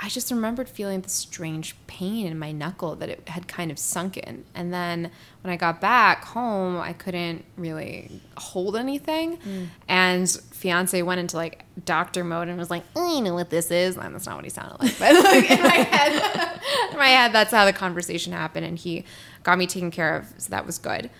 i 0.00 0.08
just 0.08 0.30
remembered 0.30 0.68
feeling 0.68 1.00
this 1.02 1.12
strange 1.12 1.76
pain 1.86 2.26
in 2.26 2.38
my 2.38 2.50
knuckle 2.50 2.96
that 2.96 3.08
it 3.08 3.28
had 3.28 3.46
kind 3.46 3.70
of 3.70 3.78
sunken 3.78 4.44
and 4.54 4.72
then 4.72 5.10
when 5.42 5.52
i 5.52 5.56
got 5.56 5.80
back 5.80 6.24
home 6.24 6.76
i 6.80 6.92
couldn't 6.92 7.44
really 7.56 8.20
hold 8.40 8.76
anything. 8.76 9.36
Mm. 9.38 9.68
And 9.86 10.30
fiance 10.30 11.00
went 11.02 11.20
into 11.20 11.36
like 11.36 11.64
doctor 11.84 12.24
mode 12.24 12.48
and 12.48 12.58
was 12.58 12.70
like 12.70 12.82
oh, 12.96 13.18
i 13.18 13.20
know 13.20 13.34
what 13.34 13.50
this 13.50 13.70
is? 13.70 13.96
And 13.96 14.14
that's 14.14 14.26
not 14.26 14.36
what 14.36 14.44
he 14.44 14.50
sounded 14.50 14.80
like 14.80 14.98
but 14.98 15.14
like 15.14 15.50
in 15.50 15.62
my 15.62 15.76
head 15.76 16.12
in 16.92 16.98
my 16.98 17.08
head 17.08 17.32
that's 17.32 17.50
how 17.50 17.64
the 17.64 17.72
conversation 17.72 18.32
happened. 18.32 18.66
And 18.66 18.78
he 18.78 19.04
got 19.42 19.58
me 19.58 19.66
taken 19.66 19.90
care 19.90 20.16
of 20.16 20.32
so 20.38 20.50
that 20.50 20.66
was 20.66 20.78
good. 20.78 21.10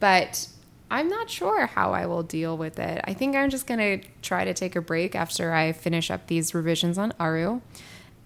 But 0.00 0.48
i'm 0.90 1.08
not 1.08 1.28
sure 1.28 1.66
how 1.66 1.92
i 1.92 2.06
will 2.06 2.22
deal 2.22 2.56
with 2.56 2.78
it. 2.78 3.00
I 3.04 3.12
think 3.12 3.36
i'm 3.36 3.50
just 3.50 3.66
going 3.66 4.00
to 4.00 4.08
try 4.22 4.44
to 4.44 4.54
take 4.54 4.76
a 4.76 4.80
break 4.80 5.14
after 5.14 5.52
i 5.52 5.72
finish 5.72 6.10
up 6.10 6.28
these 6.28 6.54
revisions 6.54 6.96
on 6.96 7.12
aru 7.18 7.60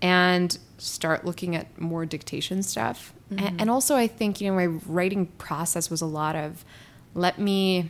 and 0.03 0.59
start 0.79 1.25
looking 1.25 1.57
at 1.57 1.81
more 1.81 2.05
dictation 2.05 2.63
stuff 2.63 3.15
and, 3.31 3.41
mm-hmm. 3.41 3.57
and 3.61 3.71
also 3.71 3.97
i 3.97 4.07
think 4.07 4.41
you 4.41 4.51
know 4.51 4.57
my 4.57 4.67
writing 4.67 5.27
process 5.39 5.89
was 5.89 6.01
a 6.01 6.07
lot 6.07 6.37
of 6.37 6.65
let 7.15 7.39
me 7.39 7.89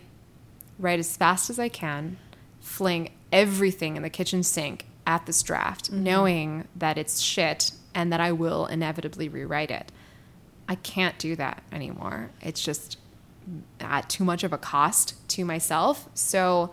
write 0.79 0.99
as 0.99 1.17
fast 1.17 1.51
as 1.51 1.59
i 1.59 1.69
can 1.69 2.17
fling 2.61 3.11
everything 3.33 3.97
in 3.97 4.03
the 4.03 4.11
kitchen 4.11 4.43
sink 4.43 4.87
at 5.07 5.27
this 5.27 5.43
draft 5.43 5.91
mm-hmm. 5.91 6.03
knowing 6.03 6.69
that 6.77 6.99
it's 6.99 7.21
shit 7.21 7.73
and 7.95 8.13
that 8.13 8.21
i 8.21 8.31
will 8.31 8.67
inevitably 8.67 9.29
rewrite 9.29 9.71
it 9.71 9.91
I 10.69 10.77
can't 10.77 11.19
do 11.19 11.37
that 11.37 11.63
anymore. 11.73 12.31
It's 12.41 12.63
just 12.63 12.99
mm, 13.49 13.61
at 13.81 14.09
too 14.09 14.25
much 14.25 14.45
of 14.45 14.53
a 14.53 14.59
cost 14.59 15.15
to 15.29 15.45
myself. 15.45 16.09
So 16.15 16.73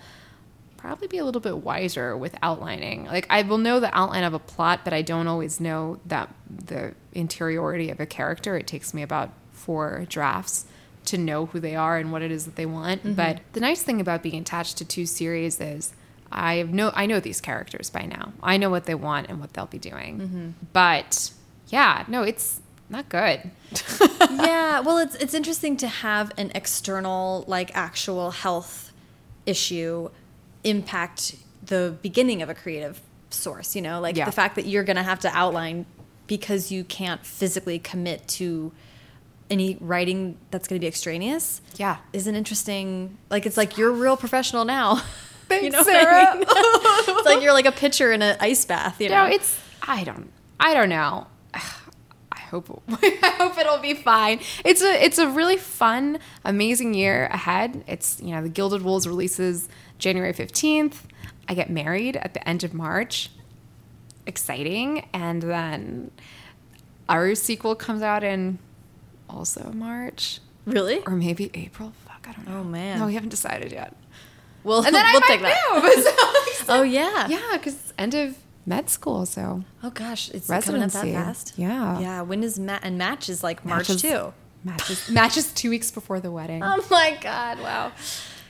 probably 0.79 1.07
be 1.07 1.17
a 1.17 1.25
little 1.25 1.41
bit 1.41 1.57
wiser 1.57 2.15
with 2.15 2.35
outlining. 2.41 3.05
Like 3.05 3.27
I 3.29 3.41
will 3.41 3.57
know 3.57 3.79
the 3.79 3.95
outline 3.95 4.23
of 4.23 4.33
a 4.33 4.39
plot, 4.39 4.81
but 4.83 4.93
I 4.93 5.01
don't 5.01 5.27
always 5.27 5.59
know 5.59 5.99
that 6.05 6.33
the 6.49 6.95
interiority 7.11 7.89
of 7.89 7.99
a 7.99 8.05
character. 8.05 8.57
It 8.57 8.65
takes 8.65 8.93
me 8.93 9.01
about 9.01 9.31
four 9.51 10.05
drafts 10.07 10.65
to 11.05 11.17
know 11.17 11.47
who 11.47 11.59
they 11.59 11.75
are 11.75 11.97
and 11.97 12.11
what 12.11 12.21
it 12.21 12.31
is 12.31 12.45
that 12.45 12.55
they 12.55 12.65
want. 12.65 13.03
Mm-hmm. 13.03 13.13
But 13.13 13.41
the 13.53 13.59
nice 13.59 13.83
thing 13.83 13.99
about 13.99 14.23
being 14.23 14.41
attached 14.41 14.77
to 14.77 14.85
two 14.85 15.05
series 15.05 15.59
is 15.59 15.93
I 16.31 16.63
know 16.63 16.91
I 16.95 17.05
know 17.07 17.19
these 17.19 17.41
characters 17.41 17.89
by 17.89 18.05
now. 18.05 18.31
I 18.41 18.55
know 18.57 18.69
what 18.69 18.85
they 18.85 18.95
want 18.95 19.27
and 19.29 19.39
what 19.41 19.53
they'll 19.53 19.65
be 19.65 19.79
doing. 19.79 20.19
Mm-hmm. 20.19 20.49
But 20.71 21.31
yeah, 21.67 22.05
no, 22.07 22.23
it's 22.23 22.61
not 22.89 23.09
good. 23.09 23.51
yeah, 24.31 24.79
well, 24.79 24.97
it's 24.97 25.15
it's 25.15 25.33
interesting 25.33 25.75
to 25.77 25.87
have 25.89 26.31
an 26.37 26.51
external, 26.55 27.43
like 27.47 27.75
actual 27.75 28.31
health 28.31 28.93
issue 29.45 30.09
impact 30.63 31.35
the 31.63 31.95
beginning 32.01 32.41
of 32.41 32.49
a 32.49 32.53
creative 32.53 33.01
source. 33.29 33.75
You 33.75 33.81
know, 33.81 33.99
like 33.99 34.15
yeah. 34.15 34.25
the 34.25 34.31
fact 34.31 34.55
that 34.55 34.65
you're 34.65 34.83
going 34.83 34.97
to 34.97 35.03
have 35.03 35.19
to 35.21 35.29
outline 35.29 35.85
because 36.27 36.71
you 36.71 36.83
can't 36.83 37.25
physically 37.25 37.79
commit 37.79 38.27
to 38.27 38.71
any 39.49 39.77
writing 39.81 40.37
that's 40.51 40.67
going 40.67 40.79
to 40.79 40.83
be 40.83 40.87
extraneous. 40.87 41.61
Yeah, 41.75 41.97
is 42.13 42.27
an 42.27 42.35
interesting. 42.35 43.17
Like 43.29 43.45
it's 43.45 43.57
like 43.57 43.77
you're 43.77 43.89
a 43.89 43.93
real 43.93 44.17
professional 44.17 44.65
now. 44.65 44.95
Thanks, 45.47 45.63
you 45.63 45.71
know 45.71 45.81
Sarah. 45.81 46.29
I 46.29 46.33
mean? 46.35 46.43
it's 46.47 47.25
like 47.25 47.41
you're 47.41 47.53
like 47.53 47.65
a 47.65 47.71
pitcher 47.71 48.11
in 48.11 48.21
an 48.21 48.37
ice 48.39 48.65
bath. 48.65 49.01
You 49.01 49.09
know, 49.09 49.25
no, 49.25 49.31
it's 49.31 49.59
I 49.81 50.03
don't 50.03 50.31
I 50.59 50.73
don't 50.73 50.89
know 50.89 51.27
hope 52.49 52.83
I 52.89 53.35
hope 53.37 53.57
it'll 53.57 53.79
be 53.79 53.93
fine. 53.93 54.39
It's 54.65 54.81
a 54.81 55.03
it's 55.03 55.17
a 55.17 55.27
really 55.29 55.57
fun, 55.57 56.19
amazing 56.43 56.93
year 56.93 57.25
ahead. 57.27 57.83
It's 57.87 58.19
you 58.21 58.35
know 58.35 58.41
the 58.41 58.49
Gilded 58.49 58.81
Wolves 58.81 59.07
releases 59.07 59.69
January 59.97 60.33
fifteenth. 60.33 61.07
I 61.47 61.53
get 61.53 61.69
married 61.69 62.17
at 62.17 62.33
the 62.33 62.47
end 62.47 62.63
of 62.63 62.73
March. 62.73 63.31
Exciting, 64.25 65.07
and 65.13 65.41
then 65.41 66.11
our 67.07 67.33
sequel 67.33 67.75
comes 67.75 68.01
out 68.01 68.23
in 68.23 68.59
also 69.29 69.71
March. 69.71 70.39
Really? 70.65 70.99
Or 71.05 71.13
maybe 71.13 71.49
April. 71.53 71.93
Fuck, 72.05 72.27
I 72.29 72.33
don't 72.33 72.47
know. 72.47 72.59
Oh 72.59 72.63
man. 72.63 72.99
No, 72.99 73.07
we 73.07 73.15
haven't 73.15 73.29
decided 73.29 73.71
yet. 73.71 73.95
Well, 74.63 74.85
and 74.85 74.93
then 74.93 75.05
we'll 75.13 75.23
I 75.23 75.27
take 75.27 75.41
that. 75.41 76.53
so, 76.65 76.79
oh 76.79 76.81
yeah. 76.83 77.27
Yeah, 77.27 77.57
because 77.57 77.93
end 77.97 78.13
of 78.13 78.37
med 78.69 78.89
school. 78.89 79.25
So 79.25 79.63
oh 79.83 79.89
gosh, 79.89 80.29
it's 80.29 80.47
residency. 80.47 80.97
coming 80.97 81.15
up 81.15 81.23
that 81.23 81.25
fast. 81.25 81.53
Yeah, 81.57 81.99
yeah. 81.99 82.21
When 82.21 82.43
is 82.43 82.57
ma- 82.57 82.79
and 82.81 82.97
match 82.97 83.27
is 83.27 83.43
like 83.43 83.65
March 83.65 83.89
matches, 83.89 84.01
too. 84.01 84.33
Matches 84.63 85.09
matches 85.19 85.51
two 85.51 85.69
weeks 85.69 85.91
before 85.91 86.21
the 86.21 86.31
wedding. 86.31 86.63
Oh 86.63 86.85
my 86.89 87.17
god! 87.19 87.59
Wow. 87.59 87.91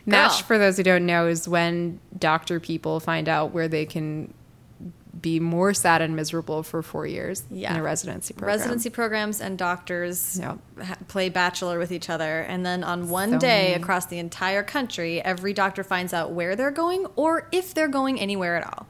Match 0.06 0.40
Girl. 0.40 0.48
for 0.48 0.58
those 0.58 0.78
who 0.78 0.84
don't 0.84 1.06
know 1.06 1.28
is 1.28 1.48
when 1.48 2.00
doctor 2.18 2.60
people 2.60 3.00
find 3.00 3.30
out 3.30 3.52
where 3.52 3.68
they 3.68 3.86
can 3.86 4.34
be 5.20 5.40
more 5.40 5.74
sad 5.74 6.02
and 6.02 6.16
miserable 6.16 6.64
for 6.64 6.82
four 6.82 7.06
years 7.06 7.44
yeah. 7.52 7.74
in 7.74 7.80
a 7.80 7.84
residency 7.84 8.34
program. 8.34 8.58
Residency 8.58 8.90
programs 8.90 9.42
and 9.42 9.58
doctors 9.58 10.40
yep. 10.40 10.60
play 11.10 11.30
bachelor 11.30 11.78
with 11.78 11.92
each 11.92 12.10
other. 12.10 12.42
And 12.42 12.66
then 12.66 12.84
on 12.84 13.10
one 13.10 13.32
so 13.32 13.40
day 13.40 13.72
many. 13.72 13.82
across 13.82 14.06
the 14.06 14.18
entire 14.18 14.64
country, 14.64 15.22
every 15.22 15.52
doctor 15.52 15.84
finds 15.84 16.14
out 16.14 16.32
where 16.32 16.56
they're 16.56 16.72
going 16.72 17.06
or 17.18 17.50
if 17.52 17.74
they're 17.74 17.90
going 17.90 18.20
anywhere 18.20 18.56
at 18.56 18.66
all 18.66 18.88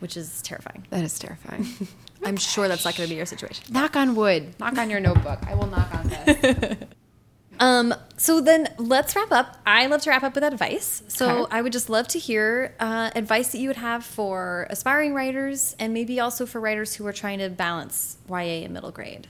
which 0.00 0.16
is 0.16 0.42
terrifying. 0.42 0.86
That 0.90 1.04
is 1.04 1.18
terrifying. 1.18 1.66
I'm 2.24 2.36
sure 2.36 2.68
that's 2.68 2.84
not 2.84 2.96
going 2.96 3.08
to 3.08 3.12
be 3.12 3.16
your 3.16 3.26
situation. 3.26 3.64
Knock 3.70 3.96
on 3.96 4.14
wood. 4.14 4.54
Knock 4.58 4.78
on 4.78 4.90
your 4.90 5.00
notebook. 5.00 5.40
I 5.46 5.54
will 5.54 5.66
knock 5.66 5.94
on 5.94 6.08
this. 6.08 6.76
um, 7.60 7.94
so 8.16 8.40
then 8.40 8.68
let's 8.78 9.14
wrap 9.14 9.30
up. 9.30 9.58
I 9.66 9.86
love 9.86 10.02
to 10.02 10.10
wrap 10.10 10.22
up 10.22 10.34
with 10.34 10.44
advice. 10.44 11.02
So 11.08 11.44
okay. 11.44 11.56
I 11.56 11.62
would 11.62 11.72
just 11.72 11.90
love 11.90 12.08
to 12.08 12.18
hear 12.18 12.74
uh, 12.80 13.10
advice 13.14 13.52
that 13.52 13.58
you 13.58 13.68
would 13.68 13.76
have 13.76 14.04
for 14.04 14.66
aspiring 14.70 15.14
writers 15.14 15.76
and 15.78 15.92
maybe 15.92 16.20
also 16.20 16.46
for 16.46 16.60
writers 16.60 16.94
who 16.94 17.06
are 17.06 17.12
trying 17.12 17.40
to 17.40 17.50
balance 17.50 18.16
YA 18.28 18.64
and 18.64 18.72
middle 18.72 18.90
grade. 18.90 19.26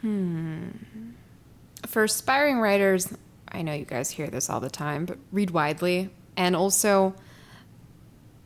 Hmm. 0.00 0.68
For 1.86 2.04
aspiring 2.04 2.58
writers, 2.58 3.12
I 3.48 3.62
know 3.62 3.74
you 3.74 3.84
guys 3.84 4.10
hear 4.10 4.28
this 4.28 4.48
all 4.48 4.60
the 4.60 4.70
time, 4.70 5.06
but 5.06 5.18
read 5.32 5.50
widely 5.50 6.10
and 6.36 6.56
also 6.56 7.14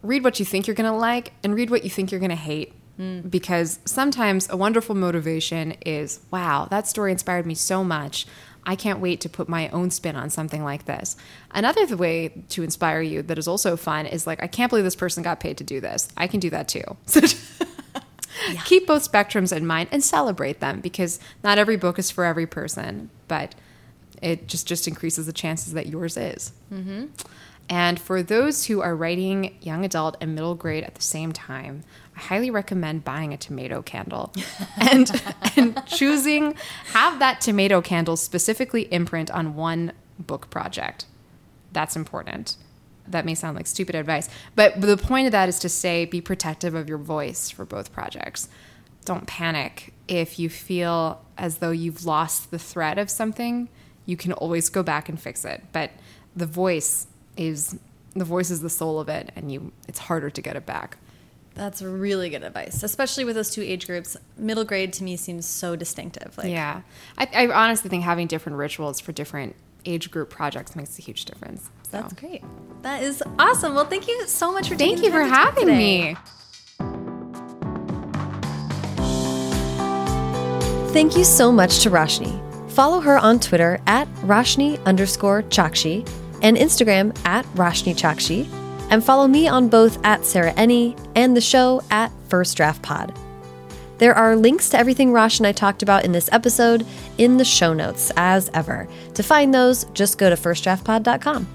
read 0.05 0.23
what 0.23 0.39
you 0.39 0.45
think 0.45 0.67
you're 0.67 0.77
going 0.77 0.91
to 0.91 0.97
like 0.97 1.33
and 1.43 1.55
read 1.55 1.71
what 1.71 1.83
you 1.83 1.91
think 1.91 2.13
you're 2.13 2.21
going 2.21 2.31
to 2.31 2.37
hate. 2.37 2.73
Mm. 2.99 3.29
Because 3.29 3.81
sometimes 3.85 4.49
a 4.49 4.57
wonderful 4.57 4.95
motivation 4.95 5.73
is, 5.85 6.21
wow, 6.31 6.69
that 6.71 6.87
story 6.87 7.11
inspired 7.11 7.47
me 7.47 7.55
so 7.55 7.83
much. 7.83 8.27
I 8.67 8.77
can't 8.77 9.01
wait 9.01 9.21
to 9.23 9.29
put 9.29 9.49
my 9.49 9.69
own 9.71 9.91
spin 9.91 10.17
on 10.17 10.31
something 10.31 10.63
like 10.63 10.85
this. 10.85 11.17
Another 11.51 11.97
way 11.97 12.45
to 12.51 12.63
inspire 12.63 13.03
you 13.03 13.23
that 13.23 13.39
is 13.39 13.49
also 13.49 13.77
fun 13.77 14.07
is 14.07 14.27
like, 14.27 14.43
I 14.43 14.47
can't 14.47 14.71
believe 14.71 14.85
this 14.85 14.97
person 14.97 15.23
got 15.23 15.41
paid 15.41 15.59
to 15.59 15.65
do 15.65 15.81
this. 15.81 16.09
I 16.17 16.27
can 16.27 16.41
do 16.41 16.51
that 16.51 16.69
too. 16.69 16.85
So 17.07 17.21
yeah. 18.51 18.63
keep 18.65 18.87
both 18.87 19.11
spectrums 19.11 19.55
in 19.55 19.67
mind 19.67 19.89
and 19.93 20.03
celebrate 20.03 20.61
them 20.61 20.81
because 20.81 21.21
not 21.43 21.59
every 21.59 21.77
book 21.77 21.99
is 21.99 22.11
for 22.11 22.25
every 22.25 22.47
person, 22.47 23.11
but 23.29 23.55
it 24.23 24.49
just 24.49 24.67
just 24.67 24.89
increases 24.89 25.27
the 25.27 25.33
chances 25.33 25.75
that 25.75 25.87
yours 25.87 26.17
is. 26.17 26.53
Mm-hmm. 26.73 27.07
And 27.69 27.99
for 27.99 28.23
those 28.23 28.67
who 28.67 28.83
are 28.83 28.95
writing 28.95 29.57
young 29.61 29.85
adult 29.85 30.17
and 30.21 30.35
middle 30.35 30.55
grade 30.55 30.85
at 30.85 30.95
the 30.95 31.03
same 31.03 31.33
time, 31.33 31.83
I 32.17 32.21
highly 32.21 32.51
recommend 32.51 33.05
buying 33.05 33.33
a 33.33 33.37
tomato 33.37 33.83
candle 33.83 34.33
and, 34.77 35.11
and 35.57 35.83
choosing, 35.87 36.55
have 36.93 37.19
that 37.19 37.41
tomato 37.41 37.81
candle 37.81 38.17
specifically 38.17 38.83
imprint 38.93 39.31
on 39.31 39.55
one 39.55 39.93
book 40.19 40.51
project. 40.51 41.07
That's 41.73 41.97
important. 41.97 42.57
That 43.07 43.27
may 43.27 43.35
sound 43.35 43.57
like 43.57 43.67
stupid 43.67 43.95
advice, 43.95 44.29
but 44.55 44.81
the 44.81 44.97
point 44.97 45.27
of 45.27 45.33
that 45.33 45.49
is 45.49 45.59
to 45.61 45.69
say 45.69 46.05
be 46.05 46.21
protective 46.21 46.75
of 46.75 46.89
your 46.89 46.99
voice 46.99 47.51
for 47.51 47.65
both 47.65 47.93
projects. 47.93 48.49
Don't 49.05 49.27
panic 49.27 49.93
if 50.09 50.39
you 50.39 50.49
feel 50.49 51.23
as 51.37 51.59
though 51.59 51.71
you've 51.71 52.07
lost 52.07 52.51
the 52.51 52.59
thread 52.59 52.99
of 52.99 53.11
something. 53.11 53.69
You 54.07 54.17
can 54.17 54.33
always 54.33 54.69
go 54.69 54.83
back 54.83 55.09
and 55.09 55.21
fix 55.21 55.45
it, 55.45 55.65
but 55.73 55.91
the 56.35 56.47
voice 56.47 57.07
is 57.37 57.79
the 58.15 58.25
voice 58.25 58.51
is 58.51 58.61
the 58.61 58.71
soul 58.71 59.01
of 59.01 59.09
it 59.09 59.31
and 59.37 59.53
you 59.53 59.73
it's 59.89 59.99
harder 59.99 60.31
to 60.31 60.43
get 60.43 60.57
it 60.57 60.67
back. 60.67 60.99
That's 61.55 61.83
really 61.83 62.31
good 62.31 62.43
advice 62.43 62.83
especially 62.83 63.25
with 63.25 63.37
those 63.37 63.51
two 63.51 63.63
age 63.63 63.87
groups. 63.87 64.17
Middle 64.37 64.65
grade 64.65 64.93
to 64.95 65.05
me 65.05 65.17
seems 65.17 65.47
so 65.47 65.77
distinctive 65.77 66.37
like 66.39 66.49
yeah. 66.49 66.83
I, 67.19 67.29
I 67.35 67.49
honestly 67.49 67.91
think 67.91 68.05
having 68.05 68.27
different 68.27 68.59
rituals 68.59 69.01
for 69.01 69.13
different 69.13 69.57
age 69.85 70.11
group 70.11 70.31
projects 70.31 70.75
makes 70.75 70.99
a 70.99 71.03
huge 71.03 71.25
difference 71.27 71.65
so. 71.83 71.99
that's 71.99 72.13
great. 72.15 72.43
That 72.83 73.03
is 73.03 73.23
awesome. 73.39 73.75
Well 73.75 73.87
thank 73.87 74.09
you 74.09 74.27
so 74.27 74.53
much 74.53 74.69
for 74.69 74.75
doing 74.75 74.93
it. 74.93 74.95
thank 74.95 75.07
you 75.07 75.11
for 75.11 75.23
having 75.23 75.67
me. 75.67 76.17
thank 80.95 81.17
you 81.17 81.25
so 81.25 81.51
much 81.51 81.81
to 81.81 81.91
Roshani 81.91 82.41
follow 82.71 83.01
her 83.01 83.19
on 83.19 83.41
twitter 83.41 83.81
at 83.87 84.07
Roshani 84.17 84.85
underscore 84.85 85.43
Chokshi 85.43 86.09
and 86.45 86.57
Instagram 86.57 87.17
at 87.27 87.45
Roshani 87.57 87.97
Chokshi, 87.97 88.47
and 88.91 89.03
follow 89.03 89.27
me 89.27 89.49
on 89.49 89.69
both 89.69 89.99
at 90.05 90.25
Sarah 90.25 90.53
Enni 90.53 90.97
and 91.17 91.37
the 91.37 91.41
show 91.41 91.83
at 91.91 92.13
First 92.29 92.57
Draft 92.57 92.83
Pod. 92.83 93.13
There 93.99 94.15
are 94.15 94.37
links 94.37 94.69
to 94.71 94.79
everything 94.79 95.13
Rosh 95.13 95.39
and 95.39 95.47
I 95.47 95.53
talked 95.53 95.83
about 95.83 96.05
in 96.05 96.13
this 96.13 96.29
episode 96.33 96.87
in 97.17 97.39
the 97.39 97.45
show 97.45 97.73
notes, 97.73 98.13
as 98.17 98.51
ever. 98.53 98.87
To 99.15 99.23
find 99.23 99.55
those, 99.55 99.85
just 99.95 100.19
go 100.19 100.29
to 100.29 100.37
firstdraftpod.com. 100.37 101.49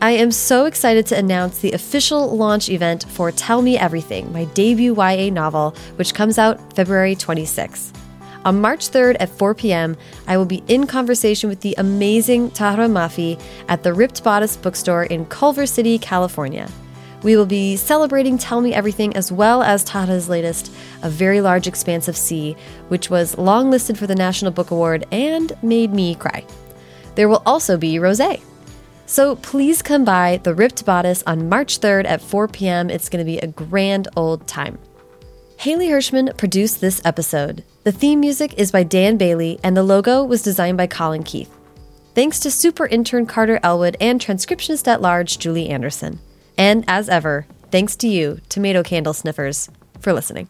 I 0.00 0.12
am 0.12 0.32
so 0.32 0.64
excited 0.64 1.06
to 1.06 1.18
announce 1.18 1.58
the 1.58 1.72
official 1.72 2.36
launch 2.36 2.68
event 2.68 3.04
for 3.10 3.30
Tell 3.30 3.62
Me 3.62 3.78
Everything, 3.78 4.32
my 4.32 4.46
debut 4.46 4.96
YA 4.96 5.30
novel, 5.30 5.76
which 5.96 6.14
comes 6.14 6.38
out 6.38 6.74
February 6.74 7.14
26th. 7.14 8.01
On 8.44 8.60
March 8.60 8.90
3rd 8.90 9.16
at 9.20 9.28
4 9.28 9.54
p.m., 9.54 9.96
I 10.26 10.36
will 10.36 10.46
be 10.46 10.64
in 10.66 10.86
conversation 10.86 11.48
with 11.48 11.60
the 11.60 11.76
amazing 11.78 12.50
Tahereh 12.50 12.90
Mafi 12.90 13.40
at 13.68 13.84
the 13.84 13.94
Ripped 13.94 14.24
Bodice 14.24 14.56
bookstore 14.56 15.04
in 15.04 15.26
Culver 15.26 15.64
City, 15.64 15.98
California. 15.98 16.68
We 17.22 17.36
will 17.36 17.46
be 17.46 17.76
celebrating 17.76 18.36
Tell 18.36 18.60
Me 18.60 18.74
Everything 18.74 19.14
as 19.14 19.30
well 19.30 19.62
as 19.62 19.84
Tahereh's 19.84 20.28
latest, 20.28 20.72
A 21.02 21.08
Very 21.08 21.40
Large 21.40 21.68
Expanse 21.68 22.08
of 22.08 22.16
Sea, 22.16 22.56
which 22.88 23.10
was 23.10 23.36
longlisted 23.36 23.96
for 23.96 24.08
the 24.08 24.16
National 24.16 24.50
Book 24.50 24.72
Award 24.72 25.06
and 25.12 25.52
made 25.62 25.92
me 25.92 26.16
cry. 26.16 26.44
There 27.14 27.28
will 27.28 27.42
also 27.46 27.76
be 27.76 28.00
rose. 28.00 28.20
So 29.06 29.36
please 29.36 29.82
come 29.82 30.04
by 30.04 30.40
the 30.42 30.54
Ripped 30.54 30.84
Bodice 30.84 31.22
on 31.26 31.48
March 31.48 31.78
3rd 31.78 32.06
at 32.06 32.20
4 32.20 32.48
p.m. 32.48 32.90
It's 32.90 33.08
going 33.08 33.24
to 33.24 33.30
be 33.30 33.38
a 33.38 33.46
grand 33.46 34.08
old 34.16 34.48
time. 34.48 34.78
Haley 35.62 35.90
Hirschman 35.90 36.36
produced 36.36 36.80
this 36.80 37.00
episode. 37.04 37.62
The 37.84 37.92
theme 37.92 38.18
music 38.18 38.54
is 38.58 38.72
by 38.72 38.82
Dan 38.82 39.16
Bailey, 39.16 39.60
and 39.62 39.76
the 39.76 39.84
logo 39.84 40.24
was 40.24 40.42
designed 40.42 40.76
by 40.76 40.88
Colin 40.88 41.22
Keith. 41.22 41.56
Thanks 42.16 42.40
to 42.40 42.50
super 42.50 42.84
intern 42.84 43.26
Carter 43.26 43.60
Elwood 43.62 43.96
and 44.00 44.20
transcriptionist 44.20 44.88
at 44.88 45.00
large 45.00 45.38
Julie 45.38 45.68
Anderson. 45.68 46.18
And 46.58 46.84
as 46.88 47.08
ever, 47.08 47.46
thanks 47.70 47.94
to 47.98 48.08
you, 48.08 48.40
tomato 48.48 48.82
candle 48.82 49.14
sniffers, 49.14 49.70
for 50.00 50.12
listening. 50.12 50.48